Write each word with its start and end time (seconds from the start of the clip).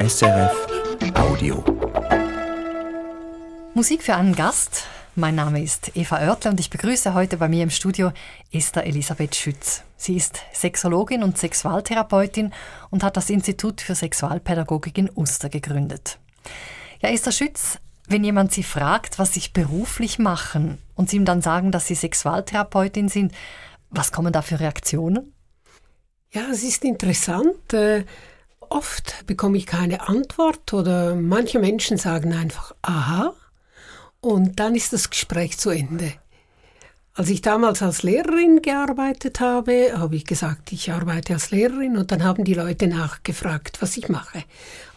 SRF 0.00 0.66
Audio. 1.16 1.64
Musik 3.74 4.04
für 4.04 4.14
einen 4.14 4.36
Gast. 4.36 4.84
Mein 5.16 5.34
Name 5.34 5.60
ist 5.60 5.96
Eva 5.96 6.20
Oertle 6.20 6.52
und 6.52 6.60
ich 6.60 6.70
begrüße 6.70 7.14
heute 7.14 7.36
bei 7.36 7.48
mir 7.48 7.64
im 7.64 7.70
Studio 7.70 8.12
Esther 8.52 8.86
Elisabeth 8.86 9.34
Schütz. 9.34 9.82
Sie 9.96 10.14
ist 10.14 10.40
Sexologin 10.54 11.24
und 11.24 11.36
Sexualtherapeutin 11.36 12.52
und 12.90 13.02
hat 13.02 13.16
das 13.16 13.28
Institut 13.28 13.80
für 13.80 13.96
Sexualpädagogik 13.96 14.96
in 14.98 15.10
Uster 15.16 15.48
gegründet. 15.48 16.20
Ja, 17.00 17.08
Esther 17.08 17.32
Schütz, 17.32 17.78
wenn 18.06 18.22
jemand 18.22 18.52
Sie 18.52 18.62
fragt, 18.62 19.18
was 19.18 19.34
Sie 19.34 19.42
beruflich 19.52 20.20
machen 20.20 20.78
und 20.94 21.10
Sie 21.10 21.16
ihm 21.16 21.24
dann 21.24 21.42
sagen, 21.42 21.72
dass 21.72 21.88
Sie 21.88 21.96
Sexualtherapeutin 21.96 23.08
sind, 23.08 23.32
was 23.90 24.12
kommen 24.12 24.32
da 24.32 24.42
für 24.42 24.60
Reaktionen? 24.60 25.34
Ja, 26.30 26.42
es 26.52 26.62
ist 26.62 26.84
interessant. 26.84 27.72
Oft 28.70 29.26
bekomme 29.26 29.56
ich 29.56 29.66
keine 29.66 30.08
Antwort 30.08 30.72
oder 30.72 31.14
manche 31.14 31.58
Menschen 31.58 31.96
sagen 31.96 32.32
einfach 32.32 32.74
Aha 32.82 33.34
und 34.20 34.60
dann 34.60 34.74
ist 34.74 34.92
das 34.92 35.10
Gespräch 35.10 35.58
zu 35.58 35.70
Ende. 35.70 36.12
Als 37.14 37.30
ich 37.30 37.42
damals 37.42 37.82
als 37.82 38.04
Lehrerin 38.04 38.62
gearbeitet 38.62 39.40
habe, 39.40 39.92
habe 39.96 40.14
ich 40.14 40.24
gesagt, 40.24 40.70
ich 40.70 40.92
arbeite 40.92 41.34
als 41.34 41.50
Lehrerin 41.50 41.96
und 41.96 42.12
dann 42.12 42.22
haben 42.22 42.44
die 42.44 42.54
Leute 42.54 42.86
nachgefragt, 42.86 43.82
was 43.82 43.96
ich 43.96 44.08
mache. 44.08 44.44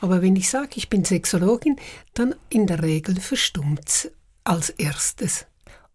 Aber 0.02 0.22
wenn 0.22 0.36
ich 0.36 0.50
sage, 0.50 0.70
ich 0.76 0.88
bin 0.88 1.04
Sexologin, 1.04 1.78
dann 2.14 2.36
in 2.50 2.68
der 2.68 2.84
Regel 2.84 3.20
verstummt 3.20 4.12
als 4.44 4.70
erstes. 4.70 5.48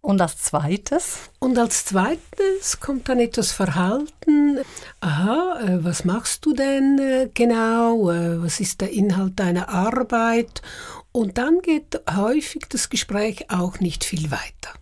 Und 0.07 0.21
als 0.21 0.39
zweites? 0.39 1.19
Und 1.41 1.59
als 1.59 1.85
zweites 1.87 2.79
kommt 2.79 3.09
dann 3.09 3.19
etwas 3.19 3.51
Verhalten. 3.51 4.61
Aha, 5.01 5.59
äh, 5.61 5.85
was 5.85 6.05
machst 6.05 6.47
du 6.47 6.53
denn 6.53 7.01
äh, 7.01 7.29
genau? 7.35 8.13
Äh, 8.13 8.41
was 8.41 8.61
ist 8.61 8.81
der 8.81 8.93
Inhalt 8.93 9.41
deiner 9.41 9.69
Arbeit? 9.69 10.63
Und 11.11 11.39
dann 11.39 11.59
geht 11.61 12.01
häufig 12.15 12.67
das 12.69 12.89
Gespräch 12.89 13.51
auch 13.51 13.81
nicht 13.81 14.05
viel 14.05 14.31
weiter. 14.31 14.79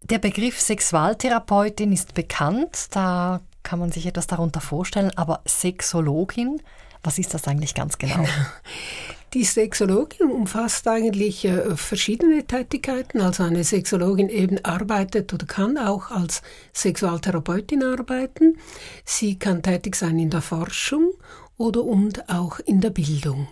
Der 0.00 0.18
Begriff 0.18 0.58
Sexualtherapeutin 0.58 1.92
ist 1.92 2.14
bekannt, 2.14 2.86
da 2.92 3.42
kann 3.62 3.80
man 3.80 3.92
sich 3.92 4.06
etwas 4.06 4.26
darunter 4.26 4.62
vorstellen, 4.62 5.12
aber 5.14 5.42
Sexologin, 5.46 6.62
was 7.04 7.18
ist 7.18 7.34
das 7.34 7.46
eigentlich 7.46 7.74
ganz 7.74 7.98
genau? 7.98 8.16
genau. 8.16 8.28
Die 9.34 9.44
Sexologin 9.44 10.30
umfasst 10.30 10.86
eigentlich 10.86 11.44
äh, 11.44 11.76
verschiedene 11.76 12.44
Tätigkeiten. 12.44 13.20
Also 13.20 13.42
eine 13.42 13.64
Sexologin 13.64 14.28
eben 14.28 14.64
arbeitet 14.64 15.34
oder 15.34 15.44
kann 15.44 15.76
auch 15.76 16.12
als 16.12 16.40
Sexualtherapeutin 16.72 17.82
arbeiten. 17.82 18.58
Sie 19.04 19.36
kann 19.36 19.62
tätig 19.62 19.96
sein 19.96 20.20
in 20.20 20.30
der 20.30 20.40
Forschung 20.40 21.14
oder 21.56 21.82
und 21.82 22.28
auch 22.28 22.60
in 22.60 22.80
der 22.80 22.90
Bildung. 22.90 23.48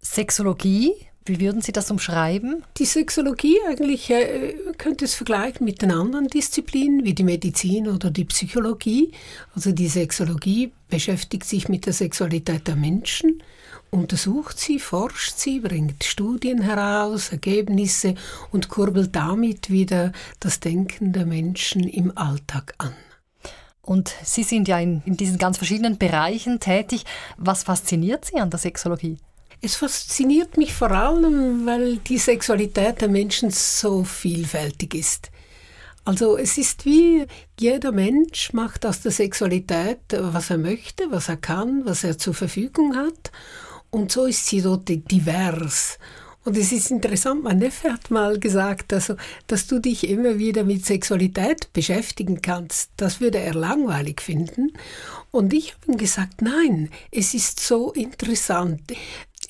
Sexologie 0.00 0.94
wie 1.30 1.40
würden 1.40 1.62
Sie 1.62 1.72
das 1.72 1.90
umschreiben? 1.90 2.64
Die 2.76 2.84
Sexologie 2.84 3.56
eigentlich 3.68 4.10
äh, 4.10 4.54
könnte 4.76 5.04
es 5.04 5.14
vergleichen 5.14 5.64
mit 5.64 5.80
den 5.80 5.92
anderen 5.92 6.26
Disziplinen 6.26 7.04
wie 7.04 7.14
die 7.14 7.22
Medizin 7.22 7.88
oder 7.88 8.10
die 8.10 8.24
Psychologie. 8.24 9.12
Also 9.54 9.72
die 9.72 9.88
Sexologie 9.88 10.72
beschäftigt 10.88 11.44
sich 11.44 11.68
mit 11.68 11.86
der 11.86 11.92
Sexualität 11.92 12.66
der 12.66 12.76
Menschen, 12.76 13.42
untersucht 13.90 14.58
sie, 14.58 14.78
forscht 14.78 15.38
sie, 15.38 15.60
bringt 15.60 16.02
Studien 16.04 16.62
heraus, 16.62 17.30
Ergebnisse 17.30 18.16
und 18.50 18.68
kurbelt 18.68 19.14
damit 19.14 19.70
wieder 19.70 20.12
das 20.40 20.60
Denken 20.60 21.12
der 21.12 21.26
Menschen 21.26 21.84
im 21.84 22.16
Alltag 22.18 22.74
an. 22.78 22.92
Und 23.82 24.14
Sie 24.22 24.42
sind 24.42 24.68
ja 24.68 24.78
in, 24.78 25.02
in 25.06 25.16
diesen 25.16 25.38
ganz 25.38 25.56
verschiedenen 25.56 25.98
Bereichen 25.98 26.60
tätig. 26.60 27.04
Was 27.38 27.64
fasziniert 27.64 28.24
Sie 28.24 28.36
an 28.36 28.50
der 28.50 28.58
Sexologie? 28.58 29.16
Es 29.62 29.76
fasziniert 29.76 30.56
mich 30.56 30.72
vor 30.72 30.90
allem, 30.90 31.66
weil 31.66 31.98
die 31.98 32.16
Sexualität 32.16 33.02
der 33.02 33.08
Menschen 33.08 33.50
so 33.50 34.04
vielfältig 34.04 34.94
ist. 34.94 35.30
Also 36.02 36.38
es 36.38 36.56
ist 36.56 36.86
wie 36.86 37.26
jeder 37.58 37.92
Mensch 37.92 38.54
macht 38.54 38.86
aus 38.86 39.02
der 39.02 39.12
Sexualität, 39.12 39.98
was 40.12 40.48
er 40.48 40.56
möchte, 40.56 41.10
was 41.10 41.28
er 41.28 41.36
kann, 41.36 41.84
was 41.84 42.04
er 42.04 42.16
zur 42.16 42.32
Verfügung 42.32 42.96
hat. 42.96 43.30
Und 43.90 44.10
so 44.10 44.24
ist 44.24 44.46
sie 44.46 44.62
dort 44.62 44.88
divers. 44.88 45.98
Und 46.42 46.56
es 46.56 46.72
ist 46.72 46.90
interessant, 46.90 47.42
mein 47.42 47.58
Neffe 47.58 47.92
hat 47.92 48.10
mal 48.10 48.38
gesagt, 48.38 48.94
also, 48.94 49.16
dass 49.46 49.66
du 49.66 49.78
dich 49.78 50.08
immer 50.08 50.38
wieder 50.38 50.64
mit 50.64 50.86
Sexualität 50.86 51.70
beschäftigen 51.74 52.40
kannst. 52.40 52.92
Das 52.96 53.20
würde 53.20 53.38
er 53.38 53.52
langweilig 53.52 54.22
finden. 54.22 54.72
Und 55.30 55.52
ich 55.52 55.74
habe 55.74 55.92
ihm 55.92 55.98
gesagt, 55.98 56.40
nein, 56.40 56.88
es 57.10 57.34
ist 57.34 57.60
so 57.60 57.92
interessant 57.92 58.80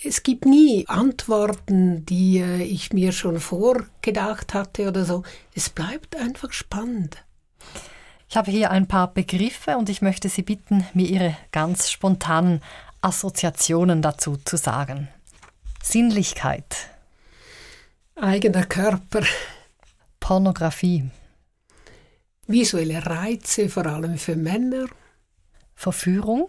es 0.02 0.22
gibt 0.22 0.44
nie 0.46 0.86
Antworten, 0.88 2.04
die 2.06 2.38
äh, 2.38 2.62
ich 2.62 2.92
mir 2.92 3.12
schon 3.12 3.40
vorgedacht 3.40 4.54
hatte 4.54 4.88
oder 4.88 5.04
so. 5.04 5.22
Es 5.54 5.68
bleibt 5.68 6.16
einfach 6.16 6.52
spannend. 6.52 7.24
Ich 8.28 8.36
habe 8.36 8.50
hier 8.50 8.70
ein 8.70 8.86
paar 8.86 9.12
Begriffe 9.12 9.76
und 9.76 9.88
ich 9.88 10.02
möchte 10.02 10.28
Sie 10.28 10.42
bitten, 10.42 10.86
mir 10.94 11.06
Ihre 11.06 11.36
ganz 11.52 11.90
spontanen 11.90 12.62
Assoziationen 13.02 14.02
dazu 14.02 14.36
zu 14.36 14.56
sagen. 14.56 15.08
Sinnlichkeit. 15.82 16.90
Eigener 18.14 18.66
Körper. 18.66 19.22
Pornografie. 20.20 21.10
Visuelle 22.46 23.04
Reize, 23.04 23.68
vor 23.68 23.86
allem 23.86 24.18
für 24.18 24.36
Männer. 24.36 24.86
Verführung. 25.74 26.46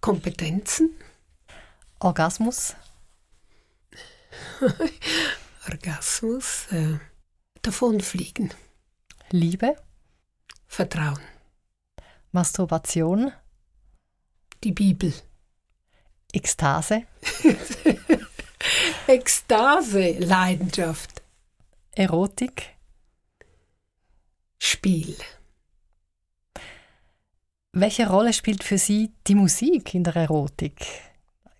Kompetenzen. 0.00 0.90
Orgasmus? 2.02 2.74
Orgasmus, 5.68 6.66
äh, 6.72 6.98
davonfliegen. 7.62 8.52
Liebe? 9.30 9.76
Vertrauen. 10.66 11.20
Masturbation? 12.32 13.30
Die 14.64 14.72
Bibel. 14.72 15.12
Ekstase? 16.32 17.06
Ekstase, 19.06 20.18
Leidenschaft. 20.18 21.22
Erotik? 21.92 22.70
Spiel. 24.58 25.16
Welche 27.72 28.08
Rolle 28.08 28.32
spielt 28.32 28.64
für 28.64 28.78
Sie 28.78 29.12
die 29.26 29.34
Musik 29.34 29.94
in 29.94 30.04
der 30.04 30.16
Erotik? 30.16 31.11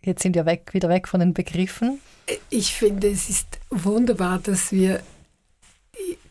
Jetzt 0.04 0.22
sind 0.22 0.34
wir 0.34 0.46
weg, 0.46 0.70
wieder 0.72 0.88
weg 0.88 1.08
von 1.08 1.20
den 1.20 1.32
Begriffen. 1.32 2.00
Ich 2.50 2.74
finde, 2.74 3.08
es 3.08 3.28
ist 3.28 3.46
wunderbar, 3.70 4.38
dass 4.38 4.72
wir 4.72 5.00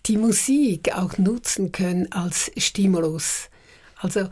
die 0.06 0.18
Musik 0.18 0.94
auch 0.96 1.18
nutzen 1.18 1.72
können 1.72 2.12
als 2.12 2.52
Stimulus. 2.58 3.50
Also 3.98 4.30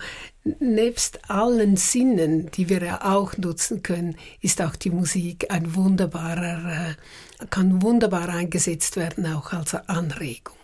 nebst 0.59 1.29
allen 1.29 1.77
Sinnen, 1.77 2.49
die 2.51 2.69
wir 2.69 2.81
ja 2.81 3.13
auch 3.13 3.37
nutzen 3.37 3.83
können, 3.83 4.17
ist 4.41 4.61
auch 4.61 4.75
die 4.75 4.89
Musik 4.89 5.51
ein 5.51 5.75
wunderbarer, 5.75 6.95
äh, 7.41 7.45
kann 7.49 7.81
wunderbar 7.83 8.29
eingesetzt 8.29 8.95
werden, 8.97 9.31
auch 9.31 9.53
als 9.53 9.75
Anregung. 9.75 10.58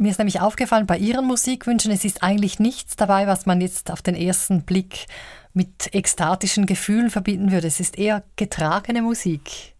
Mir 0.00 0.12
ist 0.12 0.16
nämlich 0.16 0.40
aufgefallen, 0.40 0.86
bei 0.86 0.96
Ihren 0.96 1.26
Musikwünschen, 1.26 1.92
es 1.92 2.06
ist 2.06 2.22
eigentlich 2.22 2.58
nichts 2.58 2.96
dabei, 2.96 3.26
was 3.26 3.44
man 3.44 3.60
jetzt 3.60 3.90
auf 3.90 4.00
den 4.00 4.14
ersten 4.14 4.62
Blick 4.62 5.04
mit 5.52 5.94
ekstatischen 5.94 6.64
Gefühlen 6.64 7.10
verbinden 7.10 7.52
würde. 7.52 7.66
Es 7.66 7.80
ist 7.80 7.98
eher 7.98 8.22
getragene 8.36 9.02
Musik. 9.02 9.74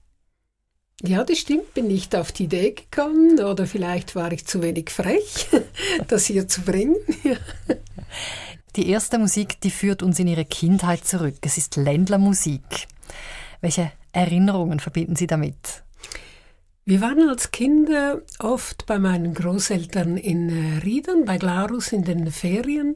Ja, 1.01 1.25
das 1.25 1.39
stimmt, 1.39 1.73
bin 1.73 1.87
nicht 1.87 2.15
auf 2.15 2.33
die 2.33 2.45
Idee 2.45 2.73
gekommen 2.73 3.41
oder 3.41 3.67
vielleicht 3.67 4.15
war 4.15 4.31
ich 4.31 4.47
zu 4.47 4.61
wenig 4.61 4.91
frech, 4.91 5.49
das 6.09 6.27
hier 6.27 6.47
zu 6.47 6.61
bringen. 6.61 6.97
die 8.77 8.91
erste 8.91 9.19
Musik, 9.19 9.59
die 9.63 9.71
führt 9.71 10.03
uns 10.03 10.19
in 10.19 10.29
ihre 10.29 10.45
Kindheit 10.45 11.07
zurück. 11.07 11.39
Es 11.41 11.57
ist 11.57 11.77
Ländlermusik. 11.77 12.89
Welche 13.63 13.91
Erinnerungen 14.13 14.81
verbinden 14.81 15.17
Sie 15.17 15.27
damit? 15.27 15.83
Wir 16.87 17.03
waren 17.03 17.29
als 17.29 17.51
Kinder 17.51 18.23
oft 18.39 18.87
bei 18.87 18.99
meinen 18.99 19.35
Großeltern 19.35 20.17
in 20.17 20.49
äh, 20.49 20.79
Riedern, 20.79 21.27
bei 21.27 21.37
Glarus 21.37 21.93
in 21.93 22.05
den 22.05 22.33
Ferien 22.33 22.95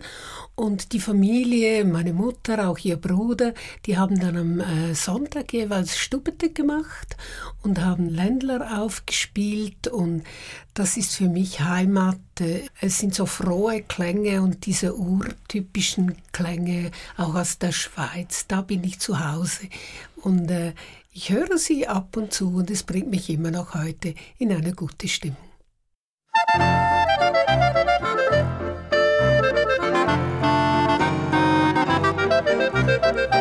und 0.55 0.93
die 0.95 1.01
Familie, 1.01 1.85
meine 1.85 2.15
Mutter, 2.15 2.69
auch 2.69 2.79
ihr 2.79 2.97
Bruder, 2.97 3.53
die 3.85 3.99
haben 3.99 4.19
dann 4.19 4.39
am 4.39 4.61
äh, 4.61 4.95
Sonntag 4.95 5.53
jeweils 5.53 5.99
Stubete 5.99 6.49
gemacht 6.49 7.17
und 7.63 7.79
haben 7.79 8.09
Ländler 8.09 8.81
aufgespielt 8.83 9.87
und 9.89 10.25
das 10.73 10.97
ist 10.97 11.15
für 11.17 11.29
mich 11.29 11.61
Heimat. 11.61 12.19
Es 12.81 12.99
sind 12.99 13.15
so 13.15 13.27
frohe 13.27 13.83
Klänge 13.83 14.41
und 14.41 14.65
diese 14.65 14.97
urtypischen 14.97 16.17
Klänge 16.33 16.91
auch 17.19 17.35
aus 17.35 17.59
der 17.59 17.73
Schweiz. 17.73 18.47
Da 18.49 18.63
bin 18.63 18.83
ich 18.83 18.99
zu 18.99 19.25
Hause 19.25 19.69
und 20.17 20.51
äh, 20.51 20.73
ich 21.15 21.31
höre 21.31 21.59
sie 21.59 21.87
ab 21.87 22.17
und 22.17 22.33
zu 22.33 22.57
und 22.57 22.71
es 22.71 22.83
bringt 22.83 23.09
mich 23.09 23.31
immer 23.31 23.53
noch 23.53 23.75
heute 23.75 24.15
in 24.37 24.53
eine 24.53 24.73
gute 24.73 25.07
Stimmung. 25.09 25.37
Die 33.17 33.34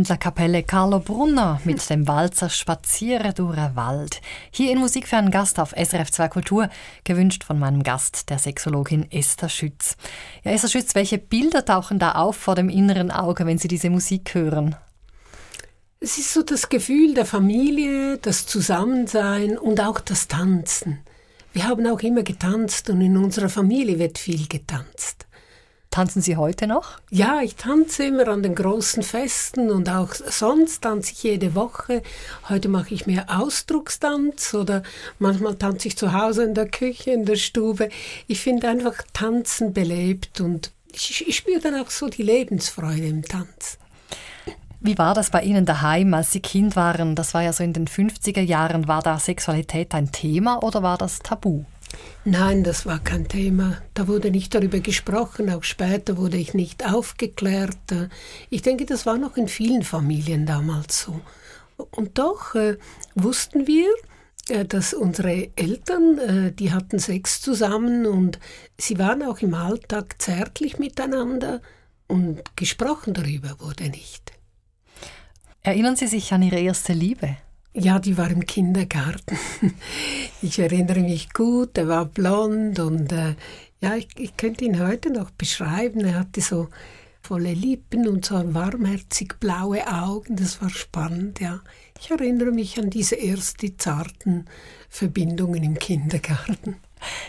Ländlerkapelle 0.00 0.62
Carlo 0.62 0.98
Brunner 0.98 1.60
mit 1.64 1.90
dem 1.90 2.08
Walzer 2.08 2.48
Spaziere 2.48 3.34
durch 3.34 3.56
den 3.56 3.76
Wald. 3.76 4.22
Hier 4.50 4.72
in 4.72 4.78
Musik 4.78 5.06
für 5.06 5.18
einen 5.18 5.30
Gast 5.30 5.60
auf 5.60 5.74
SRF 5.76 6.10
2 6.10 6.28
Kultur, 6.28 6.70
gewünscht 7.04 7.44
von 7.44 7.58
meinem 7.58 7.82
Gast, 7.82 8.30
der 8.30 8.38
Sexologin 8.38 9.12
Esther 9.12 9.50
Schütz. 9.50 9.98
Ja, 10.42 10.52
Esther 10.52 10.70
Schütz, 10.70 10.94
welche 10.94 11.18
Bilder 11.18 11.66
tauchen 11.66 11.98
da 11.98 12.12
auf 12.12 12.36
vor 12.36 12.54
dem 12.54 12.70
inneren 12.70 13.10
Auge, 13.10 13.44
wenn 13.44 13.58
Sie 13.58 13.68
diese 13.68 13.90
Musik 13.90 14.34
hören? 14.34 14.74
Es 16.00 16.16
ist 16.16 16.32
so 16.32 16.42
das 16.42 16.70
Gefühl 16.70 17.12
der 17.12 17.26
Familie, 17.26 18.16
das 18.16 18.46
Zusammensein 18.46 19.58
und 19.58 19.82
auch 19.82 20.00
das 20.00 20.28
Tanzen. 20.28 21.00
Wir 21.52 21.68
haben 21.68 21.86
auch 21.86 22.00
immer 22.00 22.22
getanzt 22.22 22.88
und 22.88 23.02
in 23.02 23.18
unserer 23.18 23.50
Familie 23.50 23.98
wird 23.98 24.16
viel 24.16 24.48
getanzt. 24.48 24.69
Tanzen 26.00 26.22
Sie 26.22 26.38
heute 26.38 26.66
noch? 26.66 26.98
Ja, 27.10 27.42
ich 27.42 27.56
tanze 27.56 28.04
immer 28.04 28.26
an 28.28 28.42
den 28.42 28.54
großen 28.54 29.02
Festen 29.02 29.70
und 29.70 29.90
auch 29.90 30.14
sonst 30.14 30.80
tanze 30.80 31.12
ich 31.12 31.22
jede 31.22 31.54
Woche. 31.54 32.02
Heute 32.48 32.70
mache 32.70 32.94
ich 32.94 33.06
mehr 33.06 33.26
Ausdruckstanz 33.28 34.54
oder 34.54 34.82
manchmal 35.18 35.56
tanze 35.56 35.88
ich 35.88 35.98
zu 35.98 36.14
Hause 36.14 36.44
in 36.44 36.54
der 36.54 36.70
Küche, 36.70 37.10
in 37.10 37.26
der 37.26 37.36
Stube. 37.36 37.90
Ich 38.28 38.40
finde 38.40 38.70
einfach 38.70 38.94
Tanzen 39.12 39.74
belebt 39.74 40.40
und 40.40 40.70
ich, 40.90 41.28
ich 41.28 41.36
spüre 41.36 41.60
dann 41.60 41.74
auch 41.74 41.90
so 41.90 42.08
die 42.08 42.22
Lebensfreude 42.22 43.06
im 43.06 43.22
Tanz. 43.22 43.76
Wie 44.80 44.96
war 44.96 45.12
das 45.12 45.28
bei 45.28 45.42
Ihnen 45.42 45.66
daheim, 45.66 46.14
als 46.14 46.32
Sie 46.32 46.40
Kind 46.40 46.76
waren? 46.76 47.14
Das 47.14 47.34
war 47.34 47.42
ja 47.42 47.52
so 47.52 47.62
in 47.62 47.74
den 47.74 47.86
50er 47.86 48.40
Jahren. 48.40 48.88
War 48.88 49.02
da 49.02 49.18
Sexualität 49.18 49.94
ein 49.94 50.12
Thema 50.12 50.62
oder 50.62 50.82
war 50.82 50.96
das 50.96 51.18
tabu? 51.18 51.64
Nein, 52.24 52.64
das 52.64 52.86
war 52.86 52.98
kein 52.98 53.28
Thema. 53.28 53.82
Da 53.94 54.06
wurde 54.06 54.30
nicht 54.30 54.54
darüber 54.54 54.80
gesprochen. 54.80 55.50
Auch 55.50 55.64
später 55.64 56.16
wurde 56.16 56.36
ich 56.36 56.54
nicht 56.54 56.86
aufgeklärt. 56.86 57.78
Ich 58.50 58.62
denke, 58.62 58.84
das 58.84 59.06
war 59.06 59.16
noch 59.16 59.36
in 59.36 59.48
vielen 59.48 59.82
Familien 59.82 60.46
damals 60.46 61.00
so. 61.00 61.20
Und 61.90 62.18
doch 62.18 62.54
äh, 62.54 62.76
wussten 63.14 63.66
wir, 63.66 63.88
äh, 64.48 64.64
dass 64.64 64.94
unsere 64.94 65.50
Eltern, 65.56 66.18
äh, 66.18 66.52
die 66.52 66.72
hatten 66.72 66.98
Sex 66.98 67.40
zusammen 67.40 68.06
und 68.06 68.38
sie 68.78 68.98
waren 68.98 69.22
auch 69.22 69.38
im 69.38 69.54
Alltag 69.54 70.20
zärtlich 70.20 70.78
miteinander 70.78 71.60
und 72.06 72.42
gesprochen 72.56 73.14
darüber 73.14 73.56
wurde 73.60 73.88
nicht. 73.88 74.32
Erinnern 75.62 75.96
Sie 75.96 76.06
sich 76.06 76.32
an 76.32 76.42
Ihre 76.42 76.58
erste 76.58 76.92
Liebe? 76.92 77.36
Ja, 77.72 78.00
die 78.00 78.18
war 78.18 78.30
im 78.30 78.46
Kindergarten. 78.46 79.38
Ich 80.42 80.58
erinnere 80.58 81.00
mich 81.00 81.34
gut, 81.34 81.76
er 81.76 81.86
war 81.86 82.06
blond 82.06 82.78
und 82.78 83.12
äh, 83.12 83.34
ja, 83.82 83.94
ich, 83.96 84.08
ich 84.16 84.38
könnte 84.38 84.64
ihn 84.64 84.80
heute 84.80 85.12
noch 85.12 85.30
beschreiben. 85.30 86.00
Er 86.00 86.20
hatte 86.20 86.40
so 86.40 86.68
volle 87.20 87.52
Lippen 87.52 88.08
und 88.08 88.24
so 88.24 88.54
warmherzig 88.54 89.38
blaue 89.38 89.86
Augen. 89.86 90.36
Das 90.36 90.62
war 90.62 90.70
spannend, 90.70 91.40
ja. 91.40 91.60
Ich 92.00 92.10
erinnere 92.10 92.52
mich 92.52 92.78
an 92.78 92.88
diese 92.88 93.20
ersten 93.20 93.78
zarten 93.78 94.46
Verbindungen 94.88 95.62
im 95.62 95.78
Kindergarten. 95.78 96.76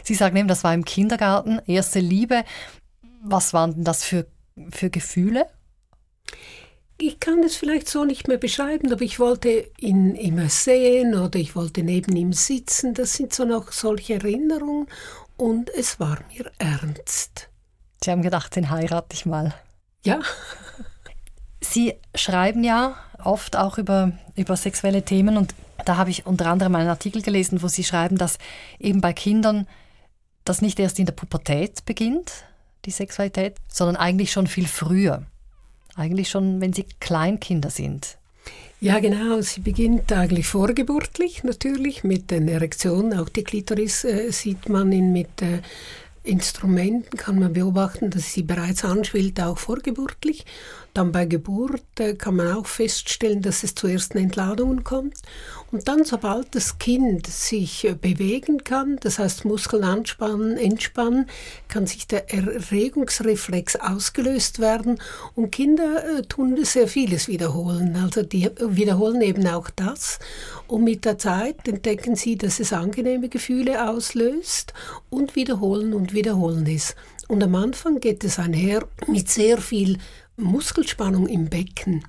Sie 0.03 0.15
sagen 0.15 0.37
eben, 0.37 0.47
das 0.47 0.63
war 0.63 0.73
im 0.73 0.85
Kindergarten, 0.85 1.59
erste 1.67 1.99
Liebe. 1.99 2.45
Was 3.21 3.53
waren 3.53 3.75
denn 3.75 3.83
das 3.83 4.05
für, 4.05 4.25
für 4.69 4.89
Gefühle? 4.89 5.47
Ich 7.01 7.19
kann 7.19 7.43
es 7.43 7.55
vielleicht 7.55 7.89
so 7.89 8.05
nicht 8.05 8.27
mehr 8.27 8.37
beschreiben, 8.37 8.91
aber 8.91 9.01
ich 9.01 9.19
wollte 9.19 9.69
ihn 9.77 10.15
immer 10.15 10.49
sehen 10.49 11.15
oder 11.15 11.39
ich 11.39 11.55
wollte 11.55 11.83
neben 11.83 12.15
ihm 12.15 12.31
sitzen. 12.31 12.93
Das 12.93 13.13
sind 13.13 13.33
so 13.33 13.43
noch 13.43 13.71
solche 13.71 14.15
Erinnerungen 14.15 14.87
und 15.35 15.69
es 15.69 15.99
war 15.99 16.19
mir 16.31 16.51
ernst. 16.59 17.49
Sie 18.03 18.11
haben 18.11 18.21
gedacht, 18.21 18.55
den 18.55 18.69
heirate 18.69 19.13
ich 19.13 19.25
mal. 19.25 19.53
Ja. 20.03 20.19
Sie 21.59 21.95
schreiben 22.15 22.63
ja 22.63 22.95
oft 23.23 23.55
auch 23.55 23.77
über, 23.77 24.11
über 24.35 24.55
sexuelle 24.55 25.03
Themen 25.03 25.37
und 25.37 25.55
da 25.85 25.97
habe 25.97 26.11
ich 26.11 26.27
unter 26.27 26.47
anderem 26.47 26.75
einen 26.75 26.89
Artikel 26.89 27.23
gelesen, 27.23 27.63
wo 27.63 27.67
Sie 27.67 27.83
schreiben, 27.83 28.17
dass 28.17 28.37
eben 28.79 29.01
bei 29.01 29.13
Kindern 29.13 29.67
das 30.45 30.61
nicht 30.61 30.79
erst 30.79 30.99
in 30.99 31.05
der 31.05 31.13
Pubertät 31.13 31.85
beginnt, 31.85 32.45
die 32.85 32.91
Sexualität, 32.91 33.57
sondern 33.67 33.95
eigentlich 33.95 34.31
schon 34.31 34.47
viel 34.47 34.67
früher. 34.67 35.25
Eigentlich 35.95 36.29
schon, 36.29 36.61
wenn 36.61 36.73
sie 36.73 36.85
Kleinkinder 36.99 37.69
sind. 37.69 38.17
Ja, 38.79 38.99
genau. 38.99 39.41
Sie 39.41 39.61
beginnt 39.61 40.11
eigentlich 40.11 40.47
vorgeburtlich 40.47 41.43
natürlich 41.43 42.03
mit 42.03 42.31
den 42.31 42.47
Erektionen. 42.47 43.17
Auch 43.19 43.29
die 43.29 43.43
Klitoris 43.43 44.03
äh, 44.03 44.31
sieht 44.31 44.69
man 44.69 44.91
in, 44.91 45.13
mit 45.13 45.41
äh, 45.41 45.59
Instrumenten, 46.23 47.17
kann 47.17 47.39
man 47.39 47.53
beobachten, 47.53 48.11
dass 48.11 48.33
sie 48.33 48.43
bereits 48.43 48.85
anschwillt, 48.85 49.41
auch 49.41 49.57
vorgeburtlich. 49.57 50.45
Dann 50.93 51.11
bei 51.11 51.25
Geburt 51.25 51.99
äh, 51.99 52.13
kann 52.13 52.35
man 52.35 52.51
auch 52.53 52.67
feststellen, 52.67 53.41
dass 53.41 53.63
es 53.63 53.73
zu 53.73 53.87
ersten 53.87 54.19
Entladungen 54.19 54.83
kommt. 54.83 55.15
Und 55.71 55.87
dann, 55.87 56.03
sobald 56.03 56.53
das 56.53 56.77
Kind 56.77 57.25
sich 57.25 57.85
äh, 57.85 57.93
bewegen 57.93 58.63
kann, 58.63 58.97
das 59.01 59.17
heißt 59.17 59.45
Muskeln 59.45 59.83
anspannen, 59.83 60.57
entspannen, 60.57 61.27
kann 61.71 61.87
sich 61.87 62.05
der 62.05 62.31
Erregungsreflex 62.31 63.77
ausgelöst 63.77 64.59
werden. 64.59 64.99
Und 65.33 65.51
Kinder 65.51 66.03
äh, 66.03 66.21
tun 66.23 66.63
sehr 66.63 66.87
vieles 66.87 67.27
wiederholen. 67.27 67.95
Also 67.95 68.21
die 68.21 68.49
wiederholen 68.59 69.21
eben 69.21 69.47
auch 69.47 69.69
das. 69.71 70.19
Und 70.67 70.83
mit 70.83 71.05
der 71.05 71.17
Zeit 71.17 71.67
entdecken 71.67 72.15
sie, 72.15 72.35
dass 72.35 72.59
es 72.59 72.73
angenehme 72.73 73.29
Gefühle 73.29 73.89
auslöst 73.89 74.73
und 75.09 75.35
wiederholen 75.35 75.93
und 75.93 76.13
wiederholen 76.13 76.67
es. 76.67 76.95
Und 77.27 77.41
am 77.41 77.55
Anfang 77.55 78.01
geht 78.01 78.23
es 78.25 78.37
einher 78.37 78.85
mit 79.07 79.29
sehr 79.29 79.57
viel 79.57 79.97
Muskelspannung 80.35 81.27
im 81.27 81.49
Becken. 81.49 82.03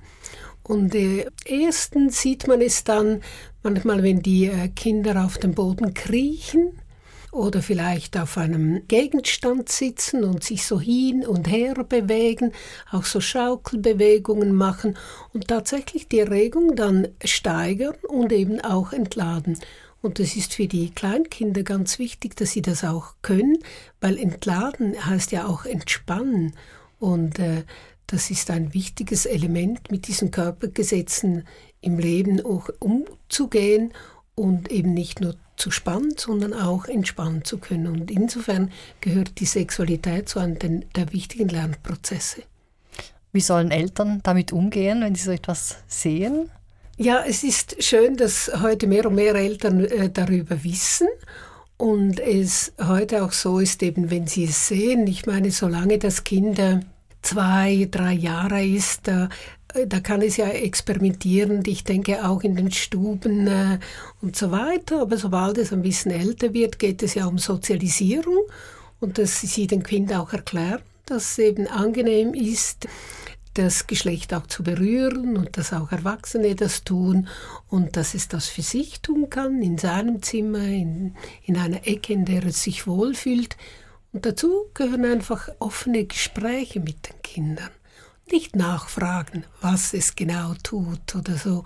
Und 0.63 0.93
äh, 0.93 1.25
erstens 1.45 2.21
sieht 2.21 2.47
man 2.47 2.61
es 2.61 2.83
dann 2.83 3.21
manchmal, 3.63 4.03
wenn 4.03 4.21
die 4.21 4.47
äh, 4.47 4.67
Kinder 4.69 5.23
auf 5.23 5.37
dem 5.37 5.53
Boden 5.53 5.93
kriechen 5.93 6.82
oder 7.33 7.63
vielleicht 7.63 8.15
auf 8.17 8.37
einem 8.37 8.87
Gegenstand 8.87 9.67
sitzen 9.69 10.23
und 10.23 10.43
sich 10.43 10.65
so 10.65 10.79
hin 10.79 11.25
und 11.25 11.49
her 11.49 11.73
bewegen, 11.83 12.51
auch 12.91 13.05
so 13.05 13.19
Schaukelbewegungen 13.19 14.53
machen 14.53 14.97
und 15.33 15.47
tatsächlich 15.47 16.07
die 16.07 16.19
Erregung 16.19 16.75
dann 16.75 17.07
steigern 17.23 17.95
und 18.07 18.31
eben 18.31 18.61
auch 18.61 18.93
entladen. 18.93 19.57
Und 20.01 20.19
das 20.19 20.35
ist 20.35 20.53
für 20.53 20.67
die 20.67 20.91
Kleinkinder 20.91 21.63
ganz 21.63 21.97
wichtig, 21.97 22.35
dass 22.35 22.51
sie 22.51 22.61
das 22.61 22.83
auch 22.83 23.15
können, 23.21 23.57
weil 23.99 24.17
entladen 24.17 24.95
heißt 25.03 25.31
ja 25.31 25.47
auch 25.47 25.65
entspannen. 25.65 26.53
Und 26.99 27.39
äh, 27.39 27.63
das 28.05 28.29
ist 28.29 28.51
ein 28.51 28.73
wichtiges 28.73 29.25
Element, 29.25 29.89
mit 29.89 30.07
diesen 30.07 30.29
Körpergesetzen 30.29 31.47
im 31.81 31.97
Leben 31.97 32.45
auch 32.45 32.69
umzugehen 32.79 33.93
und 34.35 34.71
eben 34.71 34.93
nicht 34.93 35.21
nur 35.21 35.35
zu 35.55 35.71
spannen, 35.71 36.13
sondern 36.17 36.53
auch 36.53 36.85
entspannen 36.85 37.43
zu 37.43 37.57
können. 37.57 37.87
Und 37.87 38.11
insofern 38.11 38.71
gehört 39.01 39.39
die 39.39 39.45
Sexualität 39.45 40.29
zu 40.29 40.39
einem 40.39 40.89
der 40.95 41.13
wichtigen 41.13 41.49
Lernprozesse. 41.49 42.43
Wie 43.31 43.41
sollen 43.41 43.71
Eltern 43.71 44.21
damit 44.23 44.51
umgehen, 44.51 45.01
wenn 45.01 45.15
sie 45.15 45.23
so 45.23 45.31
etwas 45.31 45.77
sehen? 45.87 46.49
Ja, 46.97 47.23
es 47.27 47.43
ist 47.43 47.83
schön, 47.83 48.15
dass 48.17 48.51
heute 48.61 48.85
mehr 48.85 49.07
und 49.07 49.15
mehr 49.15 49.33
Eltern 49.33 49.83
äh, 49.83 50.09
darüber 50.11 50.63
wissen 50.63 51.07
und 51.77 52.19
es 52.19 52.73
heute 52.79 53.23
auch 53.23 53.31
so 53.31 53.59
ist, 53.59 53.81
eben 53.81 54.11
wenn 54.11 54.27
sie 54.27 54.43
es 54.43 54.67
sehen. 54.67 55.07
Ich 55.07 55.25
meine, 55.25 55.49
solange 55.49 55.97
das 55.97 56.23
Kind 56.23 56.59
äh, 56.59 56.81
zwei, 57.23 57.87
drei 57.89 58.13
Jahre 58.13 58.63
ist, 58.63 59.07
da, 59.07 59.29
da 59.87 59.99
kann 59.99 60.21
es 60.21 60.37
ja 60.37 60.47
experimentieren, 60.47 61.63
ich 61.65 61.83
denke 61.83 62.27
auch 62.27 62.41
in 62.41 62.55
den 62.55 62.71
Stuben 62.71 63.47
äh, 63.47 63.79
und 64.21 64.35
so 64.35 64.51
weiter. 64.51 65.01
Aber 65.01 65.17
sobald 65.17 65.57
es 65.57 65.73
ein 65.73 65.81
bisschen 65.81 66.11
älter 66.11 66.53
wird, 66.53 66.79
geht 66.79 67.03
es 67.03 67.15
ja 67.15 67.25
um 67.25 67.37
Sozialisierung 67.37 68.43
und 68.99 69.17
dass 69.17 69.41
sie 69.41 69.67
den 69.67 69.83
Kindern 69.83 70.21
auch 70.21 70.33
erklären, 70.33 70.81
dass 71.05 71.31
es 71.31 71.39
eben 71.39 71.67
angenehm 71.67 72.33
ist, 72.33 72.87
das 73.55 73.85
Geschlecht 73.85 74.33
auch 74.33 74.47
zu 74.47 74.63
berühren 74.63 75.37
und 75.37 75.57
dass 75.57 75.73
auch 75.73 75.91
Erwachsene 75.91 76.55
das 76.55 76.83
tun 76.83 77.27
und 77.69 77.97
dass 77.97 78.15
es 78.15 78.27
das 78.27 78.47
für 78.47 78.63
sich 78.63 79.01
tun 79.01 79.29
kann, 79.29 79.61
in 79.61 79.77
seinem 79.77 80.23
Zimmer, 80.23 80.63
in, 80.63 81.15
in 81.45 81.57
einer 81.57 81.85
Ecke, 81.87 82.13
in 82.13 82.25
der 82.25 82.45
es 82.45 82.63
sich 82.63 82.87
wohlfühlt 82.87 83.57
und 84.13 84.27
dazu 84.27 84.69
gehören 84.75 85.05
einfach 85.05 85.49
offene 85.59 86.05
Gespräche 86.05 86.79
mit 86.79 87.09
den 87.09 87.21
Kindern. 87.23 87.71
Nicht 88.33 88.55
nachfragen, 88.55 89.45
was 89.61 89.93
es 89.93 90.15
genau 90.15 90.55
tut 90.63 91.13
oder 91.13 91.37
so. 91.37 91.65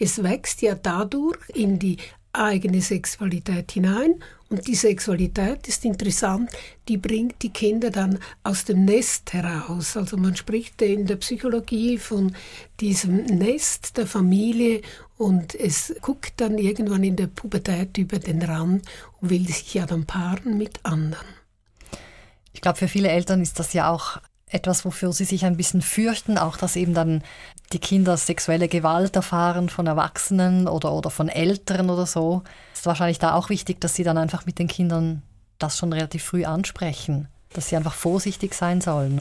Es 0.00 0.20
wächst 0.20 0.62
ja 0.62 0.74
dadurch 0.74 1.38
in 1.54 1.78
die 1.78 1.96
eigene 2.32 2.82
Sexualität 2.82 3.70
hinein 3.70 4.16
und 4.48 4.66
die 4.66 4.74
Sexualität 4.74 5.68
ist 5.68 5.84
interessant, 5.84 6.50
die 6.88 6.96
bringt 6.96 7.40
die 7.42 7.50
Kinder 7.50 7.90
dann 7.90 8.18
aus 8.42 8.64
dem 8.64 8.84
Nest 8.84 9.32
heraus. 9.32 9.96
Also 9.96 10.16
man 10.16 10.34
spricht 10.34 10.82
in 10.82 11.06
der 11.06 11.16
Psychologie 11.16 11.98
von 11.98 12.34
diesem 12.80 13.18
Nest 13.26 13.96
der 13.96 14.08
Familie 14.08 14.82
und 15.18 15.54
es 15.54 15.94
guckt 16.00 16.32
dann 16.38 16.58
irgendwann 16.58 17.04
in 17.04 17.14
der 17.14 17.28
Pubertät 17.28 17.96
über 17.96 18.18
den 18.18 18.42
Rand 18.42 18.84
und 19.20 19.30
will 19.30 19.46
sich 19.46 19.72
ja 19.72 19.86
dann 19.86 20.04
paaren 20.04 20.58
mit 20.58 20.80
anderen. 20.82 21.28
Ich 22.52 22.60
glaube, 22.60 22.78
für 22.78 22.88
viele 22.88 23.08
Eltern 23.08 23.40
ist 23.40 23.60
das 23.60 23.72
ja 23.72 23.88
auch 23.88 24.18
etwas, 24.50 24.84
wofür 24.84 25.12
sie 25.12 25.24
sich 25.24 25.44
ein 25.44 25.56
bisschen 25.56 25.82
fürchten, 25.82 26.38
auch 26.38 26.56
dass 26.56 26.76
eben 26.76 26.94
dann 26.94 27.22
die 27.72 27.78
Kinder 27.78 28.16
sexuelle 28.16 28.68
Gewalt 28.68 29.16
erfahren 29.16 29.68
von 29.68 29.86
Erwachsenen 29.86 30.68
oder, 30.68 30.92
oder 30.92 31.10
von 31.10 31.28
Eltern 31.28 31.90
oder 31.90 32.06
so, 32.06 32.42
ist 32.72 32.86
wahrscheinlich 32.86 33.18
da 33.18 33.34
auch 33.34 33.50
wichtig, 33.50 33.80
dass 33.80 33.94
sie 33.94 34.04
dann 34.04 34.18
einfach 34.18 34.46
mit 34.46 34.58
den 34.58 34.68
Kindern 34.68 35.22
das 35.58 35.76
schon 35.76 35.92
relativ 35.92 36.24
früh 36.24 36.44
ansprechen, 36.44 37.28
dass 37.52 37.68
sie 37.68 37.76
einfach 37.76 37.94
vorsichtig 37.94 38.54
sein 38.54 38.80
sollen. 38.80 39.20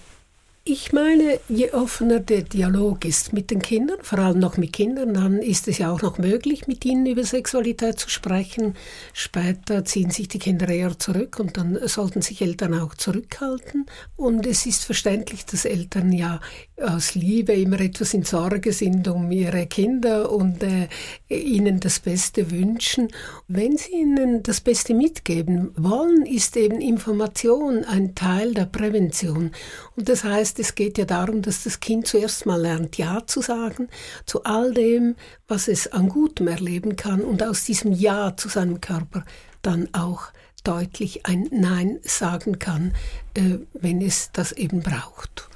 Ich 0.70 0.92
meine, 0.92 1.40
je 1.48 1.72
offener 1.72 2.20
der 2.20 2.42
Dialog 2.42 3.06
ist 3.06 3.32
mit 3.32 3.52
den 3.52 3.62
Kindern, 3.62 4.00
vor 4.02 4.20
allem 4.20 4.40
noch 4.40 4.58
mit 4.58 4.74
Kindern, 4.74 5.14
dann 5.14 5.42
ist 5.42 5.70
es 5.70 5.78
ja 5.78 5.90
auch 5.90 6.02
noch 6.02 6.18
möglich, 6.18 6.68
mit 6.68 6.84
ihnen 6.84 7.06
über 7.06 7.24
Sexualität 7.24 7.98
zu 7.98 8.10
sprechen. 8.10 8.76
Später 9.14 9.86
ziehen 9.86 10.10
sich 10.10 10.28
die 10.28 10.40
Kinder 10.40 10.68
eher 10.68 11.00
zurück 11.00 11.40
und 11.40 11.56
dann 11.56 11.80
sollten 11.88 12.22
sich 12.22 12.42
Eltern 12.42 12.74
auch 12.74 12.96
zurückhalten. 12.96 13.86
Und 14.18 14.46
es 14.46 14.66
ist 14.66 14.84
verständlich, 14.84 15.46
dass 15.46 15.64
Eltern 15.64 16.12
ja 16.12 16.42
aus 16.82 17.16
Liebe 17.16 17.54
immer 17.54 17.80
etwas 17.80 18.14
in 18.14 18.24
Sorge 18.24 18.74
sind 18.74 19.08
um 19.08 19.32
ihre 19.32 19.68
Kinder 19.68 20.30
und 20.32 20.62
äh, 20.64 20.90
ihnen 21.30 21.80
das 21.80 22.00
Beste 22.00 22.52
wünschen. 22.52 23.08
Wenn 23.48 23.78
sie 23.78 23.94
ihnen 23.94 24.44
das 24.44 24.60
Beste 24.60 24.94
mitgeben 24.94 25.72
wollen, 25.78 26.26
ist 26.26 26.58
eben 26.58 26.82
Information 26.82 27.86
ein 27.86 28.16
Teil 28.16 28.54
der 28.54 28.66
Prävention. 28.66 29.54
Und 29.96 30.10
das 30.10 30.26
heißt, 30.26 30.57
es 30.60 30.76
geht 30.76 30.98
ja 30.98 31.06
darum, 31.06 31.42
dass 31.42 31.64
das 31.64 31.80
Kind 31.80 32.08
zuerst 32.08 32.46
mal 32.46 32.60
lernt, 32.62 32.98
Ja 32.98 33.26
zu 33.26 33.42
sagen 33.42 33.90
zu 34.26 34.44
all 34.44 34.74
dem, 34.74 35.16
was 35.48 35.68
es 35.68 35.92
an 35.92 36.10
Gutem 36.10 36.48
erleben 36.48 36.96
kann 36.96 37.22
und 37.22 37.44
aus 37.44 37.64
diesem 37.66 37.92
Ja 37.92 38.36
zu 38.36 38.50
seinem 38.50 38.82
Körper 38.82 39.24
dann 39.62 39.90
auch 39.94 40.28
deutlich 40.64 41.26
ein 41.26 41.48
Nein 41.52 42.00
sagen 42.04 42.60
kann, 42.60 42.94
äh, 43.36 43.60
wenn 43.74 44.02
es 44.02 44.32
das 44.34 44.52
eben 44.52 44.82
braucht. 44.82 45.48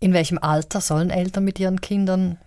In 0.00 0.12
welchem 0.12 0.38
Alter 0.38 0.80
sollen 0.80 1.10
Eltern 1.10 1.44
mit 1.44 1.58
ihren 1.58 1.80
Kindern 1.80 2.38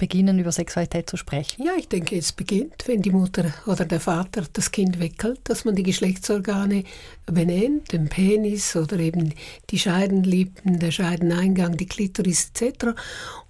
beginnen, 0.00 0.40
über 0.40 0.50
Sexualität 0.50 1.08
zu 1.08 1.16
sprechen? 1.16 1.62
Ja, 1.62 1.72
ich 1.78 1.86
denke, 1.86 2.16
es 2.16 2.32
beginnt, 2.32 2.82
wenn 2.86 3.02
die 3.02 3.12
Mutter 3.12 3.54
oder 3.66 3.84
der 3.84 4.00
Vater 4.00 4.42
das 4.52 4.72
Kind 4.72 4.98
weckelt, 4.98 5.38
dass 5.44 5.64
man 5.64 5.76
die 5.76 5.84
Geschlechtsorgane 5.84 6.82
benennt, 7.26 7.92
den 7.92 8.08
Penis 8.08 8.74
oder 8.74 8.98
eben 8.98 9.32
die 9.70 9.78
Scheidenlippen, 9.78 10.80
der 10.80 10.90
Scheideneingang, 10.90 11.76
die 11.76 11.86
Klitoris 11.86 12.50
etc. 12.58 12.86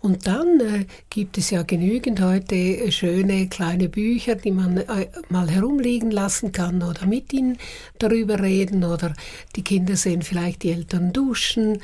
Und 0.00 0.26
dann 0.26 0.61
äh, 0.61 0.87
gibt 1.09 1.38
es 1.38 1.50
ja 1.50 1.62
genügend 1.62 2.21
heute 2.21 2.92
schöne 2.92 3.49
kleine 3.49 3.88
Bücher, 3.88 4.35
die 4.35 4.50
man 4.50 4.76
äh, 4.76 5.09
mal 5.30 5.49
herumliegen 5.49 6.11
lassen 6.11 6.52
kann 6.52 6.83
oder 6.83 7.07
mit 7.07 7.33
ihnen 7.33 7.57
darüber 7.99 8.40
reden 8.40 8.85
oder 8.85 9.14
die 9.57 9.62
Kinder 9.62 9.97
sehen 9.97 10.23
vielleicht 10.23 10.64
die 10.64 10.73
Eltern 10.73 11.12
duschen, 11.12 11.78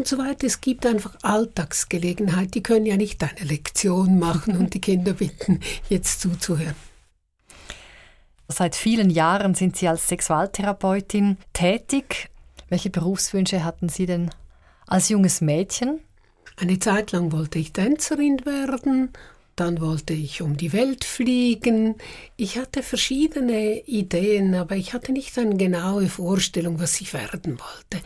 und 0.00 0.08
so 0.08 0.16
weiter. 0.16 0.46
Es 0.46 0.62
gibt 0.62 0.86
einfach 0.86 1.14
Alltagsgelegenheit. 1.20 2.54
Die 2.54 2.62
können 2.62 2.86
ja 2.86 2.96
nicht 2.96 3.22
eine 3.22 3.46
Lektion 3.46 4.18
machen 4.18 4.56
und 4.56 4.72
die 4.72 4.80
Kinder 4.80 5.12
bitten, 5.12 5.60
jetzt 5.90 6.22
zuzuhören. 6.22 6.74
Seit 8.48 8.74
vielen 8.76 9.10
Jahren 9.10 9.54
sind 9.54 9.76
Sie 9.76 9.88
als 9.88 10.08
Sexualtherapeutin 10.08 11.36
tätig. 11.52 12.30
Welche 12.70 12.88
Berufswünsche 12.88 13.62
hatten 13.62 13.90
Sie 13.90 14.06
denn 14.06 14.30
als 14.86 15.10
junges 15.10 15.42
Mädchen? 15.42 16.00
Eine 16.56 16.78
Zeit 16.78 17.12
lang 17.12 17.30
wollte 17.30 17.58
ich 17.58 17.74
Tänzerin 17.74 18.46
werden, 18.46 19.10
dann 19.54 19.82
wollte 19.82 20.14
ich 20.14 20.40
um 20.40 20.56
die 20.56 20.72
Welt 20.72 21.04
fliegen. 21.04 21.96
Ich 22.36 22.56
hatte 22.56 22.82
verschiedene 22.82 23.82
Ideen, 23.86 24.54
aber 24.54 24.76
ich 24.76 24.94
hatte 24.94 25.12
nicht 25.12 25.38
eine 25.38 25.56
genaue 25.56 26.08
Vorstellung, 26.08 26.80
was 26.80 26.98
ich 27.02 27.12
werden 27.12 27.58
wollte. 27.60 28.02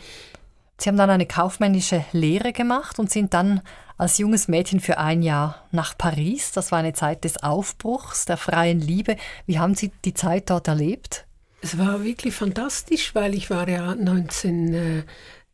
Sie 0.77 0.89
haben 0.89 0.97
dann 0.97 1.09
eine 1.09 1.25
kaufmännische 1.25 2.05
Lehre 2.11 2.51
gemacht 2.53 2.99
und 2.99 3.09
sind 3.09 3.33
dann 3.33 3.61
als 3.97 4.17
junges 4.17 4.47
Mädchen 4.47 4.79
für 4.79 4.97
ein 4.97 5.21
Jahr 5.21 5.65
nach 5.71 5.97
Paris. 5.97 6.51
Das 6.51 6.71
war 6.71 6.79
eine 6.79 6.93
Zeit 6.93 7.23
des 7.23 7.41
Aufbruchs, 7.41 8.25
der 8.25 8.37
freien 8.37 8.81
Liebe. 8.81 9.15
Wie 9.45 9.57
haben 9.59 9.75
Sie 9.75 9.91
die 10.03 10.13
Zeit 10.13 10.49
dort 10.49 10.67
erlebt? 10.67 11.25
Es 11.61 11.77
war 11.77 12.03
wirklich 12.03 12.35
fantastisch, 12.35 13.15
weil 13.15 13.33
ich 13.33 13.49
war 13.49 13.67
ja 13.67 13.95
19, 13.95 15.03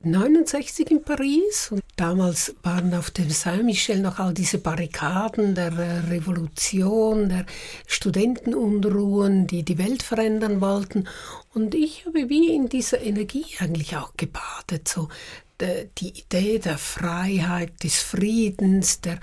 69 0.04 0.92
in 0.92 1.04
Paris 1.04 1.70
und 1.72 1.82
damals 1.96 2.56
waren 2.64 2.94
auf 2.94 3.12
dem 3.12 3.30
Saint-Michel 3.30 4.00
noch 4.00 4.20
all 4.20 4.34
diese 4.34 4.58
Barrikaden 4.58 5.56
der 5.56 5.72
äh, 5.74 6.00
Revolution, 6.10 7.30
der 7.30 7.46
Studentenunruhen, 7.88 9.48
die 9.48 9.64
die 9.64 9.78
Welt 9.78 10.04
verändern 10.04 10.62
wollten. 10.62 11.08
Und 11.54 11.76
ich 11.76 12.06
habe 12.06 12.30
wie 12.30 12.54
in 12.54 12.70
dieser 12.70 13.02
Energie 13.02 13.46
eigentlich 13.60 13.96
auch 13.96 14.14
gebadet, 14.18 14.88
so 14.88 15.10
die 15.98 16.20
Idee 16.20 16.60
der 16.60 16.78
Freiheit, 16.78 17.84
des 17.84 17.98
Friedens, 17.98 19.02
der 19.02 19.20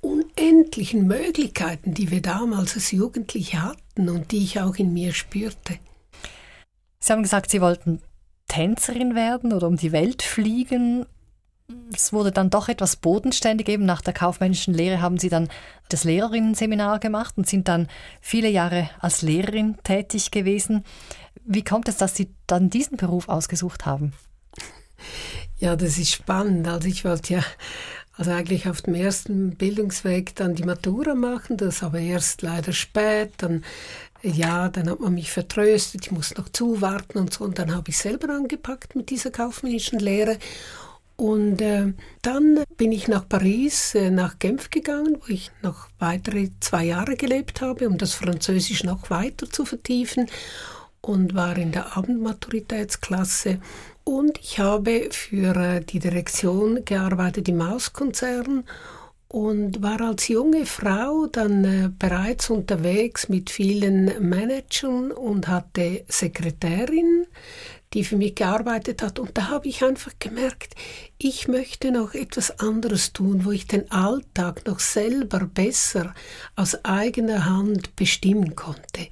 unendlichen 0.00 1.06
Möglichkeiten, 1.06 1.94
die 1.94 2.10
wir 2.10 2.22
damals 2.22 2.74
als 2.74 2.90
Jugendliche 2.90 3.62
hatten 3.62 4.08
und 4.08 4.32
die 4.32 4.44
ich 4.44 4.60
auch 4.60 4.76
in 4.76 4.92
mir 4.92 5.12
spürte. 5.12 5.78
Sie 6.98 7.12
haben 7.12 7.22
gesagt, 7.22 7.50
Sie 7.50 7.60
wollten 7.60 8.00
Tänzerin 8.50 9.14
werden 9.14 9.52
oder 9.52 9.68
um 9.68 9.76
die 9.76 9.92
Welt 9.92 10.22
fliegen. 10.22 11.06
Es 11.94 12.12
wurde 12.12 12.32
dann 12.32 12.50
doch 12.50 12.68
etwas 12.68 12.96
bodenständig. 12.96 13.68
Eben 13.68 13.86
nach 13.86 14.00
der 14.00 14.12
kaufmännischen 14.12 14.74
Lehre 14.74 15.00
haben 15.00 15.18
Sie 15.18 15.28
dann 15.28 15.48
das 15.88 16.02
Lehrerinnenseminar 16.02 16.98
gemacht 16.98 17.38
und 17.38 17.46
sind 17.46 17.68
dann 17.68 17.86
viele 18.20 18.48
Jahre 18.48 18.90
als 18.98 19.22
Lehrerin 19.22 19.78
tätig 19.84 20.32
gewesen. 20.32 20.84
Wie 21.44 21.62
kommt 21.62 21.88
es, 21.88 21.96
dass 21.96 22.16
Sie 22.16 22.34
dann 22.48 22.70
diesen 22.70 22.96
Beruf 22.96 23.28
ausgesucht 23.28 23.86
haben? 23.86 24.14
Ja, 25.58 25.76
das 25.76 25.96
ist 25.96 26.10
spannend. 26.10 26.66
Also 26.66 26.88
ich 26.88 27.04
wollte 27.04 27.34
ja 27.34 27.44
also 28.16 28.32
eigentlich 28.32 28.68
auf 28.68 28.82
dem 28.82 28.94
ersten 28.94 29.54
Bildungsweg 29.56 30.34
dann 30.34 30.56
die 30.56 30.64
Matura 30.64 31.14
machen, 31.14 31.56
das 31.56 31.84
aber 31.84 32.00
erst 32.00 32.42
leider 32.42 32.72
spät. 32.72 33.32
Dann 33.38 33.64
ja, 34.22 34.68
dann 34.68 34.90
hat 34.90 35.00
man 35.00 35.14
mich 35.14 35.30
vertröstet, 35.30 36.06
ich 36.06 36.12
muss 36.12 36.36
noch 36.36 36.48
zuwarten 36.48 37.18
und 37.18 37.32
so. 37.32 37.44
Und 37.44 37.58
dann 37.58 37.74
habe 37.74 37.90
ich 37.90 37.98
selber 37.98 38.34
angepackt 38.34 38.94
mit 38.96 39.10
dieser 39.10 39.30
kaufmännischen 39.30 39.98
Lehre. 39.98 40.38
Und 41.16 41.60
äh, 41.60 41.92
dann 42.22 42.64
bin 42.78 42.92
ich 42.92 43.06
nach 43.06 43.28
Paris, 43.28 43.94
äh, 43.94 44.10
nach 44.10 44.38
Genf 44.38 44.70
gegangen, 44.70 45.18
wo 45.20 45.28
ich 45.28 45.50
noch 45.62 45.88
weitere 45.98 46.48
zwei 46.60 46.84
Jahre 46.84 47.16
gelebt 47.16 47.60
habe, 47.60 47.86
um 47.86 47.98
das 47.98 48.14
Französisch 48.14 48.84
noch 48.84 49.10
weiter 49.10 49.50
zu 49.50 49.66
vertiefen 49.66 50.28
und 51.02 51.34
war 51.34 51.56
in 51.58 51.72
der 51.72 51.96
Abendmaturitätsklasse. 51.96 53.60
Und 54.04 54.38
ich 54.38 54.58
habe 54.58 55.08
für 55.10 55.54
äh, 55.56 55.84
die 55.84 55.98
Direktion 55.98 56.84
gearbeitet 56.84 57.48
im 57.48 57.58
Mauskonzern 57.58 58.64
und 59.30 59.80
war 59.80 60.00
als 60.00 60.26
junge 60.26 60.66
Frau 60.66 61.26
dann 61.26 61.64
äh, 61.64 61.88
bereits 61.96 62.50
unterwegs 62.50 63.28
mit 63.28 63.48
vielen 63.48 64.28
Managern 64.28 65.12
und 65.12 65.46
hatte 65.46 66.04
Sekretärin, 66.08 67.26
die 67.94 68.02
für 68.02 68.16
mich 68.16 68.34
gearbeitet 68.34 69.02
hat. 69.02 69.20
Und 69.20 69.38
da 69.38 69.48
habe 69.48 69.68
ich 69.68 69.84
einfach 69.84 70.10
gemerkt, 70.18 70.74
ich 71.16 71.46
möchte 71.46 71.92
noch 71.92 72.14
etwas 72.14 72.58
anderes 72.58 73.12
tun, 73.12 73.44
wo 73.44 73.52
ich 73.52 73.68
den 73.68 73.88
Alltag 73.92 74.66
noch 74.66 74.80
selber 74.80 75.46
besser 75.46 76.12
aus 76.56 76.84
eigener 76.84 77.44
Hand 77.44 77.94
bestimmen 77.94 78.56
konnte. 78.56 79.06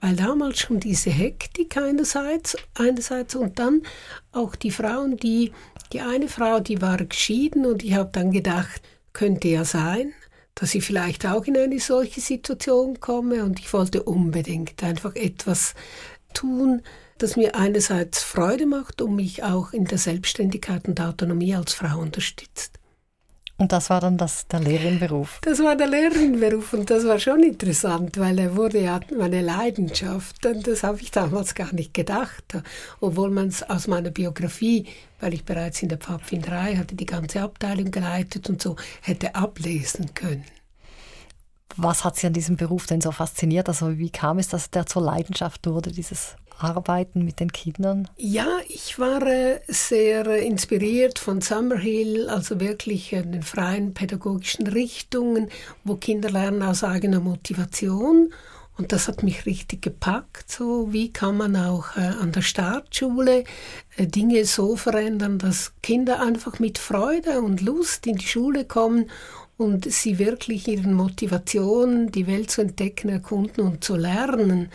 Weil 0.00 0.14
damals 0.14 0.60
schon 0.60 0.78
diese 0.78 1.10
Hektik 1.10 1.76
einerseits, 1.76 2.56
einerseits 2.74 3.34
und 3.34 3.58
dann 3.58 3.82
auch 4.30 4.54
die 4.54 4.70
Frauen, 4.70 5.16
die, 5.16 5.50
die 5.92 6.02
eine 6.02 6.28
Frau, 6.28 6.60
die 6.60 6.80
war 6.80 6.98
geschieden 6.98 7.66
und 7.66 7.82
ich 7.82 7.94
habe 7.94 8.10
dann 8.12 8.30
gedacht, 8.30 8.80
könnte 9.16 9.48
ja 9.48 9.64
sein, 9.64 10.12
dass 10.54 10.74
ich 10.74 10.84
vielleicht 10.84 11.24
auch 11.24 11.46
in 11.46 11.56
eine 11.56 11.80
solche 11.80 12.20
Situation 12.20 13.00
komme 13.00 13.44
und 13.44 13.58
ich 13.58 13.72
wollte 13.72 14.02
unbedingt 14.02 14.82
einfach 14.82 15.16
etwas 15.16 15.74
tun, 16.34 16.82
das 17.16 17.34
mir 17.34 17.54
einerseits 17.54 18.22
Freude 18.22 18.66
macht 18.66 19.00
und 19.00 19.16
mich 19.16 19.42
auch 19.42 19.72
in 19.72 19.86
der 19.86 19.96
Selbstständigkeit 19.96 20.86
und 20.86 21.00
Autonomie 21.00 21.54
als 21.54 21.72
Frau 21.72 21.98
unterstützt. 21.98 22.75
Und 23.58 23.72
das 23.72 23.88
war 23.88 24.02
dann 24.02 24.18
das, 24.18 24.46
der 24.48 24.60
Lehrerinnenberuf? 24.60 25.38
Das 25.42 25.60
war 25.60 25.76
der 25.76 25.86
Lehrerinnenberuf 25.86 26.74
und 26.74 26.90
das 26.90 27.06
war 27.06 27.18
schon 27.18 27.42
interessant, 27.42 28.18
weil 28.18 28.38
er 28.38 28.54
wurde 28.54 28.80
ja 28.80 29.00
meine 29.16 29.40
Leidenschaft 29.40 30.44
und 30.44 30.66
das 30.66 30.82
habe 30.82 31.00
ich 31.00 31.10
damals 31.10 31.54
gar 31.54 31.72
nicht 31.72 31.94
gedacht, 31.94 32.44
obwohl 33.00 33.30
man 33.30 33.48
es 33.48 33.62
aus 33.62 33.86
meiner 33.86 34.10
Biografie, 34.10 34.86
weil 35.20 35.32
ich 35.32 35.44
bereits 35.44 35.82
in 35.82 35.88
der 35.88 35.96
Pfadfinderei 35.96 36.76
hatte 36.76 36.96
die 36.96 37.06
ganze 37.06 37.40
Abteilung 37.40 37.90
geleitet 37.90 38.50
und 38.50 38.60
so, 38.60 38.76
hätte 39.00 39.34
ablesen 39.34 40.12
können. 40.12 40.44
Was 41.78 42.04
hat 42.04 42.16
Sie 42.16 42.26
an 42.26 42.34
diesem 42.34 42.56
Beruf 42.56 42.86
denn 42.86 43.00
so 43.00 43.10
fasziniert? 43.10 43.68
Also 43.68 43.98
wie 43.98 44.10
kam 44.10 44.38
es, 44.38 44.48
dass 44.48 44.70
der 44.70 44.86
zur 44.86 45.02
Leidenschaft 45.02 45.66
wurde, 45.66 45.92
dieses 45.92 46.36
Arbeiten 46.58 47.24
mit 47.24 47.40
den 47.40 47.52
Kindern? 47.52 48.08
Ja, 48.16 48.58
ich 48.68 48.98
war 48.98 49.22
äh, 49.26 49.60
sehr 49.68 50.26
äh, 50.26 50.46
inspiriert 50.46 51.18
von 51.18 51.40
Summerhill, 51.40 52.28
also 52.28 52.60
wirklich 52.60 53.10
den 53.10 53.42
freien 53.42 53.94
pädagogischen 53.94 54.66
Richtungen, 54.66 55.48
wo 55.84 55.96
Kinder 55.96 56.30
lernen 56.30 56.62
aus 56.62 56.84
eigener 56.84 57.20
Motivation. 57.20 58.32
Und 58.78 58.92
das 58.92 59.08
hat 59.08 59.22
mich 59.22 59.46
richtig 59.46 59.82
gepackt. 59.82 60.50
So 60.50 60.92
wie 60.92 61.10
kann 61.10 61.36
man 61.36 61.56
auch 61.56 61.96
äh, 61.96 62.00
an 62.00 62.32
der 62.32 62.42
Startschule 62.42 63.44
äh, 63.96 64.06
Dinge 64.06 64.44
so 64.44 64.76
verändern, 64.76 65.38
dass 65.38 65.72
Kinder 65.82 66.20
einfach 66.20 66.58
mit 66.58 66.78
Freude 66.78 67.40
und 67.40 67.62
Lust 67.62 68.06
in 68.06 68.16
die 68.16 68.26
Schule 68.26 68.64
kommen 68.64 69.10
und 69.56 69.90
sie 69.90 70.18
wirklich 70.18 70.68
ihren 70.68 70.92
Motivationen, 70.92 72.12
die 72.12 72.26
Welt 72.26 72.50
zu 72.50 72.60
entdecken, 72.60 73.08
erkunden 73.08 73.64
und 73.64 73.82
zu 73.82 73.96
lernen, 73.96 74.70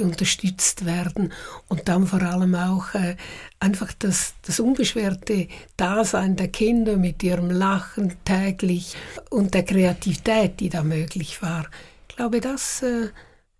unterstützt 0.00 0.86
werden 0.86 1.32
und 1.68 1.88
dann 1.88 2.06
vor 2.06 2.22
allem 2.22 2.54
auch 2.54 2.94
äh, 2.94 3.16
einfach 3.60 3.92
das, 3.98 4.34
das 4.42 4.60
unbeschwerte 4.60 5.48
Dasein 5.76 6.36
der 6.36 6.48
Kinder 6.48 6.96
mit 6.96 7.22
ihrem 7.22 7.50
Lachen 7.50 8.16
täglich 8.24 8.96
und 9.30 9.54
der 9.54 9.64
Kreativität, 9.64 10.60
die 10.60 10.70
da 10.70 10.82
möglich 10.82 11.42
war. 11.42 11.68
Ich 12.08 12.16
glaube, 12.16 12.40
das, 12.40 12.82
äh, 12.82 13.08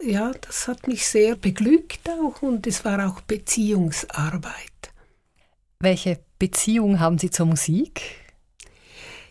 ja, 0.03 0.33
das 0.41 0.69
hat 0.69 0.89
mich 0.89 1.07
sehr 1.07 1.37
beglückt 1.37 2.09
auch 2.09 2.41
und 2.43 2.67
es 2.67 2.85
war 2.85 3.07
auch 3.07 3.21
Beziehungsarbeit. 3.21 4.55
Welche 5.81 6.21
Beziehung 6.39 7.01
haben 7.01 7.19
Sie 7.19 7.31
zur 7.31 7.47
Musik? 7.47 8.03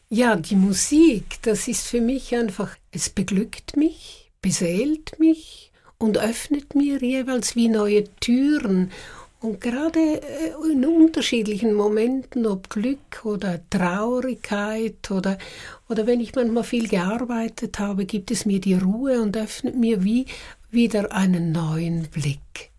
Ja, 0.09 0.35
die 0.35 0.57
Musik, 0.57 1.41
das 1.43 1.67
ist 1.67 1.87
für 1.87 2.01
mich 2.01 2.35
einfach, 2.35 2.75
es 2.91 3.09
beglückt 3.09 3.77
mich, 3.77 4.31
beseelt 4.41 5.17
mich 5.19 5.70
und 6.01 6.17
öffnet 6.17 6.75
mir 6.75 6.97
jeweils 6.99 7.55
wie 7.55 7.69
neue 7.69 8.03
Türen. 8.19 8.91
Und 9.39 9.61
gerade 9.61 9.99
äh, 9.99 10.71
in 10.71 10.85
unterschiedlichen 10.85 11.73
Momenten, 11.73 12.45
ob 12.45 12.69
Glück 12.69 13.23
oder 13.23 13.59
Traurigkeit 13.69 15.09
oder, 15.09 15.37
oder 15.89 16.05
wenn 16.05 16.19
ich 16.19 16.35
manchmal 16.35 16.63
viel 16.63 16.87
gearbeitet 16.87 17.79
habe, 17.79 18.05
gibt 18.05 18.29
es 18.31 18.45
mir 18.45 18.59
die 18.59 18.75
Ruhe 18.75 19.21
und 19.21 19.37
öffnet 19.37 19.75
mir 19.75 20.03
wie 20.03 20.25
wieder 20.69 21.11
einen 21.11 21.51
neuen 21.51 22.07
Blick. 22.07 22.71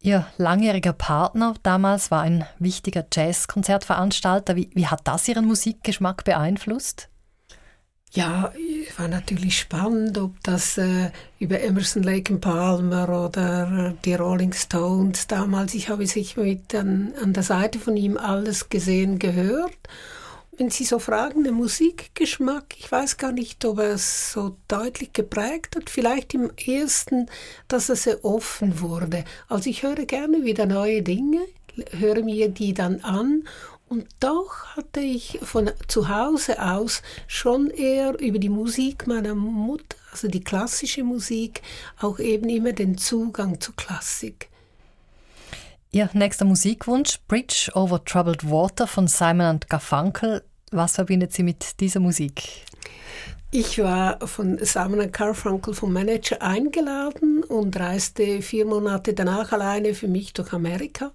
Ihr 0.00 0.26
langjähriger 0.38 0.92
Partner 0.92 1.54
damals 1.62 2.10
war 2.10 2.22
ein 2.22 2.44
wichtiger 2.58 3.04
Jazzkonzertveranstalter. 3.12 4.54
Wie, 4.54 4.70
wie 4.74 4.86
hat 4.86 5.06
das 5.08 5.26
Ihren 5.26 5.44
Musikgeschmack 5.44 6.24
beeinflusst? 6.24 7.08
Ja, 8.12 8.52
war 8.98 9.08
natürlich 9.08 9.58
spannend, 9.58 10.18
ob 10.18 10.42
das 10.42 10.76
äh, 10.78 11.10
über 11.38 11.60
Emerson, 11.60 12.02
Lake 12.02 12.32
and 12.32 12.40
Palmer 12.40 13.26
oder 13.26 13.90
äh, 13.90 13.94
die 14.04 14.14
Rolling 14.14 14.52
Stones 14.52 15.26
damals. 15.26 15.74
Ich 15.74 15.88
habe 15.88 16.06
sicher 16.06 16.42
mit 16.42 16.74
an, 16.74 17.12
an 17.22 17.32
der 17.32 17.42
Seite 17.42 17.78
von 17.78 17.96
ihm 17.96 18.16
alles 18.16 18.70
gesehen, 18.70 19.18
gehört. 19.18 19.76
Wenn 20.56 20.70
Sie 20.70 20.84
so 20.84 20.98
fragen, 20.98 21.44
der 21.44 21.52
Musikgeschmack, 21.52 22.74
ich 22.78 22.90
weiß 22.90 23.18
gar 23.18 23.30
nicht, 23.30 23.64
ob 23.64 23.78
er 23.78 23.92
es 23.92 24.32
so 24.32 24.56
deutlich 24.66 25.12
geprägt 25.12 25.76
hat. 25.76 25.88
Vielleicht 25.88 26.34
im 26.34 26.50
ersten, 26.56 27.26
dass 27.68 27.88
er 27.88 27.96
sehr 27.96 28.24
offen 28.24 28.80
wurde. 28.80 29.24
Also 29.48 29.70
ich 29.70 29.84
höre 29.84 30.06
gerne 30.06 30.44
wieder 30.44 30.66
neue 30.66 31.02
Dinge, 31.02 31.42
höre 31.96 32.24
mir 32.24 32.48
die 32.48 32.74
dann 32.74 33.00
an 33.02 33.44
und 33.88 34.06
doch 34.20 34.76
hatte 34.76 35.00
ich 35.00 35.38
von 35.42 35.70
zu 35.86 36.08
Hause 36.08 36.62
aus 36.62 37.02
schon 37.26 37.70
eher 37.70 38.18
über 38.20 38.38
die 38.38 38.48
Musik 38.48 39.06
meiner 39.06 39.34
Mutter, 39.34 39.96
also 40.12 40.28
die 40.28 40.44
klassische 40.44 41.04
Musik, 41.04 41.62
auch 42.00 42.18
eben 42.18 42.48
immer 42.48 42.72
den 42.72 42.98
Zugang 42.98 43.60
zur 43.60 43.74
Klassik. 43.76 44.48
Ihr 45.90 46.10
nächster 46.12 46.44
Musikwunsch, 46.44 47.18
Bridge 47.28 47.70
over 47.74 48.04
Troubled 48.04 48.50
Water 48.50 48.86
von 48.86 49.08
Simon 49.08 49.60
Garfunkel. 49.68 50.44
Was 50.70 50.96
verbindet 50.96 51.32
Sie 51.32 51.42
mit 51.42 51.80
dieser 51.80 52.00
Musik? 52.00 52.66
Ich 53.50 53.78
war 53.78 54.26
von 54.26 54.58
Simon 54.60 55.10
Garfunkel 55.10 55.72
vom 55.72 55.94
Manager 55.94 56.42
eingeladen 56.42 57.42
und 57.42 57.74
reiste 57.80 58.42
vier 58.42 58.66
Monate 58.66 59.14
danach 59.14 59.52
alleine 59.52 59.94
für 59.94 60.08
mich 60.08 60.34
durch 60.34 60.52
Amerika. 60.52 61.12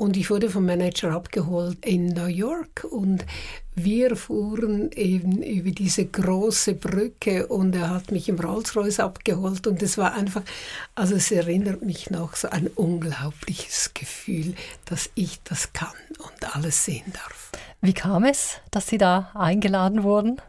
Und 0.00 0.16
ich 0.16 0.30
wurde 0.30 0.48
vom 0.48 0.64
Manager 0.64 1.12
abgeholt 1.12 1.84
in 1.84 2.06
New 2.06 2.24
York 2.24 2.86
und 2.90 3.26
wir 3.74 4.16
fuhren 4.16 4.90
eben 4.92 5.42
über 5.42 5.72
diese 5.72 6.06
große 6.06 6.72
Brücke 6.72 7.46
und 7.48 7.76
er 7.76 7.90
hat 7.90 8.10
mich 8.10 8.26
im 8.30 8.40
Rolls-Royce 8.40 9.00
abgeholt 9.00 9.66
und 9.66 9.82
es 9.82 9.98
war 9.98 10.14
einfach, 10.14 10.40
also 10.94 11.16
es 11.16 11.30
erinnert 11.30 11.82
mich 11.82 12.08
noch 12.08 12.34
so 12.34 12.48
ein 12.48 12.68
unglaubliches 12.68 13.92
Gefühl, 13.92 14.54
dass 14.86 15.10
ich 15.16 15.38
das 15.44 15.74
kann 15.74 15.88
und 16.18 16.56
alles 16.56 16.82
sehen 16.82 17.12
darf. 17.12 17.52
Wie 17.82 17.92
kam 17.92 18.24
es, 18.24 18.56
dass 18.70 18.86
Sie 18.86 18.96
da 18.96 19.30
eingeladen 19.34 20.02
wurden? 20.02 20.40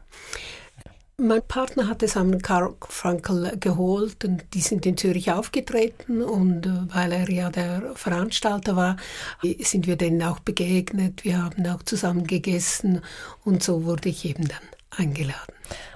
Mein 1.24 1.44
Partner 1.44 1.88
hat 1.88 2.02
es 2.02 2.18
an 2.18 2.42
Karl 2.42 2.74
Frankel 2.82 3.56
geholt 3.60 4.26
und 4.26 4.44
die 4.56 4.62
sind 4.62 4.88
in 4.88 4.98
Zürich 4.98 5.32
aufgetreten 5.32 6.24
und 6.24 6.66
äh, 6.66 6.72
weil 6.92 7.12
er 7.12 7.30
ja 7.30 7.52
der 7.52 7.92
Veranstalter 7.94 8.76
war, 8.76 8.98
sind 9.60 9.86
wir 9.86 9.98
denen 9.98 10.24
auch 10.24 10.40
begegnet. 10.40 11.24
Wir 11.24 11.44
haben 11.44 11.64
auch 11.68 11.84
zusammen 11.84 12.26
gegessen 12.26 13.02
und 13.46 13.62
so 13.62 13.84
wurde 13.84 14.10
ich 14.10 14.26
eben 14.26 14.48
dann 14.48 14.64
eingeladen. 14.90 15.54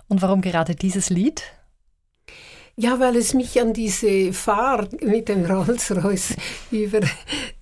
Und 0.08 0.22
warum 0.22 0.42
gerade 0.42 0.76
dieses 0.76 1.10
Lied? 1.10 1.42
Ja, 2.78 3.00
weil 3.00 3.16
es 3.16 3.34
mich 3.34 3.62
an 3.62 3.72
diese 3.72 4.34
Fahrt 4.34 5.02
mit 5.02 5.30
dem 5.30 5.46
Rolls-Royce 5.46 6.36
über 6.72 7.00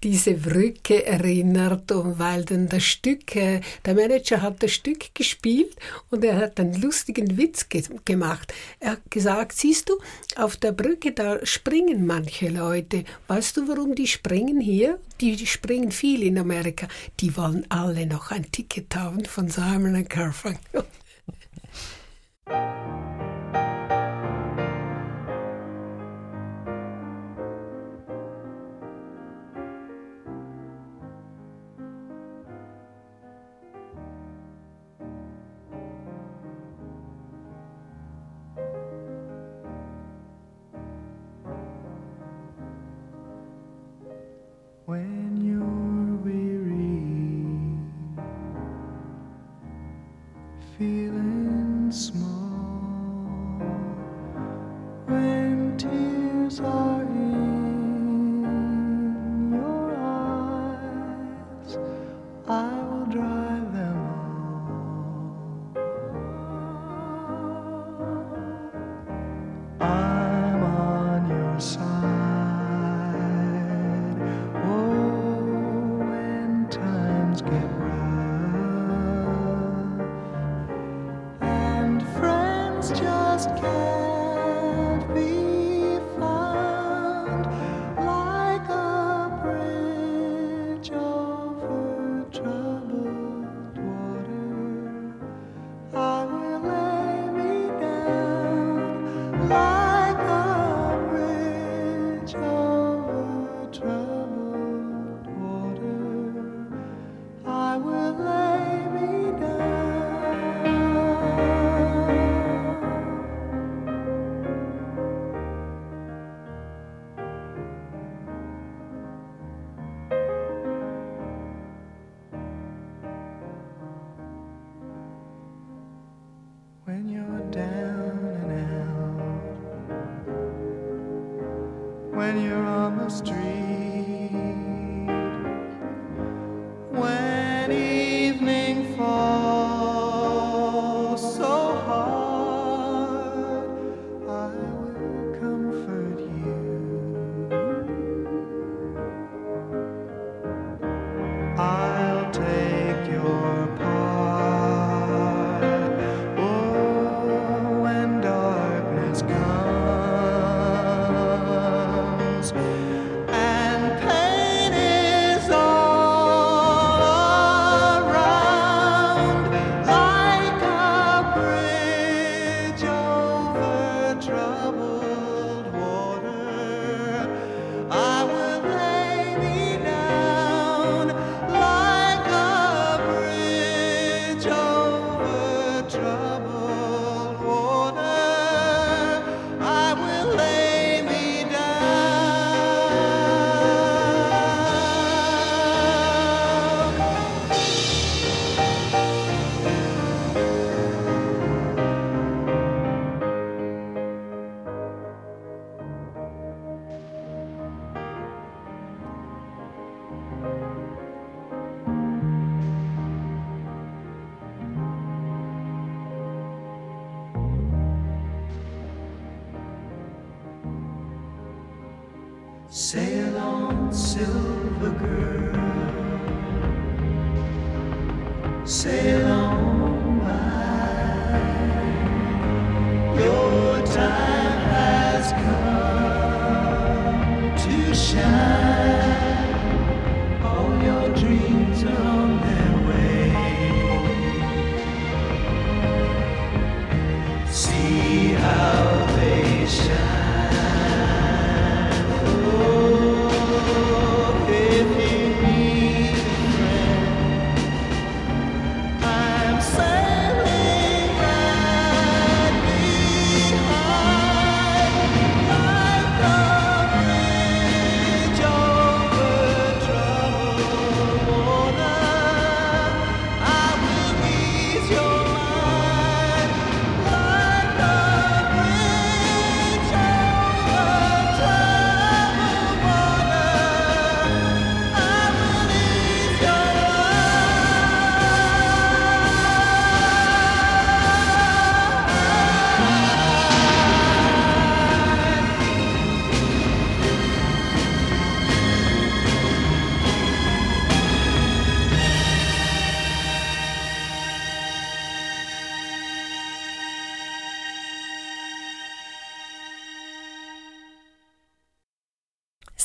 diese 0.02 0.34
Brücke 0.34 1.06
erinnert 1.06 1.92
und 1.92 2.18
weil 2.18 2.44
dann 2.46 2.68
das 2.68 2.84
Stück, 2.84 3.36
äh, 3.36 3.62
der 3.86 3.94
Manager 3.94 4.42
hat 4.42 4.64
das 4.64 4.72
Stück 4.72 5.14
gespielt 5.14 5.76
und 6.10 6.26
er 6.26 6.38
hat 6.38 6.60
einen 6.60 6.82
lustigen 6.82 7.38
Witz 7.38 7.70
ge 7.70 7.84
gemacht. 8.06 8.56
Er 8.80 8.94
hat 8.94 9.12
gesagt, 9.12 9.54
siehst 9.54 9.90
du, 9.90 10.00
auf 10.36 10.58
der 10.58 10.72
Brücke, 10.72 11.12
da 11.12 11.46
springen 11.46 12.08
manche 12.08 12.50
Leute. 12.50 13.04
Weißt 13.28 13.58
du, 13.58 13.68
warum 13.68 13.94
die 13.94 14.08
springen 14.08 14.60
hier? 14.60 14.98
Die, 15.22 15.46
springen 15.46 15.92
viel 15.92 16.24
in 16.24 16.40
Amerika. 16.40 16.88
Die 17.20 17.38
wollen 17.38 17.68
alle 17.70 18.08
noch 18.08 18.32
ein 18.32 18.52
Ticket 18.52 18.96
haben 18.96 19.26
von 19.26 19.48
Simon 19.48 20.04
Garfunkel. 20.06 20.86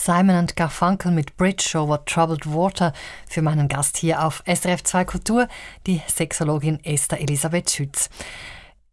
Simon 0.09 0.37
and 0.37 0.57
Garfunkel 0.57 1.13
mit 1.13 1.37
Bridge 1.37 1.79
over 1.79 2.03
Troubled 2.07 2.51
Water 2.51 2.95
für 3.29 3.43
meinen 3.43 3.69
Gast 3.69 3.99
hier 3.99 4.25
auf 4.25 4.43
SRF 4.47 4.83
2 4.83 5.05
Kultur, 5.05 5.49
die 5.87 6.01
Sexologin 6.09 6.83
Esther 6.83 7.21
Elisabeth 7.21 7.71
Schütz. 7.71 8.09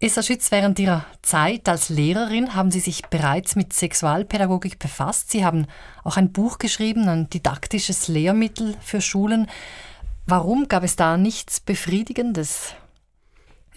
Esther 0.01 0.23
Schütz, 0.23 0.51
während 0.51 0.77
Ihrer 0.77 1.05
Zeit 1.21 1.69
als 1.69 1.87
Lehrerin 1.87 2.53
haben 2.53 2.69
Sie 2.69 2.81
sich 2.81 3.05
bereits 3.05 3.55
mit 3.55 3.71
Sexualpädagogik 3.71 4.77
befasst. 4.77 5.31
Sie 5.31 5.45
haben 5.45 5.67
auch 6.03 6.17
ein 6.17 6.33
Buch 6.33 6.57
geschrieben, 6.57 7.07
ein 7.07 7.29
didaktisches 7.29 8.09
Lehrmittel 8.09 8.75
für 8.81 8.99
Schulen. 8.99 9.47
Warum 10.25 10.67
gab 10.67 10.83
es 10.83 10.97
da 10.97 11.15
nichts 11.15 11.61
Befriedigendes? 11.61 12.75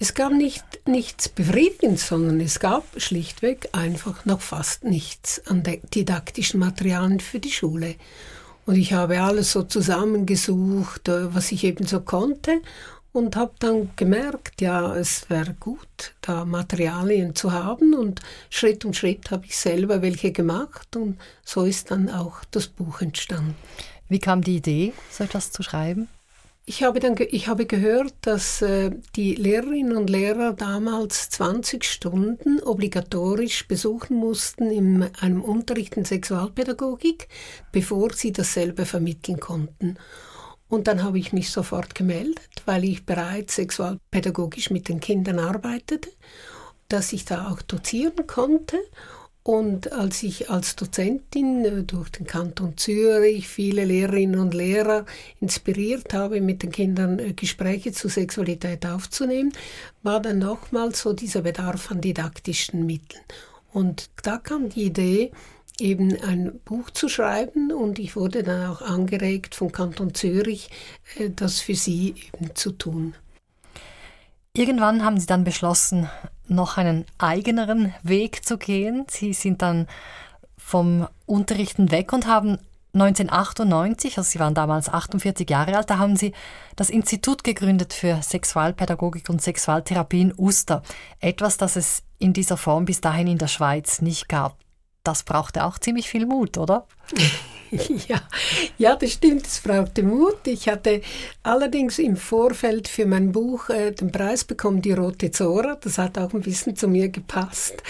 Es 0.00 0.14
gab 0.14 0.32
nicht 0.32 0.64
nichts 0.87 1.28
Befriedigendes, 1.28 2.06
sondern 2.06 2.40
es 2.40 2.61
gab 2.61 2.84
schlichtweg 2.96 3.70
einfach 3.72 4.24
noch 4.24 4.40
fast 4.40 4.84
nichts 4.84 5.44
an 5.46 5.64
didaktischen 5.92 6.61
Materialien 6.61 7.18
für 7.18 7.40
die 7.40 7.50
Schule. 7.50 7.96
Und 8.64 8.76
ich 8.76 8.92
habe 8.92 9.20
alles 9.20 9.50
so 9.50 9.64
zusammengesucht, 9.64 11.08
äh, 11.08 11.34
was 11.34 11.50
ich 11.50 11.64
eben 11.64 11.84
so 11.87 12.00
konnte 12.00 12.61
und 13.12 13.34
habe 13.34 13.54
dann 13.58 13.90
gemerkt, 13.96 14.61
ja, 14.61 14.94
es 14.94 15.28
wäre 15.30 15.54
gut, 15.54 16.14
da 16.20 16.44
Materialien 16.44 17.34
zu 17.34 17.52
haben 17.52 17.94
und 17.94 18.20
Schritt 18.50 18.84
um 18.84 18.92
Schritt 18.92 19.32
habe 19.32 19.46
ich 19.46 19.56
selber 19.56 20.00
welche 20.00 20.30
gemacht 20.30 20.94
und 20.94 21.18
so 21.42 21.64
ist 21.64 21.90
dann 21.90 22.08
auch 22.08 22.44
das 22.52 22.68
Buch 22.68 23.00
entstanden. 23.00 23.56
Wie 24.08 24.20
kam 24.20 24.42
die 24.42 24.56
Idee, 24.56 24.92
so 25.11 25.24
etwas 25.24 25.50
zu 25.50 25.64
schreiben? 25.64 26.08
Ich 26.68 26.83
habe, 26.83 27.00
dann 27.00 27.16
ich 27.18 27.48
habe 27.48 27.64
gehört, 27.64 28.12
dass 28.20 28.61
äh, 28.61 28.90
die 29.16 29.35
Lehrerinnen 29.35 29.96
und 29.96 30.11
Lehrer 30.11 30.52
damals 30.52 31.31
20 31.31 31.83
Stunden 31.83 32.61
obligatorisch 32.61 33.66
besuchen 33.66 34.18
mussten 34.18 34.70
in 34.70 35.02
einem 35.18 35.40
Unterricht 35.40 35.96
in 35.96 36.04
Sexualpädagogik, 36.04 37.28
bevor 37.72 38.12
sie 38.12 38.33
dasselbe 38.33 38.85
vermitteln 38.85 39.40
konnten. 39.40 39.96
Und 40.68 40.88
dann 40.88 41.02
habe 41.02 41.18
ich 41.18 41.33
mich 41.33 41.50
sofort 41.50 41.94
gemeldet, 41.94 42.50
weil 42.66 42.85
ich 42.85 43.07
bereits 43.07 43.54
sexualpädagogisch 43.54 44.68
mit 44.68 44.90
den 44.90 45.00
Kindern 45.00 45.38
arbeitete, 45.38 46.11
dass 46.90 47.14
ich 47.14 47.24
da 47.24 47.48
auch 47.48 47.62
dozieren 47.62 48.26
konnte. 48.26 48.76
Und 49.48 49.92
als 49.94 50.22
ich 50.24 50.50
als 50.50 50.76
Dozentin 50.76 51.64
äh, 51.64 51.82
durch 51.82 52.11
den 52.11 52.26
Kanton 52.26 52.76
Zürich 52.76 53.48
viele 53.48 53.87
Lehrerinnen 53.87 54.38
und 54.38 54.52
Lehrer 54.52 55.06
inspiriert 55.40 56.12
habe, 56.12 56.42
mit 56.42 56.62
den 56.62 56.70
Kindern 56.70 57.18
äh, 57.18 57.32
Gespräche 57.32 57.92
zur 57.92 58.11
Sexualität 58.11 58.84
aufzunehmen, 58.84 59.54
war 60.02 60.20
dann 60.20 60.40
nochmals 60.40 61.00
so 61.00 61.14
dieser 61.14 61.40
Bedarf 61.40 61.90
an 61.90 62.02
didaktischen 62.02 62.84
Mitteln. 62.84 63.22
Und 63.72 64.11
da 64.22 64.37
kam 64.37 64.68
die 64.68 64.84
Idee, 64.84 65.32
eben 65.80 66.14
ein 66.20 66.61
Buch 66.66 66.90
zu 66.90 67.08
schreiben 67.08 67.72
und 67.72 67.98
ich 67.98 68.16
wurde 68.16 68.42
dann 68.42 68.68
auch 68.68 68.82
angeregt 68.82 69.54
vom 69.54 69.72
Kanton 69.72 70.12
Zürich, 70.12 70.68
äh, 71.16 71.30
das 71.34 71.61
für 71.61 71.74
sie 71.74 72.16
eben 72.34 72.54
zu 72.54 72.72
tun. 72.72 73.14
Irgendwann 74.52 75.04
haben 75.04 75.18
Sie 75.18 75.26
dann 75.26 75.44
beschlossen, 75.44 76.11
noch 76.48 76.76
einen 76.76 77.04
eigeneren 77.18 77.94
Weg 78.02 78.44
zu 78.44 78.58
gehen. 78.58 79.06
Sie 79.08 79.32
sind 79.32 79.62
dann 79.62 79.87
vom 80.56 81.08
Unterrichten 81.26 81.90
weg 81.90 82.12
und 82.12 82.26
haben 82.26 82.58
1998, 82.94 84.18
also 84.18 84.28
Sie 84.28 84.40
waren 84.40 84.54
damals 84.54 84.88
48 84.88 85.48
Jahre 85.48 85.76
alt, 85.76 85.90
da 85.90 85.98
haben 85.98 86.16
Sie 86.16 86.32
das 86.74 86.90
Institut 86.90 87.44
gegründet 87.44 87.92
für 87.92 88.22
Sexualpädagogik 88.22 89.28
und 89.28 89.42
Sexualtherapie 89.42 90.22
in 90.22 90.34
Uster. 90.37 90.82
Etwas, 91.20 91.58
das 91.58 91.76
es 91.76 92.02
in 92.18 92.32
dieser 92.32 92.56
Form 92.56 92.87
bis 92.87 93.00
dahin 93.00 93.26
in 93.26 93.38
der 93.38 93.46
Schweiz 93.46 94.00
nicht 94.00 94.28
gab. 94.28 94.56
Das 95.09 95.23
brauchte 95.23 95.64
auch 95.64 95.79
ziemlich 95.79 96.07
viel 96.07 96.27
Mut, 96.27 96.59
oder? 96.59 96.87
Ja, 98.09 98.23
ja, 98.79 98.97
das 98.97 99.12
stimmt, 99.12 99.47
es 99.47 99.61
brauchte 99.61 100.03
Mut. 100.03 100.47
Ich 100.47 100.71
hatte 100.71 101.03
allerdings 101.42 101.99
im 101.99 102.16
Vorfeld 102.16 102.88
für 102.88 103.05
mein 103.05 103.31
Buch 103.31 103.68
äh, 103.68 103.90
den 103.90 104.11
Preis 104.11 104.44
bekommen, 104.44 104.81
die 104.81 104.92
Rote 104.92 105.31
Zora. 105.31 105.77
Das 105.79 105.99
hat 105.99 106.16
auch 106.16 106.33
ein 106.33 106.40
bisschen 106.40 106.77
zu 106.77 106.88
mir 106.88 107.11
gepasst. 107.11 107.83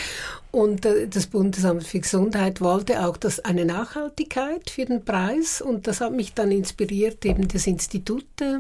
Und 0.51 0.85
äh, 0.85 1.07
das 1.07 1.29
Bundesamt 1.29 1.85
für 1.85 2.01
Gesundheit 2.01 2.61
wollte 2.61 3.07
auch 3.07 3.17
das, 3.17 3.39
eine 3.39 3.65
Nachhaltigkeit 3.65 4.69
für 4.69 4.85
den 4.85 5.05
Preis. 5.05 5.61
Und 5.61 5.87
das 5.87 6.01
hat 6.01 6.13
mich 6.13 6.35
dann 6.35 6.51
inspiriert, 6.51 7.25
eben 7.25 7.47
das 7.47 7.69
Institut 7.69 8.27
äh, 8.41 8.59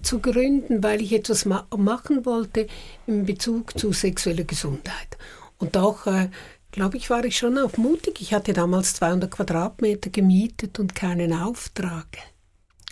zu 0.00 0.20
gründen, 0.20 0.82
weil 0.82 1.02
ich 1.02 1.12
etwas 1.12 1.44
ma 1.44 1.66
machen 1.76 2.24
wollte 2.24 2.66
in 3.06 3.26
Bezug 3.26 3.78
zu 3.78 3.92
sexueller 3.92 4.44
Gesundheit. 4.44 5.18
Und 5.58 5.76
auch 5.76 6.06
äh, 6.06 6.30
glaube 6.72 6.96
ich, 6.96 7.10
war 7.10 7.24
ich 7.24 7.36
schon 7.36 7.58
auch 7.58 7.76
mutig. 7.76 8.20
Ich 8.20 8.34
hatte 8.34 8.52
damals 8.52 8.94
200 8.94 9.30
Quadratmeter 9.30 10.10
gemietet 10.10 10.78
und 10.78 10.94
keinen 10.94 11.32
Auftrag. 11.32 12.06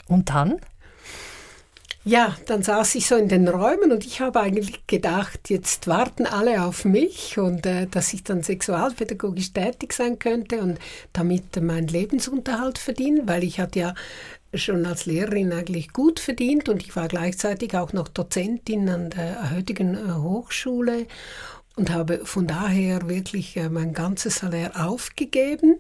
Und 0.07 0.31
dann? 0.31 0.61
Ja, 2.05 2.35
dann 2.47 2.63
saß 2.63 2.95
ich 2.95 3.07
so 3.07 3.17
in 3.17 3.29
den 3.29 3.49
Räumen 3.49 3.93
und 3.93 4.07
ich 4.07 4.23
habe 4.23 4.41
eigentlich 4.41 4.87
gedacht, 4.87 5.51
jetzt 5.51 5.89
warten 5.89 6.25
alle 6.25 6.63
auf 6.65 6.87
mich 6.87 7.37
und 7.37 7.67
äh, 7.67 7.87
dass 7.87 8.15
ich 8.15 8.25
dann 8.25 8.43
sexualpädagogisch 8.43 9.53
tätig 9.53 9.93
sein 9.93 10.19
könnte 10.19 10.63
und 10.63 10.79
damit 11.13 11.61
meinen 11.61 11.89
Lebensunterhalt 11.89 12.79
verdienen, 12.79 13.29
weil 13.29 13.45
ich 13.45 13.61
hatte 13.61 13.81
ja 13.81 13.95
schon 14.55 14.87
als 14.87 15.05
Lehrerin 15.05 15.53
eigentlich 15.53 15.93
gut 15.93 16.19
verdient 16.19 16.71
und 16.71 16.83
ich 16.83 16.97
war 16.97 17.09
gleichzeitig 17.09 17.77
auch 17.77 17.93
noch 17.93 18.09
Dozentin 18.09 18.89
an 18.89 19.11
der 19.11 19.51
heutigen 19.55 19.95
äh, 19.95 20.15
Hochschule 20.15 21.07
und 21.79 21.91
habe 21.91 22.23
von 22.25 22.47
daher 22.47 23.09
wirklich 23.09 23.57
äh, 23.57 23.69
mein 23.69 23.93
ganzes 23.93 24.37
Salär 24.37 24.73
aufgegeben. 24.85 25.77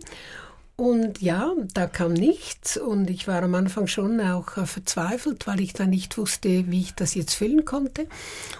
Und 0.76 1.20
ja, 1.20 1.54
da 1.74 1.88
kam 1.88 2.12
nichts 2.12 2.76
und 2.76 3.10
ich 3.10 3.26
war 3.26 3.42
am 3.42 3.56
Anfang 3.56 3.88
schon 3.88 4.20
auch 4.20 4.56
äh, 4.56 4.64
verzweifelt, 4.64 5.48
weil 5.48 5.60
ich 5.60 5.72
da 5.72 5.86
nicht 5.86 6.16
wusste, 6.16 6.70
wie 6.70 6.82
ich 6.82 6.94
das 6.94 7.16
jetzt 7.16 7.34
füllen 7.34 7.64
konnte. 7.64 8.06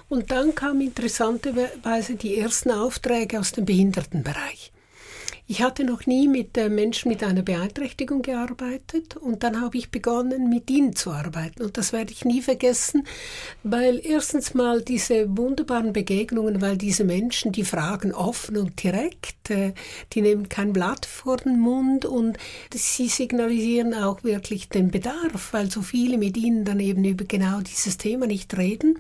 Und 0.09 0.33
dann 0.33 0.57
kamen 0.57 0.81
interessanterweise 0.81 2.17
die 2.17 2.37
ersten 2.37 2.73
Aufträge 2.73 3.39
aus 3.39 3.53
dem 3.53 3.67
Behindertenbereich. 3.67 4.73
Ich 5.51 5.63
hatte 5.63 5.83
noch 5.83 6.05
nie 6.05 6.29
mit 6.29 6.59
äh, 6.59 6.69
Menschen 6.69 7.09
mit 7.09 7.25
einer 7.25 7.41
Beeinträchtigung 7.41 8.21
gearbeitet 8.21 9.17
und 9.17 9.43
dann 9.43 9.63
habe 9.63 9.79
ich 9.79 9.91
begonnen, 9.91 10.51
mit 10.51 10.69
ihnen 10.69 10.95
zu 10.95 11.11
arbeiten. 11.11 11.63
Und 11.63 11.79
das 11.79 11.95
werde 11.95 12.13
ich 12.13 12.27
nie 12.27 12.43
vergessen, 12.43 13.07
weil 13.63 13.99
erstens 14.05 14.53
mal 14.53 14.83
diese 14.83 15.39
wunderbaren 15.39 15.95
Begegnungen, 15.95 16.61
weil 16.61 16.77
diese 16.77 17.05
Menschen, 17.05 17.51
die 17.51 17.65
fragen 17.65 18.13
offen 18.13 18.59
und 18.59 18.83
direkt, 18.83 19.49
äh, 19.49 19.73
die 20.13 20.21
nehmen 20.21 20.51
kein 20.51 20.75
Blatt 20.75 21.07
vor 21.07 21.39
den 21.39 21.59
Mund 21.59 22.05
und 22.05 22.37
sie 22.71 23.09
signalisieren 23.09 23.95
auch 23.95 24.25
wirklich 24.25 24.69
den 24.69 24.91
Bedarf, 24.91 25.55
weil 25.55 25.71
so 25.71 25.81
viele 25.81 26.19
mit 26.19 26.37
ihnen 26.37 26.67
dann 26.67 26.79
eben 26.79 27.05
über 27.05 27.25
genau 27.25 27.63
dieses 27.63 27.97
Thema 27.97 28.27
nicht 28.27 28.55
reden. 28.59 28.99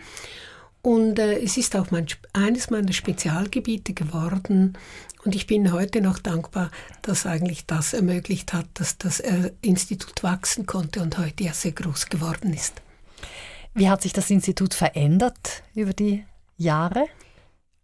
Und 0.80 1.18
äh, 1.18 1.40
es 1.40 1.58
ist 1.58 1.76
auch 1.76 1.90
mein, 1.90 2.06
eines 2.32 2.70
meiner 2.70 2.92
Spezialgebiete 2.92 3.92
geworden. 3.92 4.78
Und 5.28 5.34
ich 5.34 5.46
bin 5.46 5.72
heute 5.72 6.00
noch 6.00 6.18
dankbar, 6.18 6.70
dass 7.02 7.26
eigentlich 7.26 7.66
das 7.66 7.92
ermöglicht 7.92 8.54
hat, 8.54 8.64
dass 8.72 8.96
das 8.96 9.20
äh, 9.20 9.50
Institut 9.60 10.22
wachsen 10.22 10.64
konnte 10.64 11.02
und 11.02 11.18
heute 11.18 11.44
ja 11.44 11.52
sehr 11.52 11.72
groß 11.72 12.06
geworden 12.06 12.54
ist. 12.54 12.80
Wie 13.74 13.90
hat 13.90 14.00
sich 14.00 14.14
das 14.14 14.30
Institut 14.30 14.72
verändert 14.72 15.64
über 15.74 15.92
die 15.92 16.24
Jahre? 16.56 17.04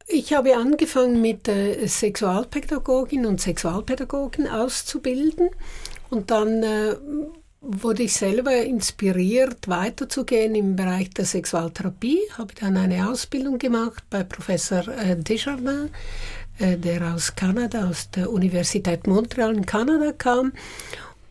Ich 0.06 0.32
habe 0.32 0.56
angefangen 0.56 1.20
mit 1.20 1.46
äh, 1.46 1.86
Sexualpädagogin 1.86 3.26
und 3.26 3.42
Sexualpädagogen 3.42 4.48
auszubilden 4.48 5.50
und 6.08 6.30
dann 6.30 6.62
äh, 6.62 6.96
wurde 7.60 8.04
ich 8.04 8.14
selber 8.14 8.54
inspiriert, 8.56 9.68
weiterzugehen 9.68 10.54
im 10.54 10.76
Bereich 10.76 11.10
der 11.10 11.24
Sexualtherapie. 11.24 12.20
Habe 12.38 12.54
dann 12.58 12.76
eine 12.76 13.08
Ausbildung 13.10 13.58
gemacht 13.58 14.04
bei 14.10 14.22
Professor 14.22 14.86
äh, 14.88 15.16
Desjardins, 15.16 15.90
der 16.58 17.14
aus 17.14 17.34
Kanada, 17.34 17.88
aus 17.88 18.10
der 18.10 18.30
Universität 18.30 19.06
Montreal 19.06 19.56
in 19.56 19.66
Kanada 19.66 20.12
kam. 20.12 20.52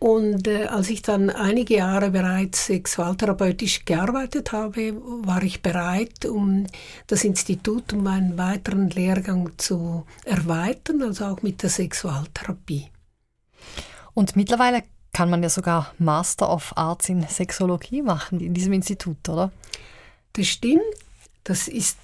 Und 0.03 0.49
äh, 0.49 0.65
als 0.65 0.89
ich 0.89 1.01
dann 1.01 1.29
einige 1.29 1.75
Jahre 1.75 2.11
bereits 2.11 2.65
sexualtherapeutisch 2.65 3.85
gearbeitet 3.85 4.51
habe, 4.51 4.95
war 5.25 5.41
ich 5.43 5.61
bereit, 5.61 6.25
um 6.25 6.67
das 7.07 7.23
Institut 7.23 7.93
um 7.93 8.05
einen 8.07 8.37
weiteren 8.37 8.89
Lehrgang 8.89 9.51
zu 9.55 10.05
erweitern, 10.25 11.01
also 11.03 11.23
auch 11.23 11.41
mit 11.41 11.63
der 11.63 11.69
Sexualtherapie. 11.69 12.89
Und 14.13 14.35
mittlerweile 14.35 14.83
kann 15.13 15.29
man 15.29 15.41
ja 15.41 15.47
sogar 15.47 15.93
Master 15.99 16.51
of 16.51 16.75
Arts 16.75 17.07
in 17.07 17.25
Sexologie 17.25 18.01
machen 18.01 18.41
in 18.41 18.53
diesem 18.53 18.73
Institut, 18.73 19.29
oder? 19.29 19.53
Das 20.33 20.47
stimmt. 20.47 20.81
Das 21.45 21.67
ist, 21.67 21.97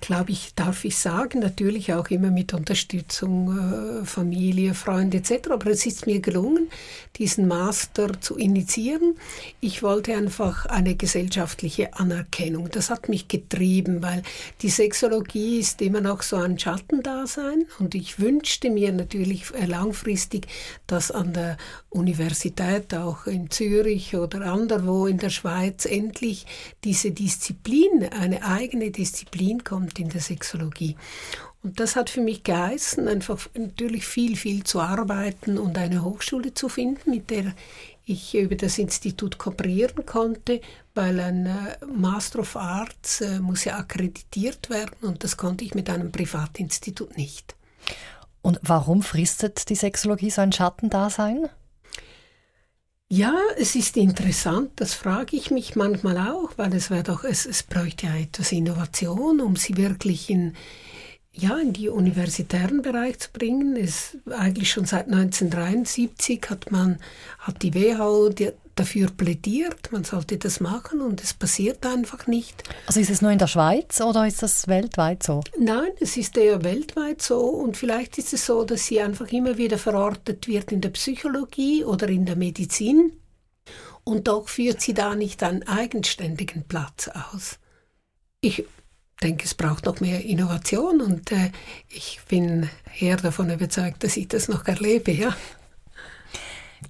glaube 0.00 0.32
ich, 0.32 0.54
darf 0.56 0.84
ich 0.84 0.96
sagen, 0.96 1.38
natürlich 1.38 1.92
auch 1.94 2.08
immer 2.08 2.32
mit 2.32 2.54
Unterstützung 2.54 3.56
äh, 3.56 4.04
Familie, 4.04 4.74
Freunde 4.74 5.18
etc. 5.18 5.50
Aber 5.50 5.70
es 5.70 5.86
ist 5.86 6.06
mir 6.06 6.18
gelungen, 6.18 6.68
diesen 7.16 7.46
Master 7.46 8.20
zu 8.20 8.36
initiieren. 8.36 9.14
Ich 9.60 9.84
wollte 9.84 10.16
einfach 10.16 10.66
eine 10.66 10.96
gesellschaftliche 10.96 11.94
Anerkennung. 11.94 12.68
Das 12.68 12.90
hat 12.90 13.08
mich 13.08 13.28
getrieben, 13.28 14.02
weil 14.02 14.24
die 14.60 14.70
Sexologie 14.70 15.60
ist 15.60 15.80
immer 15.80 16.00
noch 16.00 16.22
so 16.22 16.34
ein 16.34 16.58
Schattendasein 16.58 17.66
und 17.78 17.94
ich 17.94 18.18
wünschte 18.18 18.70
mir 18.70 18.92
natürlich 18.92 19.54
äh, 19.54 19.66
langfristig, 19.66 20.48
dass 20.88 21.12
an 21.12 21.32
der 21.32 21.58
Universität, 21.90 22.92
auch 22.92 23.26
in 23.26 23.50
Zürich 23.50 24.16
oder 24.16 24.40
anderswo 24.52 25.06
in 25.06 25.18
der 25.18 25.30
Schweiz, 25.30 25.84
endlich 25.84 26.44
diese 26.82 27.12
Disziplin, 27.12 28.08
eine 28.10 28.42
eigene 28.64 28.90
Disziplin 28.90 29.62
kommt 29.62 29.98
in 29.98 30.08
der 30.08 30.20
Sexologie. 30.20 30.96
Und 31.62 31.80
das 31.80 31.96
hat 31.96 32.10
für 32.10 32.20
mich 32.20 32.42
geheißen, 32.42 33.08
einfach 33.08 33.38
natürlich 33.54 34.06
viel, 34.06 34.36
viel 34.36 34.64
zu 34.64 34.80
arbeiten 34.80 35.58
und 35.58 35.78
eine 35.78 36.02
Hochschule 36.02 36.52
zu 36.52 36.68
finden, 36.68 37.10
mit 37.10 37.30
der 37.30 37.54
ich 38.06 38.34
über 38.34 38.54
das 38.54 38.78
Institut 38.78 39.38
kooperieren 39.38 40.04
konnte, 40.04 40.60
weil 40.94 41.18
ein 41.20 41.46
äh, 41.46 41.84
Master 41.86 42.40
of 42.40 42.56
Arts 42.56 43.22
äh, 43.22 43.40
muss 43.40 43.64
ja 43.64 43.78
akkreditiert 43.78 44.68
werden 44.68 44.96
und 45.02 45.24
das 45.24 45.38
konnte 45.38 45.64
ich 45.64 45.74
mit 45.74 45.88
einem 45.88 46.12
Privatinstitut 46.12 47.16
nicht. 47.16 47.54
Und 48.42 48.58
warum 48.62 49.02
fristet 49.02 49.70
die 49.70 49.74
Sexologie 49.74 50.30
so 50.30 50.42
ein 50.42 50.52
Schattendasein? 50.52 51.48
Ja, 53.16 53.38
es 53.56 53.76
ist 53.76 53.96
interessant, 53.96 54.72
das 54.74 54.92
frage 54.92 55.36
ich 55.36 55.52
mich 55.52 55.76
manchmal 55.76 56.18
auch, 56.18 56.50
weil 56.56 56.74
es 56.74 56.90
wäre 56.90 57.04
doch, 57.04 57.22
es, 57.22 57.46
es 57.46 57.62
bräuchte 57.62 58.06
ja 58.08 58.16
etwas 58.16 58.50
Innovation, 58.50 59.40
um 59.40 59.54
sie 59.54 59.76
wirklich 59.76 60.30
in, 60.30 60.54
ja, 61.32 61.56
in 61.58 61.72
die 61.72 61.88
universitären 61.88 62.82
Bereich 62.82 63.20
zu 63.20 63.30
bringen. 63.30 63.76
Es, 63.76 64.16
eigentlich 64.36 64.72
schon 64.72 64.84
seit 64.84 65.06
1973 65.06 66.40
hat 66.50 66.72
man, 66.72 66.98
hat 67.38 67.62
die 67.62 67.72
WHO 67.72 68.30
die, 68.30 68.50
dafür 68.74 69.10
plädiert, 69.10 69.92
man 69.92 70.04
sollte 70.04 70.38
das 70.38 70.60
machen 70.60 71.00
und 71.00 71.22
es 71.22 71.34
passiert 71.34 71.84
einfach 71.86 72.26
nicht. 72.26 72.62
Also 72.86 73.00
ist 73.00 73.10
es 73.10 73.22
nur 73.22 73.30
in 73.30 73.38
der 73.38 73.46
Schweiz 73.46 74.00
oder 74.00 74.26
ist 74.26 74.42
das 74.42 74.68
weltweit 74.68 75.22
so? 75.22 75.42
Nein, 75.58 75.90
es 76.00 76.16
ist 76.16 76.36
eher 76.36 76.64
weltweit 76.64 77.22
so 77.22 77.40
und 77.40 77.76
vielleicht 77.76 78.18
ist 78.18 78.32
es 78.32 78.46
so, 78.46 78.64
dass 78.64 78.86
sie 78.86 79.00
einfach 79.00 79.30
immer 79.32 79.56
wieder 79.58 79.78
verortet 79.78 80.48
wird 80.48 80.72
in 80.72 80.80
der 80.80 80.90
Psychologie 80.90 81.84
oder 81.84 82.08
in 82.08 82.26
der 82.26 82.36
Medizin 82.36 83.12
und 84.04 84.28
doch 84.28 84.48
führt 84.48 84.80
sie 84.80 84.94
da 84.94 85.14
nicht 85.14 85.42
einen 85.42 85.66
eigenständigen 85.66 86.64
Platz 86.64 87.08
aus. 87.08 87.58
Ich 88.40 88.64
denke, 89.22 89.44
es 89.44 89.54
braucht 89.54 89.86
noch 89.86 90.00
mehr 90.00 90.22
Innovation 90.24 91.00
und 91.00 91.32
äh, 91.32 91.50
ich 91.88 92.20
bin 92.28 92.68
eher 93.00 93.16
davon 93.16 93.50
überzeugt, 93.50 94.04
dass 94.04 94.16
ich 94.16 94.28
das 94.28 94.48
noch 94.48 94.66
erlebe, 94.66 95.12
ja. 95.12 95.34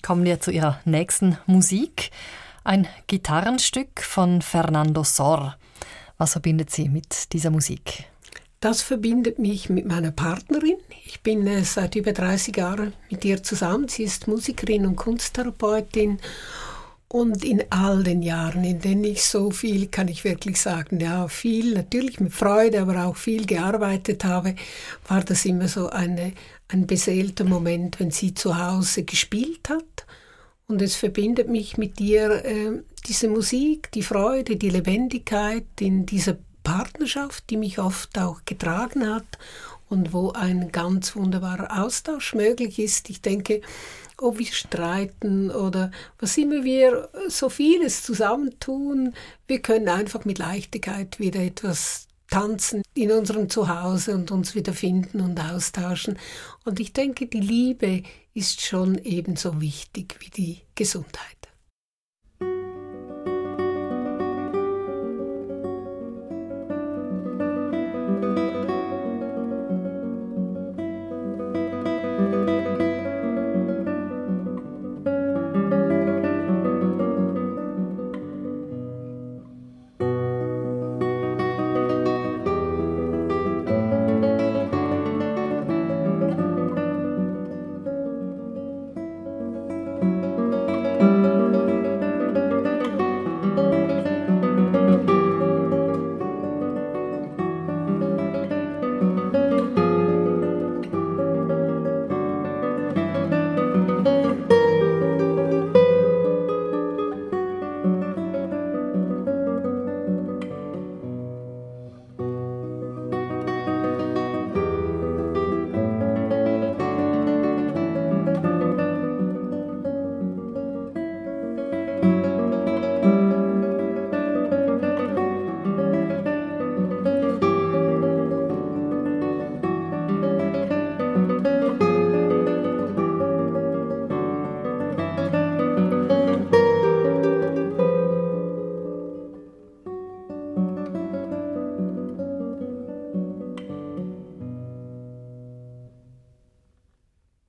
Kommen 0.02 0.24
wir 0.24 0.40
zu 0.40 0.50
ihrer 0.50 0.80
nächsten 0.85 1.38
Musik. 1.46 2.11
Ein 2.64 2.87
Gitarrenstück 3.07 4.00
von 4.00 4.42
Fernando 4.42 5.04
Sor. 5.04 5.57
Was 6.18 6.33
verbindet 6.33 6.70
Sie 6.70 6.88
mit 6.88 7.33
dieser 7.33 7.50
Musik? 7.50 8.04
Das 8.61 8.80
verbindet 8.80 9.38
mich 9.38 9.68
mit 9.68 9.85
meiner 9.85 10.11
Partnerin. 10.11 10.76
Ich 11.04 11.20
bin 11.22 11.46
äh, 11.46 11.64
seit 11.64 11.96
über 11.96 12.12
30 12.12 12.57
Jahren 12.57 12.94
mit 13.11 13.22
ihr 13.24 13.42
zusammen. 13.42 13.88
Sie 13.88 14.04
ist 14.04 14.26
Musikerin 14.26 14.87
und 14.87 14.96
Kunsttherapeutin. 14.96 16.18
Und 17.14 17.44
in 17.44 17.62
all 17.70 18.03
den 18.03 18.22
Jahren, 18.22 18.64
in 18.64 18.81
denen 18.81 19.05
ich 19.05 19.22
so 19.22 19.53
viel, 19.53 19.87
kann 19.87 20.09
ich 20.09 20.24
wirklich 20.24 20.61
sagen, 20.61 20.98
ja, 20.98 21.29
viel, 21.29 21.72
natürlich 21.72 22.18
mit 22.18 22.33
Freude, 22.33 22.81
aber 22.81 23.05
auch 23.05 23.14
viel 23.14 23.46
gearbeitet 23.46 24.24
habe, 24.24 24.57
war 25.07 25.22
das 25.22 25.44
immer 25.44 25.68
so 25.68 25.90
eine, 25.90 26.33
ein 26.66 26.88
beseelter 26.88 27.44
Moment, 27.44 28.00
wenn 28.00 28.11
sie 28.11 28.35
zu 28.35 28.59
Hause 28.59 29.05
gespielt 29.05 29.68
hat. 29.68 30.07
Und 30.66 30.83
es 30.83 30.96
verbindet 30.96 31.48
mich 31.48 31.79
mit 31.79 32.00
ihr 32.00 32.44
äh, 32.44 32.83
diese 33.07 33.29
Musik, 33.29 33.92
die 33.92 34.03
Freude, 34.03 34.57
die 34.57 34.70
Lebendigkeit 34.70 35.66
in 35.79 36.07
dieser 36.07 36.37
Partnerschaft, 36.64 37.48
die 37.48 37.59
mich 37.59 37.79
oft 37.79 38.18
auch 38.18 38.40
getragen 38.44 39.09
hat 39.09 39.38
und 39.88 40.12
wo 40.12 40.33
ein 40.33 40.72
ganz 40.72 41.14
wunderbarer 41.14 41.81
Austausch 41.81 42.35
möglich 42.35 42.81
ist. 42.81 43.09
Ich 43.09 43.22
denke, 43.22 43.61
ob 44.18 44.38
wir 44.38 44.46
streiten 44.46 45.50
oder 45.50 45.90
was 46.18 46.37
immer 46.38 46.64
wir 46.64 47.09
so 47.29 47.48
vieles 47.48 48.03
zusammentun, 48.03 49.14
wir 49.46 49.61
können 49.61 49.88
einfach 49.88 50.24
mit 50.24 50.38
Leichtigkeit 50.38 51.18
wieder 51.18 51.40
etwas 51.40 52.09
tanzen 52.31 52.83
in 52.94 53.12
unserem 53.12 53.48
Zuhause 53.48 54.14
und 54.14 54.31
uns 54.31 54.55
wieder 54.55 54.72
finden 54.72 55.20
und 55.20 55.38
austauschen. 55.38 56.18
Und 56.64 56.81
ich 56.81 56.92
denke, 56.92 57.27
die 57.27 57.40
Liebe 57.40 58.03
ist 58.33 58.61
schon 58.62 58.98
ebenso 58.98 59.61
wichtig 59.61 60.16
wie 60.20 60.31
die 60.31 60.61
Gesundheit. 60.74 61.43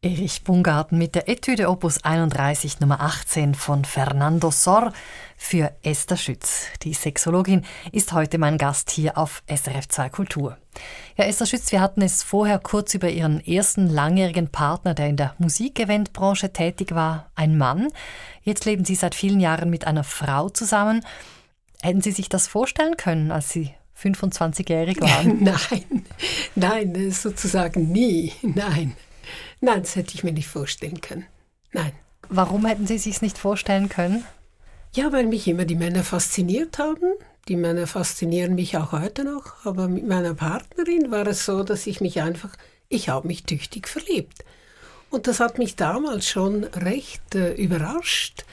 Erich 0.05 0.43
Bungarten 0.43 0.99
mit 0.99 1.15
der 1.15 1.27
Etüde 1.27 1.67
Opus 1.67 2.03
31 2.03 2.79
Nummer 2.79 3.01
18 3.01 3.55
von 3.55 3.85
Fernando 3.85 4.51
Sor 4.51 4.93
für 5.35 5.71
Esther 5.81 6.15
Schütz. 6.15 6.67
Die 6.83 6.93
Sexologin 6.93 7.65
ist 7.91 8.13
heute 8.13 8.37
mein 8.37 8.59
Gast 8.59 8.91
hier 8.91 9.17
auf 9.17 9.41
SRF 9.47 9.87
2 9.87 10.09
Kultur. 10.09 10.59
Ja, 11.17 11.25
Esther 11.25 11.47
Schütz, 11.47 11.71
wir 11.71 11.81
hatten 11.81 12.03
es 12.03 12.21
vorher 12.21 12.59
kurz 12.59 12.93
über 12.93 13.09
Ihren 13.09 13.43
ersten 13.43 13.87
langjährigen 13.87 14.49
Partner, 14.49 14.93
der 14.93 15.07
in 15.07 15.17
der 15.17 15.33
Musikeventbranche 15.39 16.53
tätig 16.53 16.93
war, 16.93 17.31
ein 17.33 17.57
Mann. 17.57 17.87
Jetzt 18.43 18.65
leben 18.65 18.85
Sie 18.85 18.93
seit 18.93 19.15
vielen 19.15 19.39
Jahren 19.39 19.71
mit 19.71 19.87
einer 19.87 20.03
Frau 20.03 20.49
zusammen. 20.49 21.03
Hätten 21.81 22.01
Sie 22.01 22.11
sich 22.11 22.29
das 22.29 22.45
vorstellen 22.45 22.95
können, 22.95 23.31
als 23.31 23.49
Sie 23.49 23.71
25-jährig 23.99 25.01
waren? 25.01 25.43
nein, 26.53 26.93
nein, 26.93 27.11
sozusagen 27.11 27.91
nie, 27.91 28.33
nein. 28.43 28.95
Nein, 29.65 29.81
das 29.81 29.95
hätte 29.95 30.13
ich 30.13 30.23
mir 30.23 30.31
nicht 30.31 30.47
vorstellen 30.47 31.01
können. 31.01 31.25
Nein. 31.71 31.91
Warum 32.29 32.67
hätten 32.67 32.85
Sie 32.85 32.99
sich 32.99 33.23
nicht 33.23 33.35
vorstellen 33.35 33.89
können? 33.89 34.23
Ja, 34.93 35.11
weil 35.11 35.25
mich 35.25 35.47
immer 35.47 35.65
die 35.65 35.75
Männer 35.75 36.03
fasziniert 36.03 36.77
haben. 36.77 37.13
Die 37.47 37.55
Männer 37.55 37.87
faszinieren 37.87 38.53
mich 38.53 38.77
auch 38.77 38.91
heute 38.91 39.23
noch. 39.23 39.65
Aber 39.65 39.87
mit 39.87 40.07
meiner 40.07 40.35
Partnerin 40.35 41.09
war 41.09 41.25
es 41.25 41.45
so, 41.45 41.63
dass 41.63 41.87
ich 41.87 41.99
mich 41.99 42.21
einfach, 42.21 42.51
ich 42.89 43.09
habe 43.09 43.27
mich 43.27 43.45
tüchtig 43.45 43.87
verliebt. 43.87 44.45
Und 45.09 45.25
das 45.25 45.39
hat 45.39 45.57
mich 45.57 45.75
damals 45.75 46.29
schon 46.29 46.65
recht 46.65 47.33
äh, 47.33 47.53
überrascht. 47.55 48.45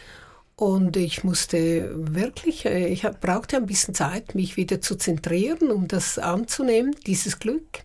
Und 0.56 0.96
ich 0.96 1.24
musste 1.24 1.90
wirklich, 1.94 2.64
äh, 2.64 2.86
ich 2.86 3.02
brauchte 3.20 3.58
ein 3.58 3.66
bisschen 3.66 3.94
Zeit, 3.94 4.34
mich 4.34 4.56
wieder 4.56 4.80
zu 4.80 4.96
zentrieren, 4.96 5.70
um 5.70 5.88
das 5.88 6.18
anzunehmen, 6.18 6.96
dieses 7.06 7.38
Glück. 7.38 7.84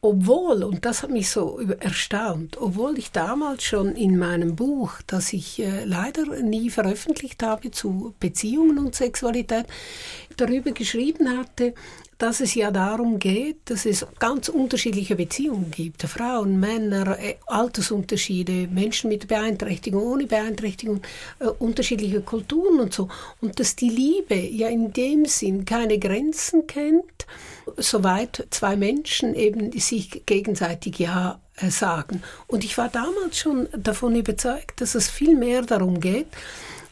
Obwohl, 0.00 0.62
und 0.62 0.84
das 0.84 1.02
hat 1.02 1.10
mich 1.10 1.28
so 1.28 1.58
erstaunt, 1.80 2.56
obwohl 2.60 2.98
ich 2.98 3.10
damals 3.10 3.64
schon 3.64 3.96
in 3.96 4.16
meinem 4.16 4.54
Buch, 4.54 4.92
das 5.08 5.32
ich 5.32 5.58
äh, 5.58 5.84
leider 5.84 6.40
nie 6.40 6.70
veröffentlicht 6.70 7.42
habe 7.42 7.72
zu 7.72 8.14
Beziehungen 8.20 8.78
und 8.78 8.94
Sexualität, 8.94 9.66
darüber 10.36 10.70
geschrieben 10.70 11.36
hatte, 11.36 11.74
dass 12.18 12.40
es 12.40 12.54
ja 12.54 12.72
darum 12.72 13.20
geht, 13.20 13.58
dass 13.66 13.86
es 13.86 14.04
ganz 14.18 14.48
unterschiedliche 14.48 15.14
Beziehungen 15.14 15.70
gibt. 15.70 16.02
Frauen, 16.02 16.58
Männer, 16.58 17.16
äh, 17.18 17.36
Altersunterschiede, 17.46 18.66
Menschen 18.68 19.08
mit 19.08 19.28
Beeinträchtigung, 19.28 20.02
ohne 20.02 20.26
Beeinträchtigung, 20.26 21.00
äh, 21.38 21.46
unterschiedliche 21.46 22.20
Kulturen 22.20 22.80
und 22.80 22.92
so. 22.92 23.08
Und 23.40 23.60
dass 23.60 23.76
die 23.76 23.88
Liebe 23.88 24.34
ja 24.34 24.68
in 24.68 24.92
dem 24.92 25.26
Sinn 25.26 25.64
keine 25.64 25.98
Grenzen 25.98 26.66
kennt, 26.66 27.26
soweit 27.76 28.46
zwei 28.50 28.76
Menschen 28.76 29.34
eben 29.34 29.70
sich 29.78 30.26
gegenseitig 30.26 30.98
ja 30.98 31.40
äh, 31.56 31.70
sagen. 31.70 32.22
Und 32.48 32.64
ich 32.64 32.76
war 32.78 32.88
damals 32.88 33.38
schon 33.38 33.68
davon 33.76 34.16
überzeugt, 34.16 34.80
dass 34.80 34.94
es 34.94 35.08
viel 35.08 35.36
mehr 35.36 35.62
darum 35.62 36.00
geht, 36.00 36.26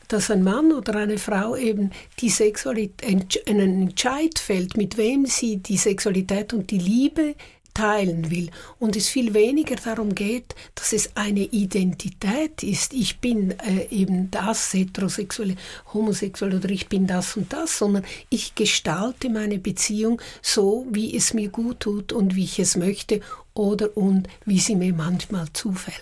dass 0.08 0.30
ein 0.30 0.42
Mann 0.42 0.72
oder 0.72 0.96
eine 0.96 1.18
Frau 1.18 1.56
eben 1.56 1.90
die 2.20 2.30
Sexualität, 2.30 3.42
einen 3.48 3.82
Entscheid 3.82 4.38
fällt, 4.38 4.76
mit 4.76 4.96
wem 4.96 5.26
sie 5.26 5.58
die 5.58 5.76
Sexualität 5.76 6.52
und 6.52 6.70
die 6.70 6.78
Liebe 6.78 7.34
teilen 7.76 8.30
will 8.30 8.50
und 8.78 8.96
es 8.96 9.08
viel 9.08 9.34
weniger 9.34 9.76
darum 9.76 10.14
geht, 10.14 10.54
dass 10.74 10.94
es 10.94 11.14
eine 11.14 11.40
Identität 11.40 12.62
ist, 12.62 12.94
ich 12.94 13.18
bin 13.18 13.50
äh, 13.60 13.86
eben 13.90 14.30
das 14.30 14.72
heterosexuelle, 14.72 15.56
homosexuell 15.92 16.54
oder 16.54 16.70
ich 16.70 16.88
bin 16.88 17.06
das 17.06 17.36
und 17.36 17.52
das, 17.52 17.76
sondern 17.76 18.04
ich 18.30 18.54
gestalte 18.54 19.28
meine 19.28 19.58
Beziehung 19.58 20.22
so, 20.40 20.86
wie 20.90 21.14
es 21.14 21.34
mir 21.34 21.50
gut 21.50 21.80
tut 21.80 22.14
und 22.14 22.34
wie 22.34 22.44
ich 22.44 22.58
es 22.58 22.76
möchte 22.76 23.20
oder 23.52 23.94
und 23.94 24.26
wie 24.46 24.58
sie 24.58 24.74
mir 24.74 24.94
manchmal 24.94 25.46
zufällt. 25.52 26.00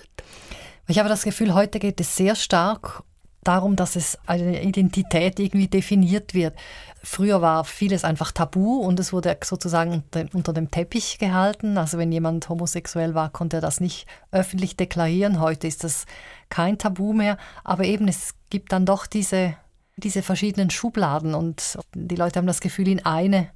Ich 0.86 1.00
habe 1.00 1.08
das 1.08 1.24
Gefühl, 1.24 1.54
heute 1.54 1.80
geht 1.80 1.98
es 2.00 2.14
sehr 2.16 2.36
stark 2.36 3.02
darum, 3.44 3.76
dass 3.76 3.96
es 3.96 4.18
eine 4.26 4.62
Identität 4.62 5.38
irgendwie 5.38 5.68
definiert 5.68 6.34
wird. 6.34 6.54
Früher 7.02 7.42
war 7.42 7.64
vieles 7.64 8.04
einfach 8.04 8.32
tabu 8.32 8.78
und 8.78 8.98
es 8.98 9.12
wurde 9.12 9.36
sozusagen 9.44 10.02
unter 10.32 10.52
dem 10.52 10.70
Teppich 10.70 11.18
gehalten. 11.18 11.76
Also 11.78 11.98
wenn 11.98 12.10
jemand 12.10 12.48
homosexuell 12.48 13.14
war, 13.14 13.30
konnte 13.30 13.58
er 13.58 13.60
das 13.60 13.80
nicht 13.80 14.06
öffentlich 14.32 14.76
deklarieren. 14.76 15.40
Heute 15.40 15.66
ist 15.66 15.84
das 15.84 16.06
kein 16.48 16.78
Tabu 16.78 17.12
mehr. 17.12 17.36
Aber 17.62 17.84
eben, 17.84 18.08
es 18.08 18.34
gibt 18.48 18.72
dann 18.72 18.86
doch 18.86 19.06
diese, 19.06 19.54
diese 19.96 20.22
verschiedenen 20.22 20.70
Schubladen 20.70 21.34
und 21.34 21.78
die 21.94 22.16
Leute 22.16 22.38
haben 22.38 22.46
das 22.46 22.60
Gefühl, 22.60 22.88
in 22.88 23.04
eine 23.04 23.50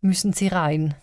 müssen 0.00 0.32
sie 0.32 0.48
rein. 0.48 0.94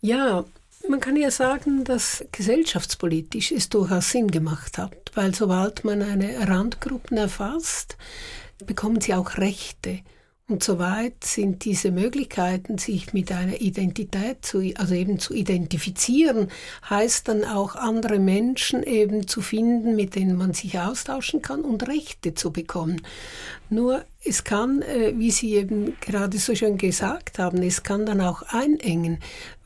Ja, 0.00 0.44
man 0.88 1.00
kann 1.00 1.16
ja 1.16 1.30
sagen, 1.30 1.84
dass 1.84 2.24
gesellschaftspolitisch 2.32 3.52
es 3.52 3.68
durchaus 3.68 4.10
Sinn 4.10 4.30
gemacht 4.30 4.78
hat, 4.78 5.12
weil 5.14 5.34
sobald 5.34 5.84
man 5.84 6.02
eine 6.02 6.48
Randgruppen 6.48 7.16
erfasst, 7.16 7.96
bekommen 8.64 9.00
sie 9.00 9.14
auch 9.14 9.36
Rechte. 9.38 10.00
Und 10.50 10.64
soweit 10.64 11.24
sind 11.24 11.66
diese 11.66 11.90
Möglichkeiten, 11.90 12.78
sich 12.78 13.12
mit 13.12 13.30
einer 13.30 13.60
Identität 13.60 14.46
zu, 14.46 14.62
also 14.76 14.94
eben 14.94 15.18
zu 15.18 15.34
identifizieren, 15.34 16.48
heißt 16.88 17.28
dann 17.28 17.44
auch 17.44 17.76
andere 17.76 18.18
Menschen 18.18 18.82
eben 18.82 19.28
zu 19.28 19.42
finden, 19.42 19.94
mit 19.94 20.14
denen 20.14 20.36
man 20.36 20.54
sich 20.54 20.78
austauschen 20.78 21.42
kann 21.42 21.60
und 21.60 21.86
Rechte 21.86 22.32
zu 22.32 22.50
bekommen. 22.50 23.02
Nur 23.68 24.06
es 24.24 24.42
kann, 24.42 24.80
äh, 24.80 25.12
wie 25.18 25.30
Sie 25.32 25.54
eben 25.54 26.00
gerade 26.00 26.38
so 26.38 26.54
schön 26.54 26.78
gesagt 26.78 27.38
haben, 27.38 27.62
es 27.62 27.82
kann 27.82 28.06
dann 28.06 28.22
auch 28.22 28.40
einengen, 28.40 29.18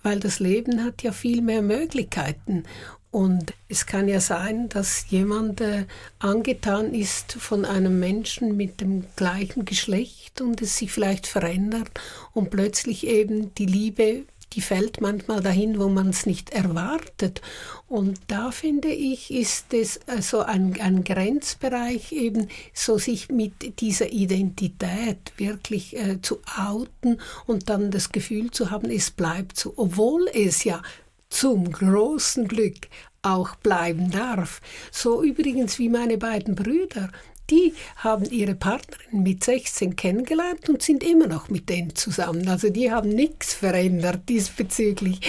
weil 0.03 0.19
das 0.19 0.41
Leben 0.41 0.83
hat 0.83 1.05
ja 1.05 1.13
viel 1.13 1.43
mehr 1.43 1.63
Möglichkeiten. 1.63 2.65
Und 3.13 3.53
es 3.69 3.87
kann 3.87 4.09
ja 4.09 4.21
sein, 4.21 4.69
dass 4.69 5.11
jemand 5.11 5.61
äh, 5.61 5.85
angetan 6.19 6.93
ist 6.93 7.35
von 7.35 7.67
einem 7.67 8.01
Menschen 8.01 8.57
mit 8.57 8.81
dem 8.81 9.05
gleichen 9.15 9.65
Geschlecht 9.65 10.22
und 10.41 10.63
es 10.63 10.77
sich 10.77 10.93
vielleicht 10.93 11.27
verändert 11.27 11.91
und 12.33 12.51
plötzlich 12.51 13.07
eben 13.07 13.55
die 13.55 13.67
Liebe, 13.67 14.25
die 14.53 14.61
fällt 14.61 15.01
manchmal 15.01 15.41
dahin, 15.41 15.79
wo 15.79 15.89
man 15.89 16.11
es 16.11 16.27
nicht 16.27 16.51
erwartet. 16.51 17.41
Und 17.89 18.21
da 18.29 18.51
finde 18.51 18.89
ich, 18.89 19.33
ist 19.33 19.73
es 19.73 20.01
also 20.07 20.41
ein, 20.41 20.79
ein 20.81 21.05
Grenzbereich 21.05 22.13
eben, 22.13 22.49
so 22.75 22.99
sich 22.99 23.31
mit 23.31 23.81
dieser 23.81 24.13
Identität 24.13 25.33
wirklich 25.37 25.97
äh, 25.97 26.21
zu 26.21 26.41
outen 26.59 27.21
und 27.47 27.71
dann 27.71 27.91
das 27.91 28.13
Gefühl 28.13 28.51
zu 28.51 28.71
haben, 28.71 28.91
es 28.91 29.11
bleibt 29.11 29.59
so, 29.59 29.73
obwohl 29.77 30.29
es 30.33 30.65
ja 30.65 30.83
zum 31.29 31.73
großen 31.73 32.47
Glück 32.47 32.89
auch 33.23 33.55
bleiben 33.57 34.11
darf. 34.11 34.61
So 34.91 35.23
übrigens 35.23 35.79
wie 35.79 35.89
meine 35.89 36.19
beiden 36.19 36.55
Brüder. 36.55 37.11
Die 37.53 37.75
haben 37.97 38.25
ihre 38.31 38.55
Partnerin 38.55 39.23
mit 39.23 39.45
16 39.45 39.95
kennengelernt 39.95 40.71
und 40.71 40.83
sind 40.83 41.05
immer 41.05 41.27
noch 41.27 41.51
mit 41.51 41.69
denen 41.69 41.95
zusammen. 41.95 42.49
Also 42.49 42.71
die 42.71 42.91
haben 42.91 43.11
nichts 43.11 43.53
verändert 43.53 44.27
diesbezüglich. 44.31 45.21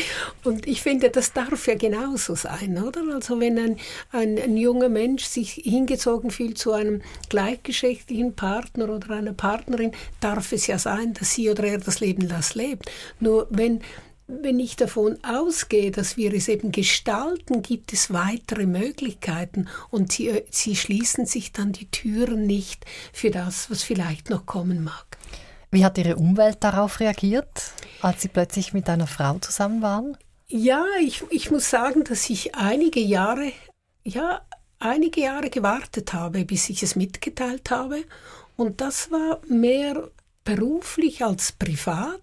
Und 0.46 0.66
ich 0.66 0.82
finde, 0.82 1.10
das 1.10 1.34
darf 1.34 1.68
ja 1.68 1.76
genauso 1.76 2.36
sein, 2.36 2.82
oder? 2.82 3.02
Also 3.14 3.42
wenn 3.42 3.60
ein, 3.60 3.78
ein, 4.14 4.40
ein 4.40 4.56
junger 4.56 4.88
Mensch 4.88 5.26
sich 5.26 5.52
hingezogen 5.66 6.32
fühlt 6.32 6.58
zu 6.58 6.72
einem 6.72 7.02
gleichgeschlechtlichen 7.28 8.34
Partner 8.34 8.88
oder 8.90 9.10
einer 9.16 9.34
Partnerin, 9.34 9.92
darf 10.22 10.54
es 10.54 10.66
ja 10.68 10.80
sein, 10.80 11.14
dass 11.16 11.34
sie 11.34 11.50
oder 11.50 11.66
er 11.66 11.80
das 11.80 12.00
Leben 12.00 12.30
das 12.30 12.56
lebt. 12.56 12.90
Nur 13.20 13.48
wenn 13.50 13.82
wenn 14.28 14.60
ich 14.60 14.76
davon 14.76 15.18
ausgehe, 15.24 15.92
dass 15.92 16.18
wir 16.18 16.34
es 16.34 16.48
eben 16.48 16.72
gestalten, 16.72 17.62
gibt 17.62 17.94
es 17.94 18.14
weitere 18.14 18.66
Möglichkeiten 18.66 19.68
und 19.90 20.12
sie, 20.12 20.30
äh, 20.30 20.46
sie 20.50 20.76
schließen 20.76 21.26
sich 21.26 21.52
dann 21.52 21.74
die 21.74 21.90
Türen 21.92 22.46
nicht 22.46 22.86
für 23.12 23.32
das, 23.32 23.70
was 23.70 23.84
vielleicht 23.84 24.30
noch 24.30 24.46
kommen 24.46 24.84
mag. 24.84 25.18
Wie 25.72 25.84
hat 25.84 25.98
Ihre 25.98 26.18
Umwelt 26.18 26.58
darauf 26.64 27.00
reagiert, 27.00 27.72
als 28.02 28.22
Sie 28.22 28.28
plötzlich 28.28 28.74
mit 28.74 28.88
einer 28.90 29.08
Frau 29.08 29.40
zusammen 29.40 29.82
waren? 29.82 30.18
Ja, 30.48 30.86
ich, 31.02 31.24
ich 31.32 31.50
muss 31.50 31.70
sagen, 31.70 32.04
dass 32.04 32.30
ich 32.30 32.54
einige 32.54 33.00
Jahre, 33.00 33.52
ja, 34.04 34.42
einige 34.78 35.22
Jahre 35.22 35.50
gewartet 35.50 36.14
habe, 36.14 36.46
bis 36.46 36.70
ich 36.70 36.84
es 36.84 36.96
mitgeteilt 36.96 37.72
habe. 37.72 38.04
Und 38.56 38.82
das 38.82 39.10
war 39.10 39.42
mehr 39.48 40.10
beruflich 40.44 41.24
als 41.24 41.54
privat, 41.54 42.22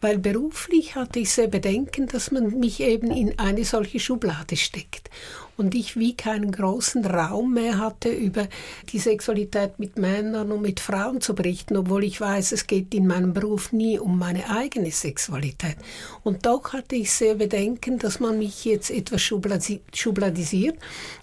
weil 0.00 0.18
beruflich 0.18 0.94
hatte 0.94 1.20
ich 1.20 1.30
sehr 1.30 1.48
Bedenken, 1.48 2.06
dass 2.06 2.30
man 2.30 2.58
mich 2.58 2.80
eben 2.80 3.10
in 3.10 3.38
eine 3.38 3.64
solche 3.64 4.00
Schublade 4.00 4.56
steckt 4.56 5.10
und 5.56 5.74
ich 5.74 5.96
wie 5.96 6.14
keinen 6.16 6.50
großen 6.50 7.04
Raum 7.04 7.54
mehr 7.54 7.78
hatte, 7.78 8.08
über 8.08 8.48
die 8.90 8.98
Sexualität 8.98 9.78
mit 9.78 9.98
Männern 9.98 10.52
und 10.52 10.62
mit 10.62 10.80
Frauen 10.80 11.20
zu 11.20 11.34
berichten, 11.34 11.76
obwohl 11.76 12.04
ich 12.04 12.20
weiß, 12.20 12.52
es 12.52 12.66
geht 12.66 12.94
in 12.94 13.06
meinem 13.06 13.32
Beruf 13.32 13.72
nie 13.72 13.98
um 13.98 14.18
meine 14.18 14.50
eigene 14.50 14.90
Sexualität. 14.90 15.76
Und 16.22 16.46
doch 16.46 16.72
hatte 16.72 16.96
ich 16.96 17.12
sehr 17.12 17.36
Bedenken, 17.36 17.98
dass 17.98 18.20
man 18.20 18.38
mich 18.38 18.64
jetzt 18.64 18.90
etwas 18.90 19.22
schubladisiert. 19.22 20.78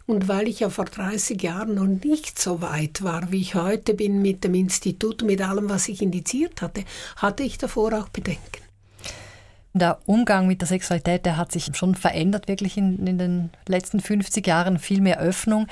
Und 0.07 0.27
weil 0.27 0.47
ich 0.47 0.59
ja 0.59 0.69
vor 0.69 0.85
30 0.85 1.41
Jahren 1.41 1.75
noch 1.75 1.85
nicht 1.85 2.39
so 2.39 2.61
weit 2.61 3.03
war, 3.03 3.31
wie 3.31 3.41
ich 3.41 3.55
heute 3.55 3.93
bin 3.93 4.21
mit 4.21 4.43
dem 4.43 4.55
Institut, 4.55 5.23
mit 5.23 5.41
allem, 5.41 5.69
was 5.69 5.87
ich 5.87 6.01
indiziert 6.01 6.61
hatte, 6.61 6.83
hatte 7.15 7.43
ich 7.43 7.57
davor 7.57 7.93
auch 7.93 8.09
Bedenken. 8.09 8.60
Der 9.73 9.99
Umgang 10.05 10.47
mit 10.47 10.61
der 10.61 10.67
Sexualität, 10.67 11.25
der 11.25 11.37
hat 11.37 11.51
sich 11.51 11.69
schon 11.75 11.95
verändert, 11.95 12.47
wirklich 12.47 12.77
in, 12.77 13.05
in 13.07 13.17
den 13.17 13.49
letzten 13.67 13.99
50 13.99 14.45
Jahren, 14.45 14.79
viel 14.79 15.01
mehr 15.01 15.19
Öffnung. 15.19 15.67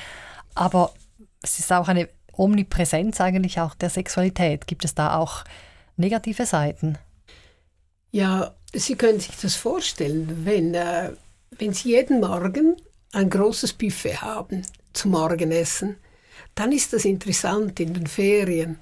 Aber 0.56 0.94
es 1.42 1.60
ist 1.60 1.72
auch 1.72 1.88
eine 1.88 2.08
Omnipräsenz 2.32 3.20
eigentlich 3.20 3.60
auch 3.60 3.76
der 3.76 3.90
Sexualität. 3.90 4.68
Gibt 4.68 4.86
es 4.86 4.96
da 4.96 5.18
auch 5.18 5.44
negative 5.98 6.46
Seiten? 6.46 6.98
Ja, 8.12 8.56
Sie 8.74 8.96
können 8.96 9.20
sich 9.20 9.36
das 9.42 9.56
vorstellen, 9.56 10.46
wenn, 10.46 10.74
äh, 10.74 11.12
wenn 11.58 11.74
Sie 11.74 11.90
jeden 11.90 12.20
Morgen 12.20 12.78
ein 13.12 13.30
großes 13.30 13.74
Buffet 13.74 14.22
haben 14.22 14.62
zum 14.94 15.12
Morgenessen, 15.12 15.98
dann 16.56 16.72
ist 16.72 16.94
das 16.94 17.06
interessant 17.06 17.80
in 17.80 17.94
den 17.94 18.08
Ferien 18.08 18.78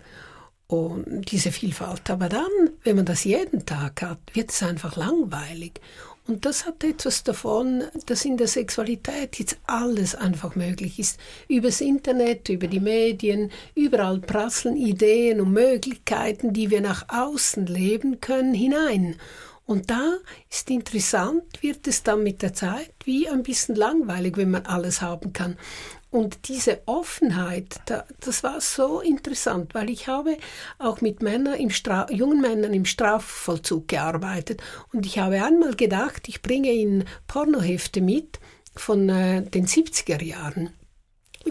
und 0.67 1.31
diese 1.31 1.51
Vielfalt. 1.51 2.09
Aber 2.09 2.29
dann, 2.29 2.51
wenn 2.83 2.97
man 2.97 3.05
das 3.05 3.23
jeden 3.23 3.65
Tag 3.65 4.01
hat, 4.01 4.19
wird 4.33 4.51
es 4.51 4.61
einfach 4.63 4.95
langweilig. 4.97 5.79
Und 6.27 6.45
das 6.45 6.65
hat 6.65 6.83
etwas 6.83 7.23
davon, 7.23 7.83
dass 8.05 8.25
in 8.25 8.35
der 8.35 8.47
Sexualität 8.47 9.39
jetzt 9.39 9.57
alles 9.65 10.13
einfach 10.13 10.55
möglich 10.55 10.99
ist. 10.99 11.17
Übers 11.47 11.79
Internet, 11.79 12.49
über 12.49 12.67
die 12.67 12.81
Medien, 12.81 13.49
überall 13.75 14.19
prasseln 14.19 14.75
Ideen 14.75 15.39
und 15.39 15.53
Möglichkeiten, 15.53 16.51
die 16.51 16.69
wir 16.69 16.81
nach 16.81 17.05
außen 17.07 17.65
leben 17.65 18.19
können, 18.19 18.53
hinein. 18.53 19.15
Und 19.65 19.89
da 19.89 20.17
ist 20.49 20.69
interessant, 20.69 21.43
wird 21.61 21.87
es 21.87 22.03
dann 22.03 22.23
mit 22.23 22.41
der 22.41 22.53
Zeit 22.53 22.93
wie 23.05 23.27
ein 23.29 23.43
bisschen 23.43 23.75
langweilig, 23.75 24.35
wenn 24.35 24.51
man 24.51 24.65
alles 24.65 25.01
haben 25.01 25.31
kann. 25.31 25.57
Und 26.09 26.47
diese 26.47 26.81
Offenheit, 26.85 27.81
das 27.85 28.43
war 28.43 28.61
so 28.61 29.01
interessant, 29.01 29.75
weil 29.75 29.89
ich 29.89 30.07
habe 30.07 30.37
auch 30.79 31.01
mit 31.01 31.21
Männern 31.21 31.55
im 31.55 31.69
Stra 31.69 32.09
jungen 32.09 32.39
Männern 32.39 32.73
im 32.73 32.85
Strafvollzug 32.85 33.89
gearbeitet 33.89 34.61
und 34.93 35.05
ich 35.05 35.19
habe 35.19 35.43
einmal 35.43 35.75
gedacht, 35.75 36.29
ich 36.29 36.41
bringe 36.41 36.71
ihnen 36.71 37.03
Pornohefte 37.27 37.99
mit 37.99 38.39
von 38.73 39.09
äh, 39.09 39.41
den 39.41 39.67
70er 39.67 40.23
Jahren 40.23 40.69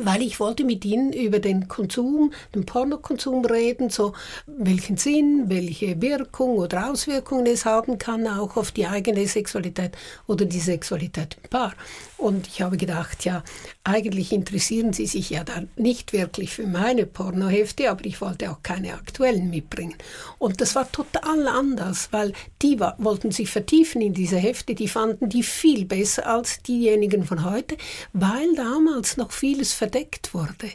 weil 0.04 0.22
ich 0.22 0.40
wollte 0.40 0.64
mit 0.64 0.84
ihnen 0.84 1.12
über 1.12 1.38
den 1.38 1.68
Konsum, 1.68 2.32
den 2.54 2.66
Pornokonsum 2.66 3.44
reden, 3.44 3.90
so 3.90 4.12
welchen 4.46 4.96
Sinn, 4.96 5.44
welche 5.48 6.00
Wirkung 6.00 6.58
oder 6.58 6.90
Auswirkungen 6.90 7.46
es 7.46 7.64
haben 7.64 7.98
kann, 7.98 8.26
auch 8.26 8.56
auf 8.56 8.72
die 8.72 8.86
eigene 8.86 9.26
Sexualität 9.26 9.92
oder 10.26 10.44
die 10.44 10.60
Sexualität 10.60 11.38
im 11.42 11.50
Paar. 11.50 11.74
Und 12.18 12.46
ich 12.46 12.62
habe 12.62 12.78
gedacht, 12.78 13.24
ja, 13.24 13.44
eigentlich 13.84 14.32
interessieren 14.32 14.92
sie 14.94 15.06
sich 15.06 15.30
ja 15.30 15.44
dann 15.44 15.68
nicht 15.76 16.12
wirklich 16.14 16.54
für 16.54 16.66
meine 16.66 17.04
Pornohefte, 17.04 17.90
aber 17.90 18.06
ich 18.06 18.20
wollte 18.20 18.50
auch 18.50 18.62
keine 18.62 18.94
aktuellen 18.94 19.50
mitbringen. 19.50 19.96
Und 20.38 20.60
das 20.60 20.74
war 20.74 20.90
total 20.90 21.46
anders, 21.46 22.08
weil 22.12 22.32
die 22.62 22.80
war, 22.80 22.94
wollten 22.98 23.32
sich 23.32 23.50
vertiefen 23.50 24.00
in 24.00 24.14
diese 24.14 24.38
Hefte, 24.38 24.74
die 24.74 24.88
fanden 24.88 25.28
die 25.28 25.42
viel 25.42 25.84
besser 25.84 26.26
als 26.26 26.62
diejenigen 26.62 27.24
von 27.24 27.44
heute, 27.44 27.76
weil 28.14 28.54
damals 28.54 29.18
noch 29.18 29.32
vieles 29.32 29.74
verdeckt 29.74 30.32
wurde. 30.32 30.70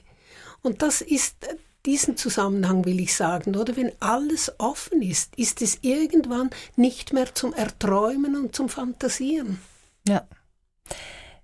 Und 0.62 0.84
das 0.84 1.02
ist 1.02 1.48
diesen 1.86 2.16
Zusammenhang 2.18 2.86
will 2.86 3.00
ich 3.00 3.16
sagen, 3.16 3.56
oder 3.56 3.76
wenn 3.76 3.92
alles 4.00 4.52
offen 4.60 5.02
ist, 5.02 5.36
ist 5.36 5.62
es 5.62 5.80
irgendwann 5.82 6.52
nicht 6.76 7.14
mehr 7.14 7.34
zum 7.34 7.54
Erträumen 7.54 8.36
und 8.36 8.56
zum 8.56 8.70
Fantasieren. 8.70 9.60
Ja. 10.08 10.28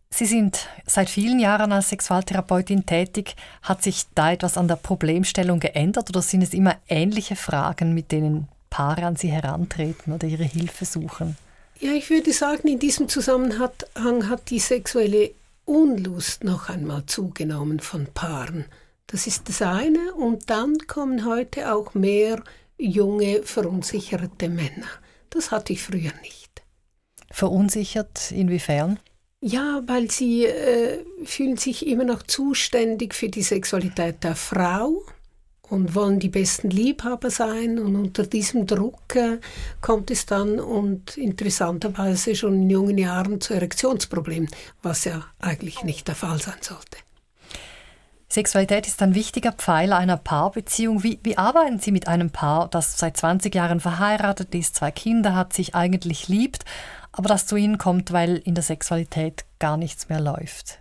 Sie 0.10 0.26
sind 0.26 0.68
seit 0.86 1.10
vielen 1.10 1.40
Jahren 1.40 1.72
als 1.72 1.90
Sexualtherapeutin 1.90 2.86
tätig. 2.86 3.36
Hat 3.62 3.84
sich 3.84 4.06
da 4.16 4.32
etwas 4.32 4.58
an 4.58 4.68
der 4.68 4.78
Problemstellung 4.78 5.60
geändert 5.60 6.10
oder 6.10 6.22
sind 6.22 6.42
es 6.42 6.54
immer 6.54 6.76
ähnliche 6.88 7.36
Fragen, 7.36 7.94
mit 7.94 8.12
denen 8.12 8.48
Paare 8.70 9.06
an 9.06 9.16
Sie 9.16 9.30
herantreten 9.30 10.14
oder 10.14 10.28
ihre 10.28 10.44
Hilfe 10.44 10.86
suchen? 10.86 11.38
Ja, 11.80 11.92
ich 11.92 12.10
würde 12.10 12.34
sagen, 12.34 12.68
in 12.68 12.80
diesem 12.80 13.08
Zusammenhang 13.08 14.30
hat 14.30 14.50
die 14.50 14.60
sexuelle 14.60 15.32
Unlust 15.66 16.44
noch 16.44 16.70
einmal 16.70 17.06
zugenommen 17.06 17.80
von 17.80 18.08
Paaren. 18.14 18.66
Das 19.06 19.28
ist 19.28 19.48
das 19.48 19.62
eine. 19.62 20.14
Und 20.14 20.50
dann 20.50 20.78
kommen 20.88 21.26
heute 21.26 21.74
auch 21.74 21.94
mehr 21.94 22.42
junge, 22.78 23.44
verunsicherte 23.44 24.50
Männer. 24.50 24.88
Das 25.30 25.52
hatte 25.52 25.74
ich 25.74 25.84
früher 25.84 26.12
nicht. 26.24 26.64
Verunsichert 27.32 28.32
inwiefern? 28.32 29.00
Ja, 29.48 29.82
weil 29.86 30.12
sie 30.12 30.46
äh, 30.46 31.06
fühlen 31.24 31.56
sich 31.56 31.88
immer 31.88 32.04
noch 32.04 32.22
zuständig 32.22 33.16
für 33.16 33.30
die 33.30 33.44
Sexualität 33.44 34.22
der 34.26 34.36
Frau 34.36 35.06
und 35.62 35.96
wollen 35.96 36.20
die 36.20 36.28
besten 36.28 36.70
Liebhaber 36.70 37.30
sein 37.30 37.80
und 37.80 37.96
unter 37.96 38.26
diesem 38.26 38.68
Druck 38.68 39.16
äh, 39.16 39.40
kommt 39.80 40.12
es 40.12 40.26
dann 40.26 40.60
und 40.60 41.16
interessanterweise 41.16 42.36
schon 42.36 42.64
in 42.64 42.70
jungen 42.70 42.98
Jahren 42.98 43.40
zu 43.40 43.54
Erektionsproblemen, 43.54 44.50
was 44.82 45.06
ja 45.06 45.24
eigentlich 45.40 45.82
nicht 45.82 46.10
der 46.10 46.16
Fall 46.16 46.42
sein 46.42 46.60
sollte. 46.60 46.98
Sexualität 48.28 48.86
ist 48.86 49.02
ein 49.02 49.16
wichtiger 49.16 49.54
Pfeiler 49.54 49.96
einer 49.96 50.18
Paarbeziehung. 50.18 51.04
Wie, 51.04 51.20
wie 51.24 51.38
arbeiten 51.38 51.80
Sie 51.80 51.94
mit 51.94 52.10
einem 52.10 52.32
Paar, 52.32 52.68
das 52.68 52.98
seit 52.98 53.16
20 53.16 53.56
Jahren 53.56 53.80
verheiratet 53.80 54.54
ist, 54.54 54.76
zwei 54.76 54.92
Kinder 54.92 55.34
hat, 55.34 55.54
sich 55.54 55.74
eigentlich 55.74 56.28
liebt, 56.28 56.66
aber 57.18 57.30
das 57.30 57.48
zu 57.48 57.56
Ihnen 57.56 57.78
kommt, 57.78 58.14
weil 58.14 58.38
in 58.38 58.56
der 58.56 58.64
Sexualität 58.64 59.44
gar 59.60 59.76
nichts 59.76 60.08
mehr 60.08 60.22
läuft? 60.22 60.80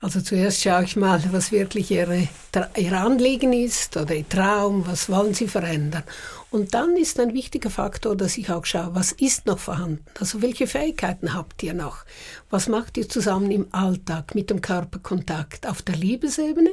Also 0.00 0.20
zuerst 0.20 0.62
schaue 0.62 0.84
ich 0.84 0.94
mal, 0.94 1.20
was 1.32 1.50
wirklich 1.50 1.90
ihre, 1.90 2.28
ihr 2.76 2.92
Anliegen 2.92 3.52
ist 3.52 3.96
oder 3.96 4.14
ihr 4.14 4.28
Traum, 4.28 4.86
was 4.86 5.08
wollen 5.08 5.34
sie 5.34 5.48
verändern. 5.48 6.04
Und 6.50 6.74
dann 6.74 6.96
ist 6.96 7.18
ein 7.18 7.34
wichtiger 7.34 7.70
Faktor, 7.70 8.14
dass 8.14 8.38
ich 8.38 8.50
auch 8.50 8.64
schaue, 8.66 8.94
was 8.94 9.10
ist 9.10 9.46
noch 9.46 9.58
vorhanden? 9.58 10.04
Also 10.20 10.42
welche 10.42 10.66
Fähigkeiten 10.66 11.34
habt 11.34 11.62
ihr 11.62 11.74
noch? 11.74 12.04
Was 12.50 12.68
macht 12.68 12.96
ihr 12.98 13.08
zusammen 13.08 13.50
im 13.50 13.66
Alltag 13.72 14.34
mit 14.34 14.50
dem 14.50 14.60
Körperkontakt 14.60 15.66
auf 15.66 15.82
der 15.82 15.96
Liebesebene 15.96 16.70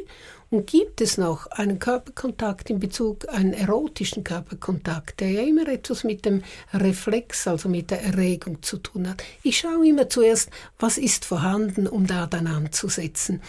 und 0.53 0.67
gibt 0.67 1.01
es 1.01 1.17
noch 1.17 1.47
einen 1.47 1.79
Körperkontakt 1.79 2.69
in 2.69 2.79
Bezug, 2.79 3.27
einen 3.27 3.53
erotischen 3.53 4.23
Körperkontakt, 4.23 5.19
der 5.19 5.31
ja 5.31 5.41
immer 5.41 5.67
etwas 5.67 6.03
mit 6.03 6.25
dem 6.25 6.43
Reflex, 6.71 7.47
also 7.47 7.69
mit 7.69 7.89
der 7.89 8.03
Erregung 8.03 8.61
zu 8.61 8.77
tun 8.77 9.09
hat? 9.09 9.23
Ich 9.41 9.57
schaue 9.57 9.87
immer 9.87 10.09
zuerst, 10.09 10.51
was 10.77 10.99
ist 10.99 11.25
vorhanden, 11.25 11.87
um 11.87 12.05
da 12.05 12.27
dann 12.27 12.45
anzusetzen. 12.45 13.41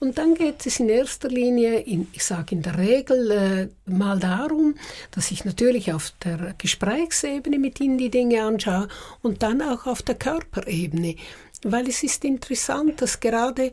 Und 0.00 0.18
dann 0.18 0.34
geht 0.34 0.66
es 0.66 0.80
in 0.80 0.88
erster 0.88 1.28
Linie, 1.28 1.78
in, 1.80 2.08
ich 2.12 2.24
sage 2.24 2.56
in 2.56 2.62
der 2.62 2.78
Regel 2.78 3.30
äh, 3.30 3.68
mal 3.88 4.18
darum, 4.18 4.74
dass 5.12 5.30
ich 5.30 5.44
natürlich 5.44 5.92
auf 5.92 6.12
der 6.24 6.54
Gesprächsebene 6.58 7.60
mit 7.60 7.78
Ihnen 7.78 7.96
die 7.96 8.10
Dinge 8.10 8.42
anschaue 8.42 8.88
und 9.22 9.44
dann 9.44 9.62
auch 9.62 9.86
auf 9.86 10.02
der 10.02 10.16
Körperebene. 10.16 11.14
Weil 11.62 11.88
es 11.88 12.02
ist 12.02 12.24
interessant, 12.24 13.02
dass 13.02 13.20
gerade 13.20 13.72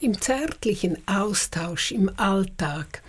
im 0.00 0.20
zärtlichen 0.20 0.96
Austausch 1.06 1.92
im 1.92 2.10
Alltag 2.16 3.02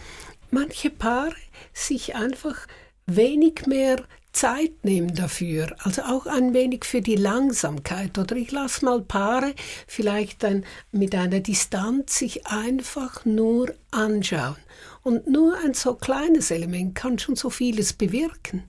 manche 0.52 0.90
Paare 0.90 1.36
sich 1.74 2.16
einfach 2.16 2.68
wenig 3.06 3.66
mehr 3.68 4.04
Zeit 4.34 4.84
nehmen 4.84 5.16
dafür, 5.16 5.76
also 5.80 6.04
auch 6.04 6.28
ein 6.28 6.54
wenig 6.54 6.86
für 6.86 7.02
die 7.02 7.16
Langsamkeit. 7.16 8.20
Oder 8.20 8.36
ich 8.36 8.52
lasse 8.52 8.86
mal 8.86 9.02
Paare 9.02 9.56
vielleicht 9.88 10.46
ein, 10.46 10.64
mit 10.92 11.16
einer 11.16 11.40
Distanz 11.40 12.20
sich 12.20 12.46
einfach 12.46 13.26
nur 13.26 13.74
anschauen. 13.90 14.58
Und 15.02 15.28
nur 15.28 15.58
ein 15.64 15.74
so 15.74 15.96
kleines 15.96 16.52
Element 16.52 16.94
kann 16.94 17.18
schon 17.18 17.36
so 17.36 17.50
vieles 17.50 17.94
bewirken. 17.94 18.64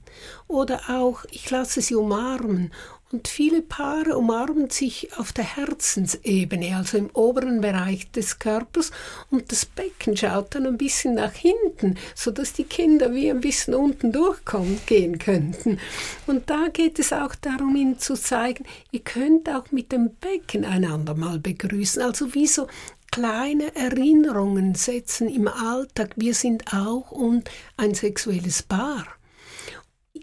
Oder 0.46 0.80
auch, 0.88 1.24
ich 1.32 1.50
lasse 1.50 1.82
sie 1.82 1.96
umarmen 1.96 2.72
und 3.10 3.28
viele 3.28 3.62
Paare 3.62 4.16
umarmen 4.16 4.68
sich 4.70 5.16
auf 5.16 5.32
der 5.32 5.56
Herzensebene, 5.56 6.76
also 6.76 6.98
im 6.98 7.10
oberen 7.14 7.60
Bereich 7.60 8.10
des 8.10 8.38
Körpers, 8.38 8.90
und 9.30 9.50
das 9.50 9.64
Becken 9.64 10.16
schaut 10.16 10.54
dann 10.54 10.66
ein 10.66 10.76
bisschen 10.76 11.14
nach 11.14 11.32
hinten, 11.32 11.96
sodass 12.14 12.52
die 12.52 12.64
Kinder 12.64 13.14
wie 13.14 13.30
ein 13.30 13.40
bisschen 13.40 13.74
unten 13.74 14.12
durchkommen 14.12 14.78
gehen 14.86 15.18
könnten. 15.18 15.78
Und 16.26 16.50
da 16.50 16.68
geht 16.72 16.98
es 16.98 17.12
auch 17.12 17.34
darum, 17.34 17.76
ihnen 17.76 17.98
zu 17.98 18.14
zeigen, 18.14 18.64
ihr 18.90 19.00
könnt 19.00 19.48
auch 19.48 19.70
mit 19.70 19.90
dem 19.92 20.10
Becken 20.16 20.64
einander 20.64 21.14
mal 21.14 21.38
begrüßen, 21.38 22.02
also 22.02 22.34
wie 22.34 22.46
so 22.46 22.66
kleine 23.10 23.74
Erinnerungen 23.74 24.74
setzen 24.74 25.28
im 25.28 25.48
Alltag. 25.48 26.10
Wir 26.16 26.34
sind 26.34 26.74
auch 26.74 27.10
und 27.10 27.50
ein 27.76 27.94
sexuelles 27.94 28.62
Paar. 28.62 29.06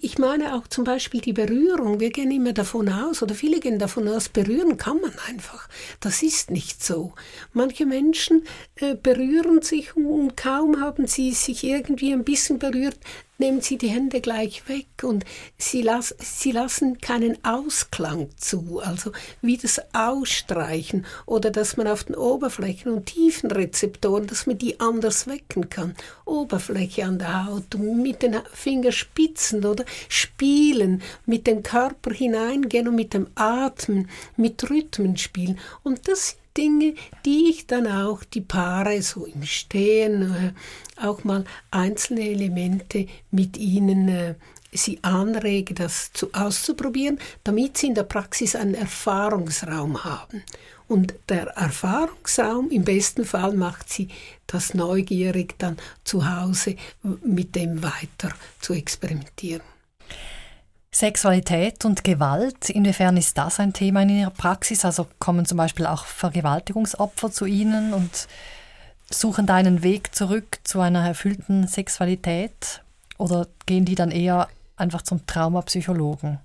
Ich 0.06 0.20
meine 0.20 0.54
auch 0.54 0.68
zum 0.68 0.84
Beispiel 0.84 1.20
die 1.20 1.34
Berührung. 1.34 2.00
Wir 2.00 2.12
gehen 2.12 2.30
immer 2.30 2.54
davon 2.54 2.90
aus, 2.90 3.24
oder 3.24 3.34
viele 3.34 3.60
gehen 3.60 3.80
davon 3.80 4.08
aus, 4.08 4.30
berühren 4.30 4.78
kann 4.78 5.02
man 5.02 5.14
einfach. 5.28 5.68
Das 6.00 6.22
ist 6.22 6.52
nicht 6.52 6.84
so. 6.84 7.14
Manche 7.54 7.88
Menschen 7.88 8.44
äh, 8.76 8.94
berühren 8.94 9.64
sich 9.64 9.96
und 9.96 10.38
kaum 10.38 10.80
haben 10.80 11.08
sie 11.08 11.32
sich 11.32 11.64
irgendwie 11.64 12.14
ein 12.14 12.24
bisschen 12.24 12.60
berührt, 12.60 13.00
nehmen 13.38 13.62
sie 13.62 13.78
die 13.78 13.90
Hände 13.90 14.22
gleich 14.22 14.68
weg 14.68 15.04
und 15.04 15.26
sie, 15.58 15.82
las, 15.82 16.16
sie 16.20 16.52
lassen 16.52 17.00
keinen 17.00 17.44
Ausklang 17.44 18.30
zu, 18.38 18.80
also 18.84 19.12
wie 19.42 19.58
das 19.58 19.82
Ausstreichen 19.94 21.06
oder 21.26 21.52
dass 21.52 21.78
man 21.78 21.88
auf 21.88 22.06
den 22.06 22.16
Oberflächen 22.16 22.92
und 22.92 23.08
Tiefenrezeptoren, 23.08 24.28
dass 24.28 24.48
man 24.48 24.58
die 24.58 24.80
anders 24.80 25.28
wecken 25.28 25.70
kann. 25.70 25.96
Oberfläche 26.26 27.06
an 27.06 27.20
der 27.20 27.46
Haut 27.46 27.76
mit 27.78 28.22
den 28.22 28.38
Fingerspitzen 28.54 29.66
oder 29.66 29.86
spielen, 30.10 31.02
mit 31.26 31.48
dem 31.48 31.64
Körper 31.64 32.12
hineingehen 32.12 32.88
und 32.88 32.96
mit 32.96 33.14
dem 33.14 33.28
Atmen, 33.36 34.10
mit 34.38 34.70
Rhythmen 34.70 35.18
spielen. 35.18 35.60
Und 35.84 36.08
das 36.08 36.38
Dinge, 36.58 36.96
die 37.26 37.50
ich 37.50 37.68
dann 37.68 37.88
auch 37.88 38.24
die 38.24 38.42
Paare 38.42 39.02
so 39.02 39.26
im 39.26 39.44
Stehen 39.44 40.54
äh, 40.98 41.06
auch 41.06 41.24
mal 41.24 41.46
einzelne 41.72 42.30
Elemente 42.30 43.08
mit 43.32 43.58
ihnen 43.58 44.08
äh, 44.08 44.36
sie 44.72 45.00
anrege, 45.04 45.74
das 45.74 46.12
zu, 46.14 46.34
auszuprobieren, 46.34 47.20
damit 47.44 47.78
sie 47.78 47.88
in 47.88 47.96
der 47.96 48.04
Praxis 48.04 48.56
einen 48.56 48.76
Erfahrungsraum 48.76 50.04
haben. 50.04 50.44
Und 50.88 51.16
der 51.30 51.48
Erfahrungsraum 51.48 52.70
im 52.70 52.84
besten 52.84 53.26
Fall 53.26 53.54
macht 53.54 53.90
sie 53.90 54.10
das 54.46 54.74
neugierig 54.74 55.56
dann 55.58 55.78
zu 56.04 56.30
Hause 56.30 56.76
mit 57.24 57.56
dem 57.56 57.82
weiter 57.82 58.34
zu 58.60 58.74
experimentieren. 58.74 59.64
Sexualität 60.96 61.84
und 61.84 62.06
Gewalt, 62.06 62.70
inwiefern 62.70 63.18
ist 63.18 63.38
das 63.38 63.60
ein 63.60 63.74
Thema 63.74 64.04
in 64.04 64.12
Ihrer 64.12 64.30
Praxis? 64.30 64.86
Also 64.86 65.08
kommen 65.20 65.46
zum 65.46 65.58
Beispiel 65.58 65.86
auch 65.88 66.06
Vergewaltigungsopfer 66.06 67.30
zu 67.34 67.44
Ihnen 67.44 67.94
und 67.94 68.30
suchen 69.12 69.46
da 69.46 69.56
einen 69.56 69.84
Weg 69.84 70.16
zurück 70.16 70.60
zu 70.64 70.80
einer 70.80 71.06
erfüllten 71.06 71.68
Sexualität? 71.68 72.82
Oder 73.18 73.50
gehen 73.66 73.84
die 73.84 73.96
dann 73.96 74.10
eher 74.10 74.48
einfach 74.78 75.02
zum 75.02 75.28
Traumapsychologen? 75.28 76.40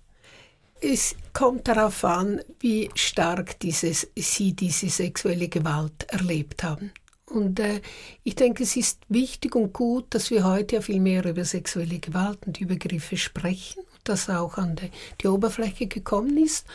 Es 0.80 1.14
kommt 1.32 1.68
darauf 1.68 2.04
an, 2.04 2.40
wie 2.58 2.90
stark 2.96 3.60
dieses, 3.60 4.08
Sie 4.16 4.54
diese 4.54 4.88
sexuelle 4.88 5.46
Gewalt 5.46 6.08
erlebt 6.08 6.64
haben. 6.64 6.90
Und 7.26 7.60
äh, 7.60 7.80
ich 8.24 8.34
denke, 8.34 8.64
es 8.64 8.74
ist 8.74 8.98
wichtig 9.08 9.54
und 9.54 9.72
gut, 9.72 10.06
dass 10.10 10.32
wir 10.32 10.42
heute 10.42 10.74
ja 10.74 10.82
viel 10.82 10.98
mehr 10.98 11.24
über 11.24 11.44
sexuelle 11.44 12.00
Gewalt 12.00 12.40
und 12.48 12.60
Übergriffe 12.60 13.16
sprechen 13.16 13.84
das 14.10 14.28
auch 14.28 14.58
an 14.58 14.76
die, 14.76 14.90
die 15.20 15.28
Oberfläche 15.28 15.86
gekommen 15.86 16.36
ist. 16.36 16.66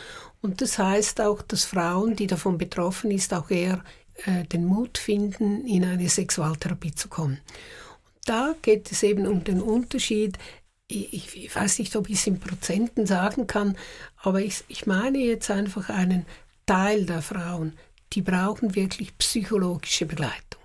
Und 0.42 0.60
das 0.60 0.78
heißt 0.78 1.20
auch, 1.20 1.42
dass 1.42 1.64
Frauen, 1.64 2.16
die 2.16 2.26
davon 2.26 2.58
betroffen 2.58 3.10
ist, 3.10 3.32
auch 3.32 3.50
eher 3.50 3.82
äh, 4.24 4.44
den 4.44 4.64
Mut 4.64 4.98
finden, 4.98 5.66
in 5.66 5.84
eine 5.84 6.08
Sexualtherapie 6.08 6.94
zu 6.94 7.08
kommen. 7.08 7.40
Und 8.04 8.28
da 8.28 8.54
geht 8.62 8.90
es 8.90 9.02
eben 9.02 9.26
um 9.26 9.44
den 9.44 9.60
Unterschied. 9.60 10.38
Ich, 10.88 11.36
ich 11.36 11.54
weiß 11.54 11.80
nicht, 11.80 11.96
ob 11.96 12.08
ich 12.08 12.16
es 12.16 12.26
in 12.26 12.38
Prozenten 12.38 13.06
sagen 13.06 13.46
kann, 13.46 13.76
aber 14.22 14.40
ich, 14.40 14.64
ich 14.68 14.86
meine 14.86 15.18
jetzt 15.18 15.50
einfach 15.50 15.88
einen 15.88 16.26
Teil 16.64 17.06
der 17.06 17.22
Frauen, 17.22 17.72
die 18.12 18.22
brauchen 18.22 18.74
wirklich 18.74 19.18
psychologische 19.18 20.06
Begleitung. 20.06 20.60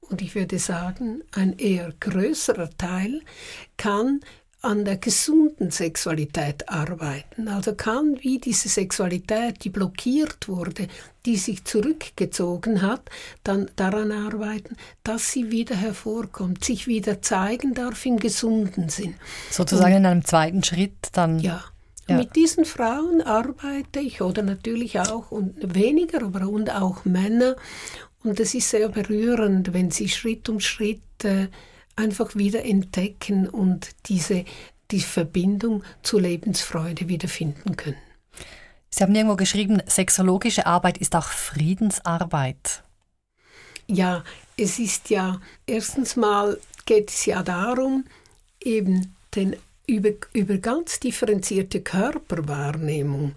Und 0.00 0.20
ich 0.20 0.34
würde 0.34 0.58
sagen, 0.58 1.22
ein 1.32 1.58
eher 1.58 1.92
größerer 1.98 2.68
Teil 2.76 3.22
kann 3.78 4.20
an 4.62 4.84
der 4.84 4.96
gesunden 4.96 5.72
Sexualität 5.72 6.68
arbeiten. 6.68 7.48
Also 7.48 7.74
kann 7.74 8.16
wie 8.20 8.38
diese 8.38 8.68
Sexualität, 8.68 9.64
die 9.64 9.70
blockiert 9.70 10.48
wurde, 10.48 10.86
die 11.26 11.36
sich 11.36 11.64
zurückgezogen 11.64 12.80
hat, 12.80 13.10
dann 13.42 13.68
daran 13.74 14.12
arbeiten, 14.12 14.76
dass 15.02 15.32
sie 15.32 15.50
wieder 15.50 15.74
hervorkommt, 15.74 16.64
sich 16.64 16.86
wieder 16.86 17.20
zeigen 17.22 17.74
darf 17.74 18.06
im 18.06 18.18
gesunden 18.18 18.88
Sinn. 18.88 19.14
Sozusagen 19.50 19.94
Und, 19.94 19.98
in 19.98 20.06
einem 20.06 20.24
zweiten 20.24 20.62
Schritt 20.62 21.08
dann. 21.12 21.40
Ja. 21.40 21.64
ja. 22.08 22.16
Mit 22.16 22.36
diesen 22.36 22.64
Frauen 22.64 23.20
arbeite 23.20 23.98
ich 23.98 24.22
oder 24.22 24.42
natürlich 24.42 25.00
auch 25.00 25.32
und 25.32 25.74
weniger, 25.74 26.22
aber 26.22 26.48
und 26.48 26.70
auch 26.70 27.04
Männer. 27.04 27.56
Und 28.22 28.38
es 28.38 28.54
ist 28.54 28.70
sehr 28.70 28.88
berührend, 28.88 29.74
wenn 29.74 29.90
sie 29.90 30.08
Schritt 30.08 30.48
um 30.48 30.60
Schritt 30.60 31.02
äh, 31.24 31.48
einfach 31.96 32.34
wieder 32.34 32.64
entdecken 32.64 33.48
und 33.48 33.90
diese 34.06 34.44
die 34.90 35.00
Verbindung 35.00 35.82
zur 36.02 36.20
Lebensfreude 36.20 37.08
wiederfinden 37.08 37.76
können. 37.76 37.96
Sie 38.90 39.02
haben 39.02 39.14
irgendwo 39.14 39.36
geschrieben, 39.36 39.82
sexologische 39.86 40.66
Arbeit 40.66 40.98
ist 40.98 41.16
auch 41.16 41.26
Friedensarbeit. 41.28 42.82
Ja, 43.86 44.22
es 44.56 44.78
ist 44.78 45.08
ja, 45.08 45.40
erstens 45.66 46.16
mal 46.16 46.58
geht 46.84 47.10
es 47.10 47.24
ja 47.24 47.42
darum, 47.42 48.04
eben 48.60 49.14
den 49.34 49.56
über, 49.92 50.10
über 50.32 50.56
ganz 50.56 51.00
differenzierte 51.00 51.82
Körperwahrnehmung 51.82 53.34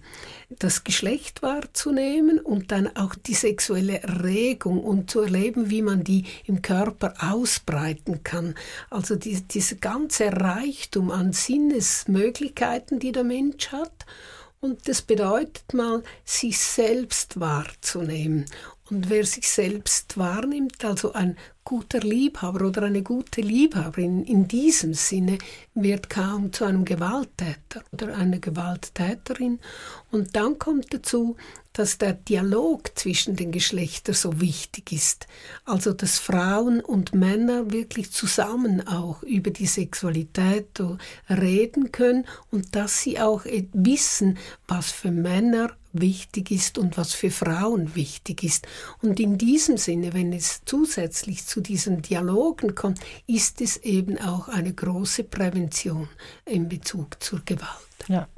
das 0.48 0.84
Geschlecht 0.84 1.42
wahrzunehmen 1.42 2.38
und 2.38 2.72
dann 2.72 2.96
auch 2.96 3.14
die 3.14 3.34
sexuelle 3.34 4.00
Regung 4.22 4.82
und 4.82 5.10
zu 5.10 5.20
erleben, 5.20 5.68
wie 5.68 5.82
man 5.82 6.02
die 6.02 6.24
im 6.44 6.62
Körper 6.62 7.14
ausbreiten 7.20 8.22
kann. 8.22 8.54
Also 8.88 9.16
die, 9.16 9.42
dieser 9.42 9.76
ganze 9.76 10.32
Reichtum 10.32 11.10
an 11.10 11.32
Sinnesmöglichkeiten, 11.32 13.00
die 13.00 13.12
der 13.12 13.24
Mensch 13.24 13.68
hat. 13.72 14.06
Und 14.60 14.88
das 14.88 15.02
bedeutet 15.02 15.74
mal, 15.74 16.02
sich 16.24 16.58
selbst 16.58 17.38
wahrzunehmen. 17.38 18.46
Und 18.88 19.10
wer 19.10 19.26
sich 19.26 19.48
selbst 19.48 20.16
wahrnimmt, 20.16 20.84
also 20.84 21.12
ein 21.12 21.36
guter 21.66 21.98
Liebhaber 21.98 22.64
oder 22.64 22.84
eine 22.84 23.02
gute 23.02 23.40
Liebhaberin 23.40 24.24
in 24.24 24.46
diesem 24.46 24.94
Sinne 24.94 25.38
wird 25.74 26.08
kaum 26.08 26.52
zu 26.52 26.64
einem 26.64 26.84
Gewalttäter 26.84 27.82
oder 27.92 28.16
einer 28.16 28.38
Gewalttäterin. 28.38 29.58
Und 30.12 30.36
dann 30.36 30.60
kommt 30.60 30.94
dazu, 30.94 31.36
dass 31.72 31.98
der 31.98 32.12
Dialog 32.14 32.96
zwischen 32.96 33.34
den 33.34 33.50
Geschlechtern 33.50 34.14
so 34.14 34.40
wichtig 34.40 34.92
ist. 34.92 35.26
Also 35.64 35.92
dass 35.92 36.20
Frauen 36.20 36.80
und 36.80 37.14
Männer 37.14 37.72
wirklich 37.72 38.12
zusammen 38.12 38.86
auch 38.86 39.24
über 39.24 39.50
die 39.50 39.66
Sexualität 39.66 40.80
reden 41.28 41.90
können 41.90 42.26
und 42.52 42.76
dass 42.76 43.02
sie 43.02 43.18
auch 43.18 43.44
wissen, 43.72 44.38
was 44.68 44.92
für 44.92 45.10
Männer 45.10 45.72
wichtig 46.00 46.50
ist 46.50 46.78
und 46.78 46.96
was 46.96 47.12
für 47.12 47.30
Frauen 47.30 47.94
wichtig 47.94 48.42
ist. 48.42 48.66
Und 49.02 49.20
in 49.20 49.38
diesem 49.38 49.76
Sinne, 49.76 50.12
wenn 50.14 50.32
es 50.32 50.62
zusätzlich 50.64 51.46
zu 51.46 51.60
diesen 51.60 52.02
Dialogen 52.02 52.74
kommt, 52.74 53.00
ist 53.26 53.60
es 53.60 53.76
eben 53.78 54.18
auch 54.20 54.48
eine 54.48 54.72
große 54.72 55.24
Prävention 55.24 56.08
in 56.44 56.68
Bezug 56.68 57.22
zur 57.22 57.42
Gewalt. 57.44 57.68
Ja. 58.08 58.28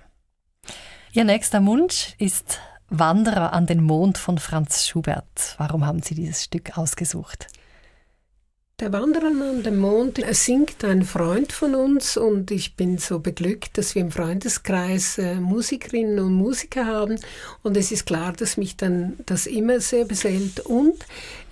Ihr 1.12 1.24
nächster 1.24 1.64
Wunsch 1.64 2.14
ist 2.18 2.60
Wanderer 2.90 3.52
an 3.52 3.66
den 3.66 3.82
Mond 3.82 4.18
von 4.18 4.38
Franz 4.38 4.86
Schubert. 4.86 5.54
Warum 5.58 5.84
haben 5.84 6.02
Sie 6.02 6.14
dieses 6.14 6.44
Stück 6.44 6.78
ausgesucht? 6.78 7.48
Der 8.80 8.92
Wanderer 8.92 9.26
an 9.26 9.64
dem 9.64 9.78
Mond 9.78 10.22
singt 10.30 10.84
ein 10.84 11.02
Freund 11.02 11.52
von 11.52 11.74
uns 11.74 12.16
und 12.16 12.52
ich 12.52 12.76
bin 12.76 12.96
so 12.98 13.18
beglückt, 13.18 13.76
dass 13.76 13.96
wir 13.96 14.02
im 14.02 14.12
Freundeskreis 14.12 15.18
äh, 15.18 15.34
Musikerinnen 15.34 16.20
und 16.20 16.34
Musiker 16.34 16.86
haben 16.86 17.18
und 17.64 17.76
es 17.76 17.90
ist 17.90 18.06
klar, 18.06 18.34
dass 18.34 18.56
mich 18.56 18.76
dann 18.76 19.18
das 19.26 19.48
immer 19.48 19.80
sehr 19.80 20.04
beseelt 20.04 20.60
und 20.60 20.94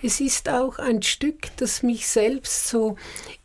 es 0.04 0.20
ist 0.20 0.48
auch 0.48 0.78
ein 0.78 1.02
Stück, 1.02 1.48
das 1.56 1.82
mich 1.82 2.06
selbst 2.06 2.68
so 2.68 2.94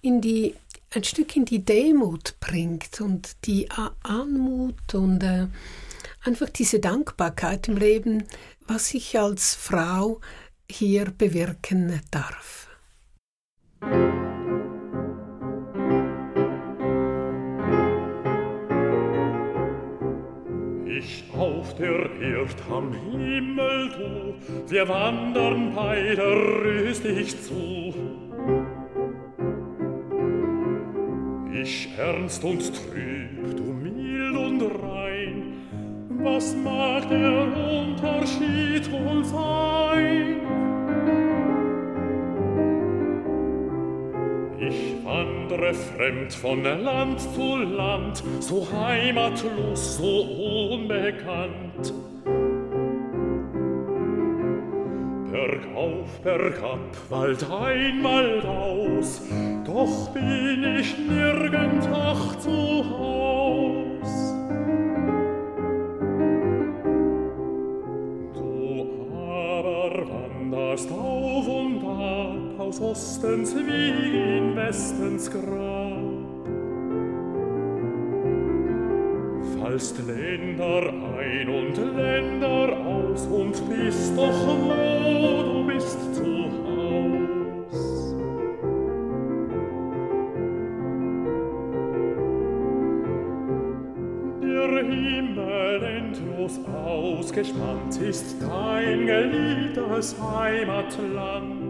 in 0.03 0.21
die 0.21 0.53
ein 0.93 1.03
Stück 1.03 1.35
in 1.35 1.45
die 1.45 1.65
Demut 1.65 2.35
bringt 2.39 3.01
und 3.01 3.35
die 3.45 3.67
Anmut 4.03 4.93
und 4.93 5.23
äh, 5.23 5.47
einfach 6.23 6.49
diese 6.49 6.79
Dankbarkeit 6.79 7.67
im 7.67 7.77
Leben, 7.77 8.25
was 8.67 8.93
ich 8.93 9.17
als 9.17 9.55
Frau 9.55 10.21
hier 10.69 11.05
bewirken 11.17 11.99
darf. 12.11 12.60
Ich 21.01 21.23
auf 21.35 21.73
der 21.75 22.11
Erd 22.21 22.55
am 22.71 22.93
Himmel, 22.93 23.89
du, 23.89 24.71
wir 24.71 24.87
wandern 24.87 25.73
beide 25.73 26.21
rüstig 26.21 27.41
zu. 27.41 27.93
Ich 31.51 31.89
ernst 31.97 32.43
und 32.43 32.59
trüb, 32.59 33.55
du 33.57 33.63
mild 33.63 34.35
und 34.35 34.61
rein, 34.83 35.53
was 36.21 36.55
mag 36.63 37.09
der 37.09 37.47
Unterschied 37.47 38.91
wohl 38.91 39.25
sein? 39.25 40.40
Ich 45.21 45.27
wandre 45.27 45.73
fremd 45.73 46.33
von 46.33 46.63
Land 46.63 47.19
zu 47.19 47.57
Land, 47.57 48.23
so 48.39 48.67
heimatlos, 48.73 49.97
so 49.97 50.21
unbekannt. 50.71 51.93
bergauf, 55.31 56.19
bergab, 56.23 56.79
Wald 57.09 57.43
ein, 57.51 58.03
Wald 58.03 58.45
aus, 58.45 59.21
doch 59.63 60.09
bin 60.09 60.77
ich 60.79 60.97
nirgend 60.97 61.87
ach 61.93 62.35
zu 62.39 62.49
Haus. 62.89 64.33
Du 68.33 68.87
aber 69.13 70.07
wanderst 70.07 70.91
auf 70.91 71.47
und 71.47 71.83
ab, 71.83 72.59
aus 72.59 72.81
Ostens 72.81 73.55
wie 73.55 74.30
in 74.71 74.77
Westens 74.77 75.29
Grab. 75.29 76.01
fallst 79.59 79.97
Länder 80.07 80.93
ein 81.17 81.49
und 81.49 81.77
Länder 81.95 82.77
aus 82.85 83.27
und 83.27 83.51
bist 83.69 84.15
doch 84.15 84.47
wo 84.47 85.43
du 85.43 85.67
bist 85.67 86.15
zu 86.15 86.49
Haus. 86.63 88.15
Der 94.41 94.83
Himmel 94.85 95.83
endlos 95.83 96.59
ausgespannt 96.73 97.97
ist 97.97 98.37
dein 98.41 99.05
geliebtes 99.05 100.15
Heimatland. 100.21 101.60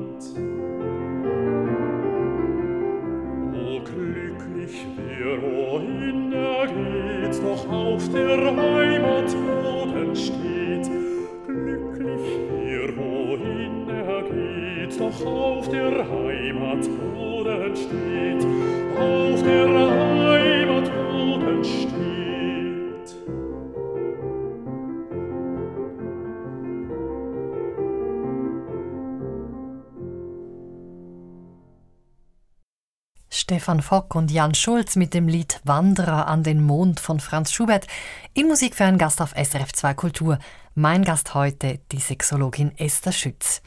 Stefan 33.71 33.81
Fock 33.81 34.15
und 34.15 34.31
Jan 34.31 34.53
Schulz 34.53 34.97
mit 34.97 35.13
dem 35.13 35.29
Lied 35.29 35.61
Wanderer 35.63 36.27
an 36.27 36.43
den 36.43 36.61
Mond 36.61 36.99
von 36.99 37.21
Franz 37.21 37.53
Schubert 37.53 37.87
in 38.33 38.49
Musik 38.49 38.75
für 38.75 38.83
einen 38.83 38.97
Gast 38.97 39.21
auf 39.21 39.31
SRF 39.31 39.71
2 39.71 39.93
Kultur. 39.93 40.39
Mein 40.75 41.05
Gast 41.05 41.35
heute, 41.35 41.79
die 41.93 42.01
Sexologin 42.01 42.77
Esther 42.77 43.13
Schütz. 43.13 43.61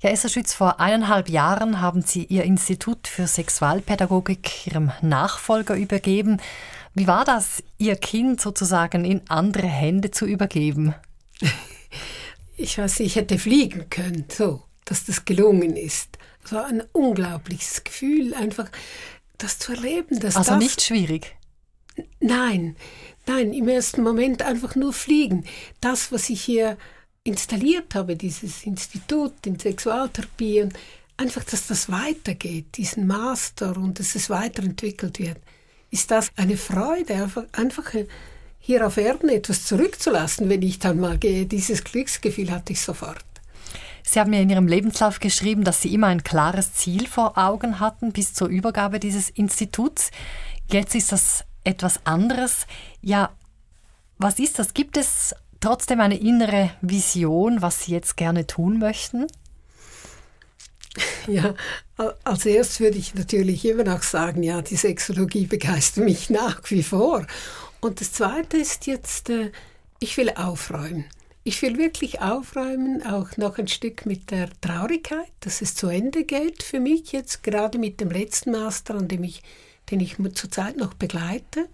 Ja, 0.00 0.08
Esther 0.08 0.30
Schütz, 0.30 0.54
vor 0.54 0.80
eineinhalb 0.80 1.28
Jahren 1.28 1.82
haben 1.82 2.00
Sie 2.00 2.24
Ihr 2.24 2.44
Institut 2.44 3.06
für 3.06 3.26
Sexualpädagogik 3.26 4.68
Ihrem 4.68 4.90
Nachfolger 5.02 5.74
übergeben. 5.74 6.40
Wie 6.94 7.06
war 7.06 7.26
das, 7.26 7.62
Ihr 7.76 7.96
Kind 7.96 8.40
sozusagen 8.40 9.04
in 9.04 9.20
andere 9.28 9.66
Hände 9.66 10.12
zu 10.12 10.24
übergeben? 10.24 10.94
Ich 12.54 12.78
weiß, 12.78 13.00
ich 13.00 13.16
hätte 13.16 13.38
fliegen 13.38 13.90
können, 13.90 14.26
so, 14.30 14.62
dass 14.84 15.06
das 15.06 15.24
gelungen 15.24 15.74
ist. 15.74 16.18
Es 16.44 16.52
war 16.52 16.66
ein 16.66 16.82
unglaubliches 16.92 17.82
Gefühl, 17.82 18.34
einfach 18.34 18.68
das 19.42 19.58
zu 19.58 19.72
erleben. 19.72 20.20
Dass 20.20 20.36
Also 20.36 20.52
das, 20.52 20.62
nicht 20.62 20.82
schwierig. 20.82 21.36
Nein, 22.20 22.76
nein, 23.26 23.52
im 23.52 23.68
ersten 23.68 24.02
Moment 24.02 24.42
einfach 24.42 24.74
nur 24.74 24.92
fliegen. 24.92 25.44
Das, 25.80 26.12
was 26.12 26.30
ich 26.30 26.42
hier 26.42 26.78
installiert 27.24 27.94
habe, 27.94 28.16
dieses 28.16 28.64
Institut 28.64 29.34
in 29.46 29.58
Sexualtherapie, 29.58 30.62
und 30.62 30.74
einfach, 31.16 31.44
dass 31.44 31.66
das 31.66 31.90
weitergeht, 31.90 32.76
diesen 32.76 33.06
Master 33.06 33.76
und 33.76 33.98
dass 33.98 34.14
es 34.14 34.30
weiterentwickelt 34.30 35.18
wird, 35.18 35.38
ist 35.90 36.10
das 36.10 36.30
eine 36.36 36.56
Freude, 36.56 37.14
einfach, 37.14 37.44
einfach 37.52 37.92
hier 38.58 38.86
auf 38.86 38.96
Erden 38.96 39.28
etwas 39.28 39.66
zurückzulassen, 39.66 40.48
wenn 40.48 40.62
ich 40.62 40.78
dann 40.78 40.98
mal 40.98 41.18
gehe. 41.18 41.46
Dieses 41.46 41.84
Glücksgefühl 41.84 42.50
hatte 42.50 42.72
ich 42.72 42.80
sofort. 42.80 43.24
Sie 44.04 44.18
haben 44.20 44.32
ja 44.32 44.40
in 44.40 44.50
Ihrem 44.50 44.66
Lebenslauf 44.66 45.20
geschrieben, 45.20 45.64
dass 45.64 45.80
Sie 45.82 45.92
immer 45.94 46.08
ein 46.08 46.22
klares 46.24 46.74
Ziel 46.74 47.06
vor 47.06 47.38
Augen 47.38 47.80
hatten 47.80 48.12
bis 48.12 48.34
zur 48.34 48.48
Übergabe 48.48 48.98
dieses 49.00 49.30
Instituts. 49.30 50.10
Jetzt 50.70 50.94
ist 50.94 51.12
das 51.12 51.44
etwas 51.64 52.04
anderes. 52.04 52.66
Ja, 53.00 53.30
was 54.18 54.38
ist 54.38 54.58
das? 54.58 54.74
Gibt 54.74 54.96
es 54.96 55.34
trotzdem 55.60 56.00
eine 56.00 56.18
innere 56.18 56.70
Vision, 56.80 57.62
was 57.62 57.84
Sie 57.84 57.92
jetzt 57.92 58.16
gerne 58.16 58.46
tun 58.46 58.78
möchten? 58.78 59.26
Ja, 61.26 61.54
al- 61.96 62.16
als 62.24 62.44
erstes 62.44 62.80
würde 62.80 62.98
ich 62.98 63.14
natürlich 63.14 63.64
immer 63.64 63.84
noch 63.84 64.02
sagen, 64.02 64.42
ja, 64.42 64.60
die 64.60 64.76
Sexologie 64.76 65.46
begeistert 65.46 66.04
mich 66.04 66.28
nach 66.30 66.60
wie 66.70 66.82
vor. 66.82 67.26
Und 67.80 68.00
das 68.00 68.12
Zweite 68.12 68.58
ist 68.58 68.86
jetzt, 68.86 69.30
äh, 69.30 69.52
ich 70.00 70.16
will 70.16 70.30
aufräumen. 70.30 71.04
Ich 71.44 71.60
will 71.60 71.76
wirklich 71.76 72.20
aufräumen, 72.20 73.04
auch 73.04 73.36
noch 73.36 73.58
ein 73.58 73.66
Stück 73.66 74.06
mit 74.06 74.30
der 74.30 74.48
Traurigkeit, 74.60 75.32
dass 75.40 75.60
es 75.60 75.74
zu 75.74 75.88
Ende 75.88 76.22
geht 76.22 76.62
für 76.62 76.78
mich 76.78 77.10
jetzt, 77.10 77.42
gerade 77.42 77.78
mit 77.78 78.00
dem 78.00 78.10
letzten 78.10 78.52
Master, 78.52 78.94
an 78.94 79.08
dem 79.08 79.24
ich, 79.24 79.42
den 79.90 79.98
ich 79.98 80.16
zurzeit 80.34 80.76
noch 80.76 80.94
begleite. 80.94 81.68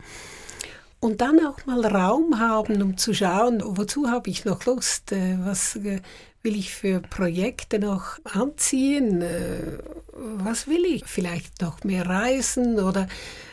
Und 1.01 1.21
dann 1.21 1.45
auch 1.45 1.66
mal 1.66 1.85
Raum 1.85 2.41
haben, 2.41 2.81
um 2.81 2.97
zu 2.97 3.12
schauen, 3.12 3.62
wozu 3.62 4.09
habe 4.09 4.31
ich 4.31 4.47
noch 4.47 4.64
Lust, 4.64 5.12
äh, 5.12 5.37
was 5.45 5.77
äh, 5.77 6.01
will 6.43 6.57
ich 6.57 6.73
für 6.73 7.01
Projekte 7.01 7.79
noch 7.79 8.19
anziehen, 8.25 9.21
äh, 9.21 9.79
was 10.14 10.66
will 10.66 10.85
ich, 10.87 11.05
vielleicht 11.05 11.61
noch 11.61 11.85
mehr 11.85 12.07
reisen 12.07 12.81
oder 12.81 13.07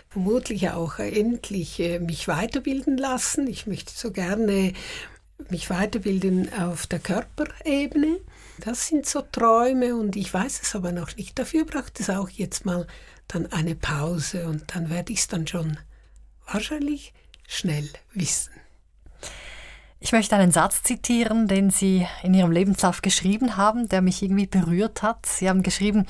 vermutlich 0.10 0.70
auch 0.70 0.98
endlich 0.98 2.00
mich 2.00 2.30
weiterbilden 2.30 2.98
lassen. 2.98 3.48
Ich 3.48 3.68
möchte 3.68 3.92
so 3.94 4.12
gerne 4.12 4.72
mich 5.50 5.70
weiterbilden 5.70 6.52
auf 6.54 6.88
der 6.88 7.00
Körperebene. 7.00 8.20
Das 8.60 8.88
sind 8.88 9.06
so 9.06 9.22
Träume 9.22 9.96
und 9.96 10.16
ich 10.16 10.34
weiß 10.34 10.62
es 10.62 10.76
aber 10.76 10.92
noch 10.92 11.16
nicht. 11.16 11.38
Dafür 11.38 11.66
braucht 11.66 12.00
es 12.00 12.10
auch 12.10 12.30
jetzt 12.30 12.66
mal 12.66 12.88
dann 13.28 13.52
eine 13.52 13.76
Pause 13.76 14.48
und 14.48 14.76
dann 14.76 14.90
werde 14.90 15.14
ich 15.14 15.20
es 15.20 15.28
dann 15.28 15.48
schon 15.48 15.78
wahrscheinlich 16.52 17.14
schnell 17.48 17.90
wissen. 18.14 18.54
Ich 20.00 20.12
möchte 20.12 20.36
einen 20.36 20.52
Satz 20.52 20.84
zitieren, 20.84 21.48
den 21.48 21.72
Sie 21.72 22.08
in 22.22 22.34
Ihrem 22.34 22.52
Lebenslauf 22.52 23.02
geschrieben 23.02 23.58
haben, 23.58 23.90
der 23.90 24.02
mich 24.02 24.22
irgendwie 24.22 24.46
berührt 24.46 25.02
hat. 25.02 25.26
Sie 25.26 25.50
haben 25.50 25.64
geschrieben, 25.64 26.06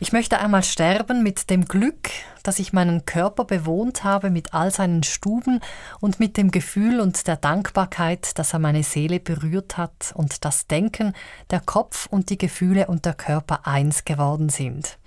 ich 0.00 0.12
möchte 0.12 0.38
einmal 0.38 0.62
sterben 0.62 1.22
mit 1.22 1.50
dem 1.50 1.64
Glück, 1.64 2.10
dass 2.44 2.60
ich 2.60 2.72
meinen 2.72 3.04
Körper 3.04 3.44
bewohnt 3.44 4.04
habe 4.04 4.30
mit 4.30 4.54
all 4.54 4.70
seinen 4.70 5.02
Stuben 5.02 5.60
und 6.00 6.20
mit 6.20 6.36
dem 6.36 6.50
Gefühl 6.50 7.00
und 7.00 7.26
der 7.26 7.36
Dankbarkeit, 7.36 8.38
dass 8.38 8.52
er 8.52 8.60
meine 8.60 8.84
Seele 8.84 9.18
berührt 9.18 9.76
hat 9.76 10.12
und 10.14 10.44
das 10.44 10.66
Denken, 10.66 11.14
der 11.50 11.60
Kopf 11.60 12.06
und 12.06 12.30
die 12.30 12.38
Gefühle 12.38 12.86
und 12.86 13.04
der 13.04 13.14
Körper 13.14 13.66
eins 13.66 14.04
geworden 14.04 14.48
sind. 14.48 14.98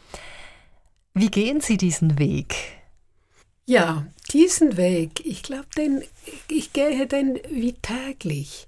Wie 1.14 1.30
gehen 1.30 1.62
Sie 1.62 1.78
diesen 1.78 2.20
Weg? 2.20 2.56
Ja, 3.66 4.06
diesen 4.34 4.76
Weg, 4.76 5.26
ich 5.26 5.44
glaube, 5.44 5.68
ich 6.50 6.74
gehe 6.74 7.08
den 7.08 7.40
wie 7.50 7.74
täglich. 7.74 8.68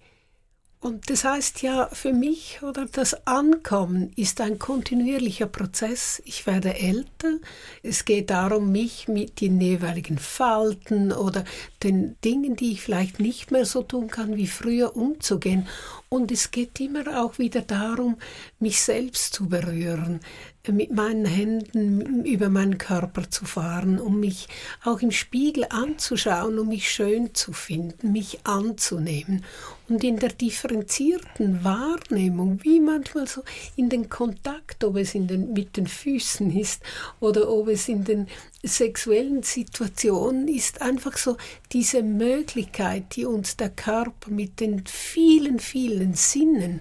Und 0.84 1.10
das 1.10 1.24
heißt 1.24 1.62
ja 1.62 1.88
für 1.94 2.12
mich, 2.12 2.62
oder 2.62 2.86
das 2.92 3.26
Ankommen 3.26 4.12
ist 4.18 4.42
ein 4.42 4.60
kontinuierlicher 4.60 5.46
Prozess. 5.46 6.22
Ich 6.26 6.46
werde 6.46 6.78
älter. 6.78 7.38
Es 7.84 8.04
geht 8.04 8.32
darum, 8.32 8.74
mich 8.74 9.08
mit 9.08 9.40
den 9.40 9.62
jeweiligen 9.62 10.18
Falten 10.18 11.14
oder 11.14 11.46
den 11.84 12.18
Dingen, 12.26 12.58
die 12.58 12.74
ich 12.74 12.82
vielleicht 12.82 13.22
nicht 13.22 13.50
mehr 13.50 13.66
so 13.66 13.82
tun 13.82 14.10
kann 14.10 14.36
wie 14.36 14.48
früher, 14.48 14.98
umzugehen. 14.98 15.70
Und 16.10 16.34
es 16.34 16.52
geht 16.52 16.78
immer 16.82 17.24
auch 17.24 17.40
wieder 17.40 17.62
darum, 17.62 18.18
mich 18.60 18.82
selbst 18.82 19.34
zu 19.34 19.48
berühren, 19.48 20.20
mit 20.68 20.92
meinen 20.92 21.26
Händen 21.26 22.26
über 22.26 22.50
meinen 22.50 22.78
Körper 22.78 23.30
zu 23.30 23.46
fahren, 23.46 24.00
um 24.00 24.20
mich 24.20 24.50
auch 24.84 25.02
im 25.02 25.12
Spiegel 25.12 25.66
anzuschauen, 25.70 26.60
um 26.60 26.68
mich 26.68 26.92
schön 26.92 27.34
zu 27.34 27.54
finden, 27.54 28.12
mich 28.12 28.46
anzunehmen. 28.46 29.46
Und 29.90 30.04
in 30.04 30.18
der 30.18 30.30
differenzierten 30.30 31.64
Wahrnehmung, 31.64 32.60
wie 32.64 32.80
manchmal 32.80 33.28
so 33.28 33.44
in 33.76 33.90
den 33.90 34.10
Kontakt, 34.10 34.84
ob 34.84 34.96
es 34.96 35.14
in 35.14 35.28
den, 35.28 35.54
mit 35.54 35.76
den 35.76 35.88
Füßen 35.88 36.56
ist 36.58 36.82
oder 37.20 37.50
ob 37.50 37.68
es 37.68 37.90
in 37.90 38.04
den 38.04 38.28
sexuellen 38.64 39.44
Situationen 39.44 40.48
ist, 40.48 40.82
einfach 40.82 41.18
so 41.18 41.36
diese 41.72 42.02
Möglichkeit, 42.02 43.16
die 43.16 43.26
uns 43.26 43.58
der 43.58 43.70
Körper 43.70 44.32
mit 44.32 44.60
den 44.60 44.86
vielen, 44.86 45.60
vielen 45.60 46.14
Sinnen, 46.14 46.80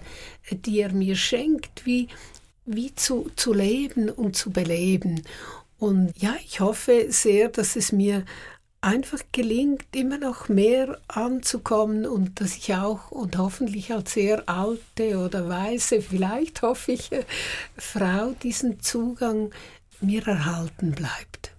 die 0.49 0.79
er 0.79 0.93
mir 0.93 1.15
schenkt, 1.15 1.85
wie 1.85 2.07
wie 2.65 2.95
zu, 2.95 3.29
zu 3.35 3.53
leben 3.53 4.09
und 4.09 4.35
zu 4.35 4.51
beleben. 4.51 5.21
Und 5.79 6.13
ja, 6.17 6.35
ich 6.45 6.59
hoffe 6.59 7.07
sehr, 7.09 7.49
dass 7.49 7.75
es 7.75 7.91
mir 7.91 8.23
einfach 8.83 9.19
gelingt, 9.31 9.95
immer 9.95 10.17
noch 10.17 10.49
mehr 10.49 10.99
anzukommen 11.07 12.05
und 12.05 12.41
dass 12.41 12.57
ich 12.57 12.75
auch 12.75 13.11
und 13.11 13.37
hoffentlich 13.37 13.93
als 13.93 14.13
sehr 14.13 14.47
alte 14.47 15.17
oder 15.17 15.47
weise, 15.47 16.01
vielleicht 16.01 16.61
hoffe 16.61 16.91
ich, 16.91 17.09
Frau 17.77 18.31
diesen 18.43 18.81
Zugang 18.81 19.51
mir 20.01 20.27
erhalten 20.27 20.91
bleibt. 20.91 21.51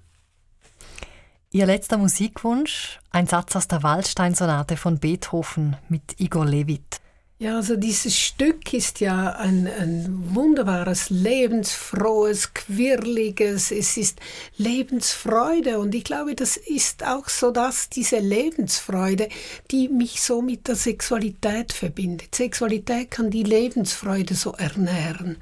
Ihr 1.51 1.67
letzter 1.67 1.97
Musikwunsch, 1.97 2.99
ein 3.11 3.27
Satz 3.27 3.57
aus 3.57 3.69
der 3.69 3.83
Waldstein-Sonate 3.83 4.77
von 4.77 4.99
Beethoven 4.99 5.77
mit 5.89 6.21
Igor 6.21 6.45
Levit. 6.45 7.01
Ja, 7.45 7.57
also 7.57 7.77
dieses 7.77 8.19
Stück 8.19 8.73
ist 8.73 9.01
ja 9.01 9.33
ein, 9.33 9.67
ein 9.67 10.35
wunderbares, 10.35 11.11
lebensfrohes, 11.11 12.55
quirliges, 12.55 13.71
es 13.71 13.99
ist 13.99 14.19
Lebensfreude. 14.57 15.79
Und 15.79 15.95
ich 15.95 16.05
glaube, 16.05 16.35
das 16.35 16.57
ist 16.57 17.05
auch 17.05 17.29
so 17.29 17.51
dass 17.51 17.91
diese 17.91 18.19
Lebensfreude, 18.19 19.29
die 19.71 19.91
mich 19.91 20.23
so 20.23 20.41
mit 20.41 20.69
der 20.69 20.77
Sexualität 20.77 21.75
verbindet. 21.75 22.35
Sexualität 22.35 23.11
kann 23.11 23.31
die 23.31 23.43
Lebensfreude 23.43 24.35
so 24.35 24.53
ernähren. 24.53 25.37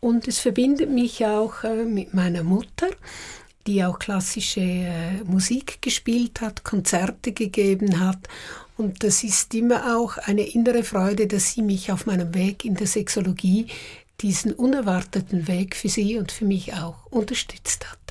Und 0.00 0.26
es 0.26 0.40
verbindet 0.40 0.90
mich 0.90 1.24
auch 1.24 1.62
äh, 1.62 1.84
mit 1.84 2.14
meiner 2.14 2.42
Mutter, 2.42 2.88
die 3.68 3.84
auch 3.84 4.00
klassische 4.00 4.60
äh, 4.60 5.22
Musik 5.22 5.80
gespielt 5.82 6.40
hat, 6.40 6.64
Konzerte 6.64 7.30
gegeben 7.30 8.00
hat 8.00 8.26
und 8.78 9.02
das 9.02 9.24
ist 9.24 9.52
immer 9.54 9.98
auch 9.98 10.18
eine 10.18 10.42
innere 10.42 10.84
Freude, 10.84 11.26
dass 11.26 11.52
sie 11.52 11.62
mich 11.62 11.90
auf 11.90 12.06
meinem 12.06 12.34
Weg 12.34 12.64
in 12.64 12.76
der 12.76 12.86
Sexologie, 12.86 13.66
diesen 14.20 14.52
unerwarteten 14.52 15.48
Weg 15.48 15.76
für 15.76 15.88
sie 15.88 16.16
und 16.16 16.32
für 16.32 16.44
mich 16.44 16.74
auch 16.74 17.06
unterstützt 17.10 17.90
hat. 17.90 18.07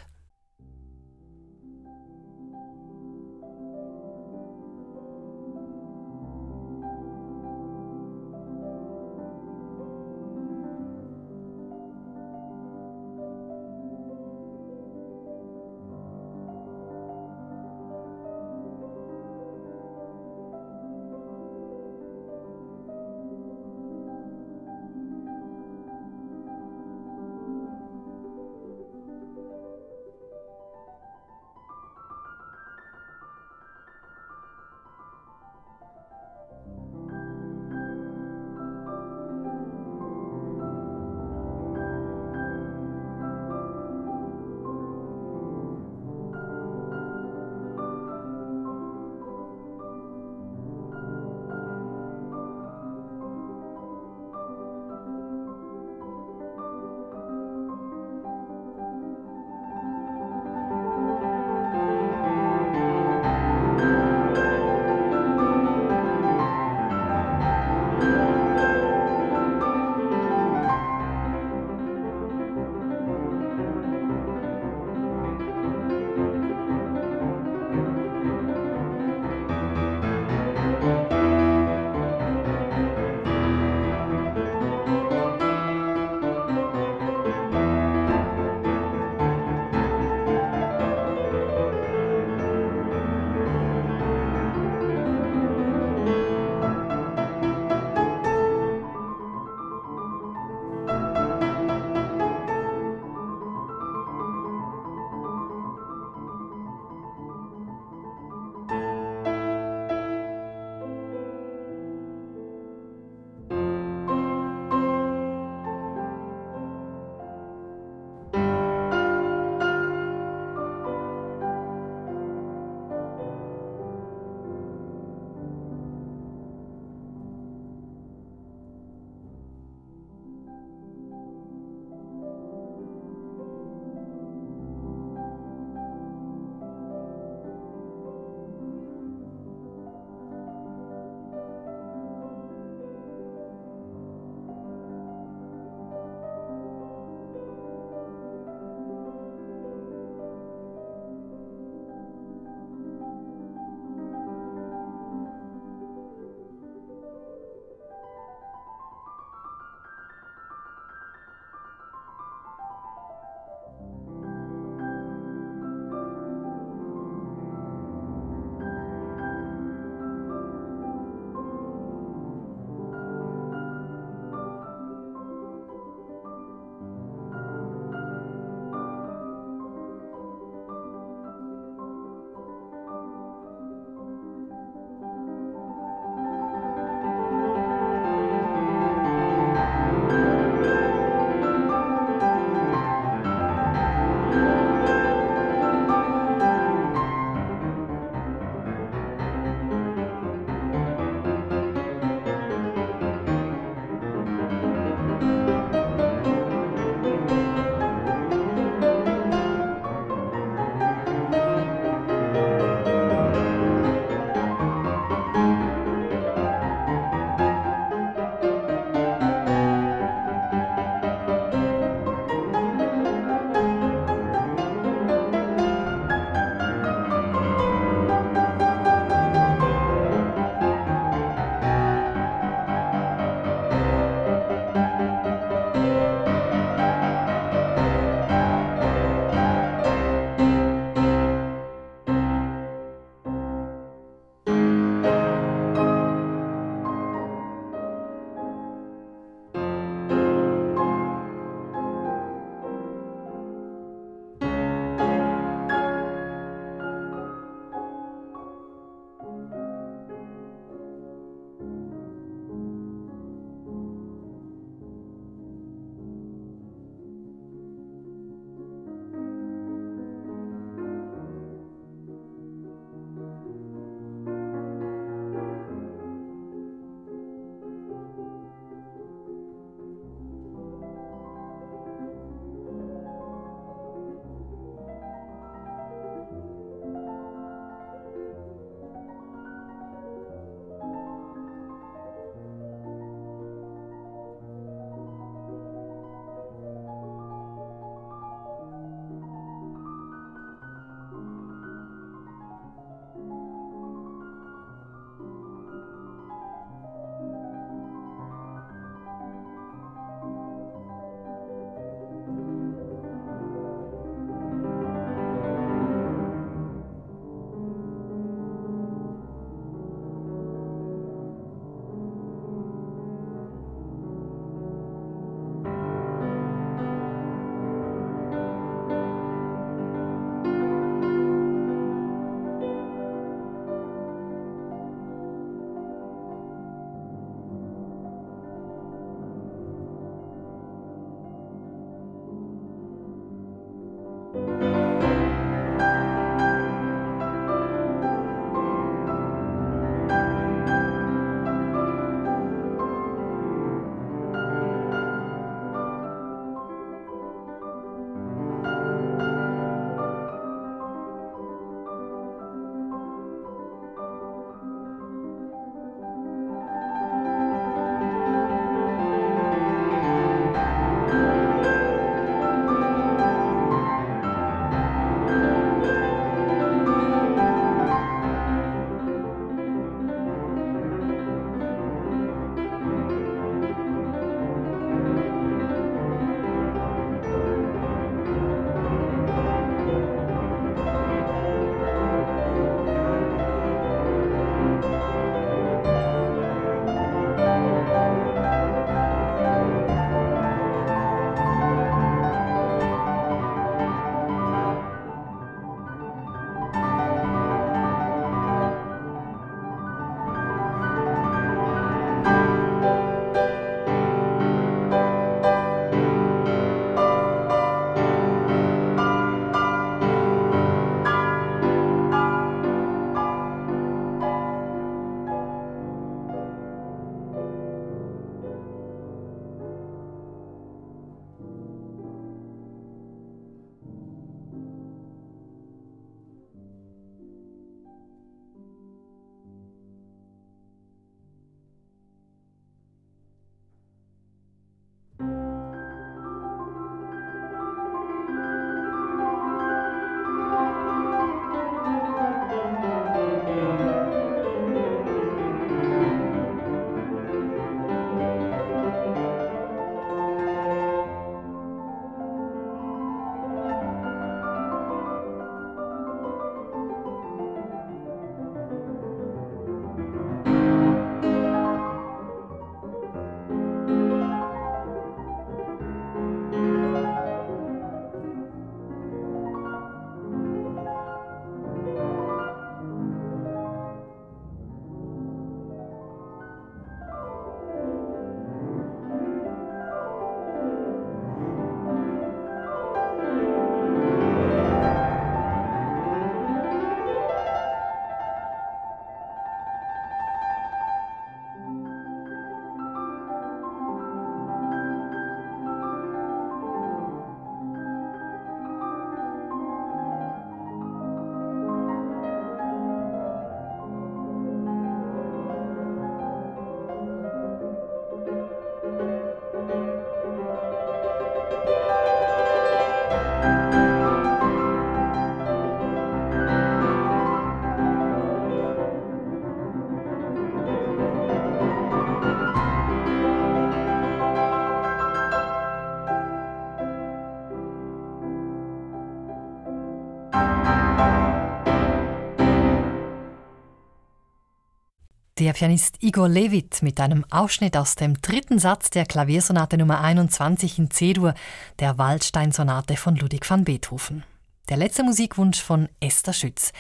Der 545.47 545.53
Pianist 545.53 546.03
Igor 546.03 546.27
Levit 546.27 546.81
mit 546.81 546.99
einem 546.99 547.23
Ausschnitt 547.29 547.77
aus 547.77 547.95
dem 547.95 548.21
dritten 548.21 548.59
Satz 548.59 548.89
der 548.89 549.05
Klaviersonate 549.05 549.77
Nummer 549.77 550.01
21 550.01 550.77
in 550.77 550.91
C-Dur, 550.91 551.33
der 551.79 551.97
Waldstein-Sonate 551.97 552.97
von 552.97 553.15
Ludwig 553.15 553.49
van 553.49 553.63
Beethoven. 553.63 554.25
Der 554.67 554.75
letzte 554.75 555.03
Musikwunsch 555.03 555.61
von 555.61 555.87
Esther 556.01 556.33
Schütz. 556.33 556.73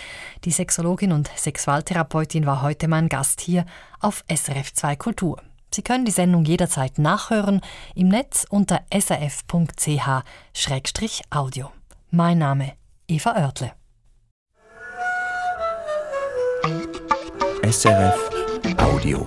Die 0.43 0.51
Sexologin 0.51 1.13
und 1.13 1.29
Sexualtherapeutin 1.37 2.45
war 2.45 2.61
heute 2.61 2.89
mein 2.89 3.07
Gast 3.07 3.39
hier 3.39 3.65
auf 4.01 4.25
SRF 4.29 4.73
2 4.73 4.97
Kultur. 4.97 5.41
Sie 5.73 5.81
können 5.81 6.03
die 6.03 6.11
Sendung 6.11 6.43
jederzeit 6.43 6.99
nachhören 6.99 7.61
im 7.95 8.09
Netz 8.09 8.45
unter 8.49 8.81
srf.ch-audio. 8.91 10.11
Mein 12.11 12.37
Name 12.37 12.73
Eva 13.07 13.31
Oertle. 13.31 13.71
SRF 17.63 18.36
Audio. 18.75 19.25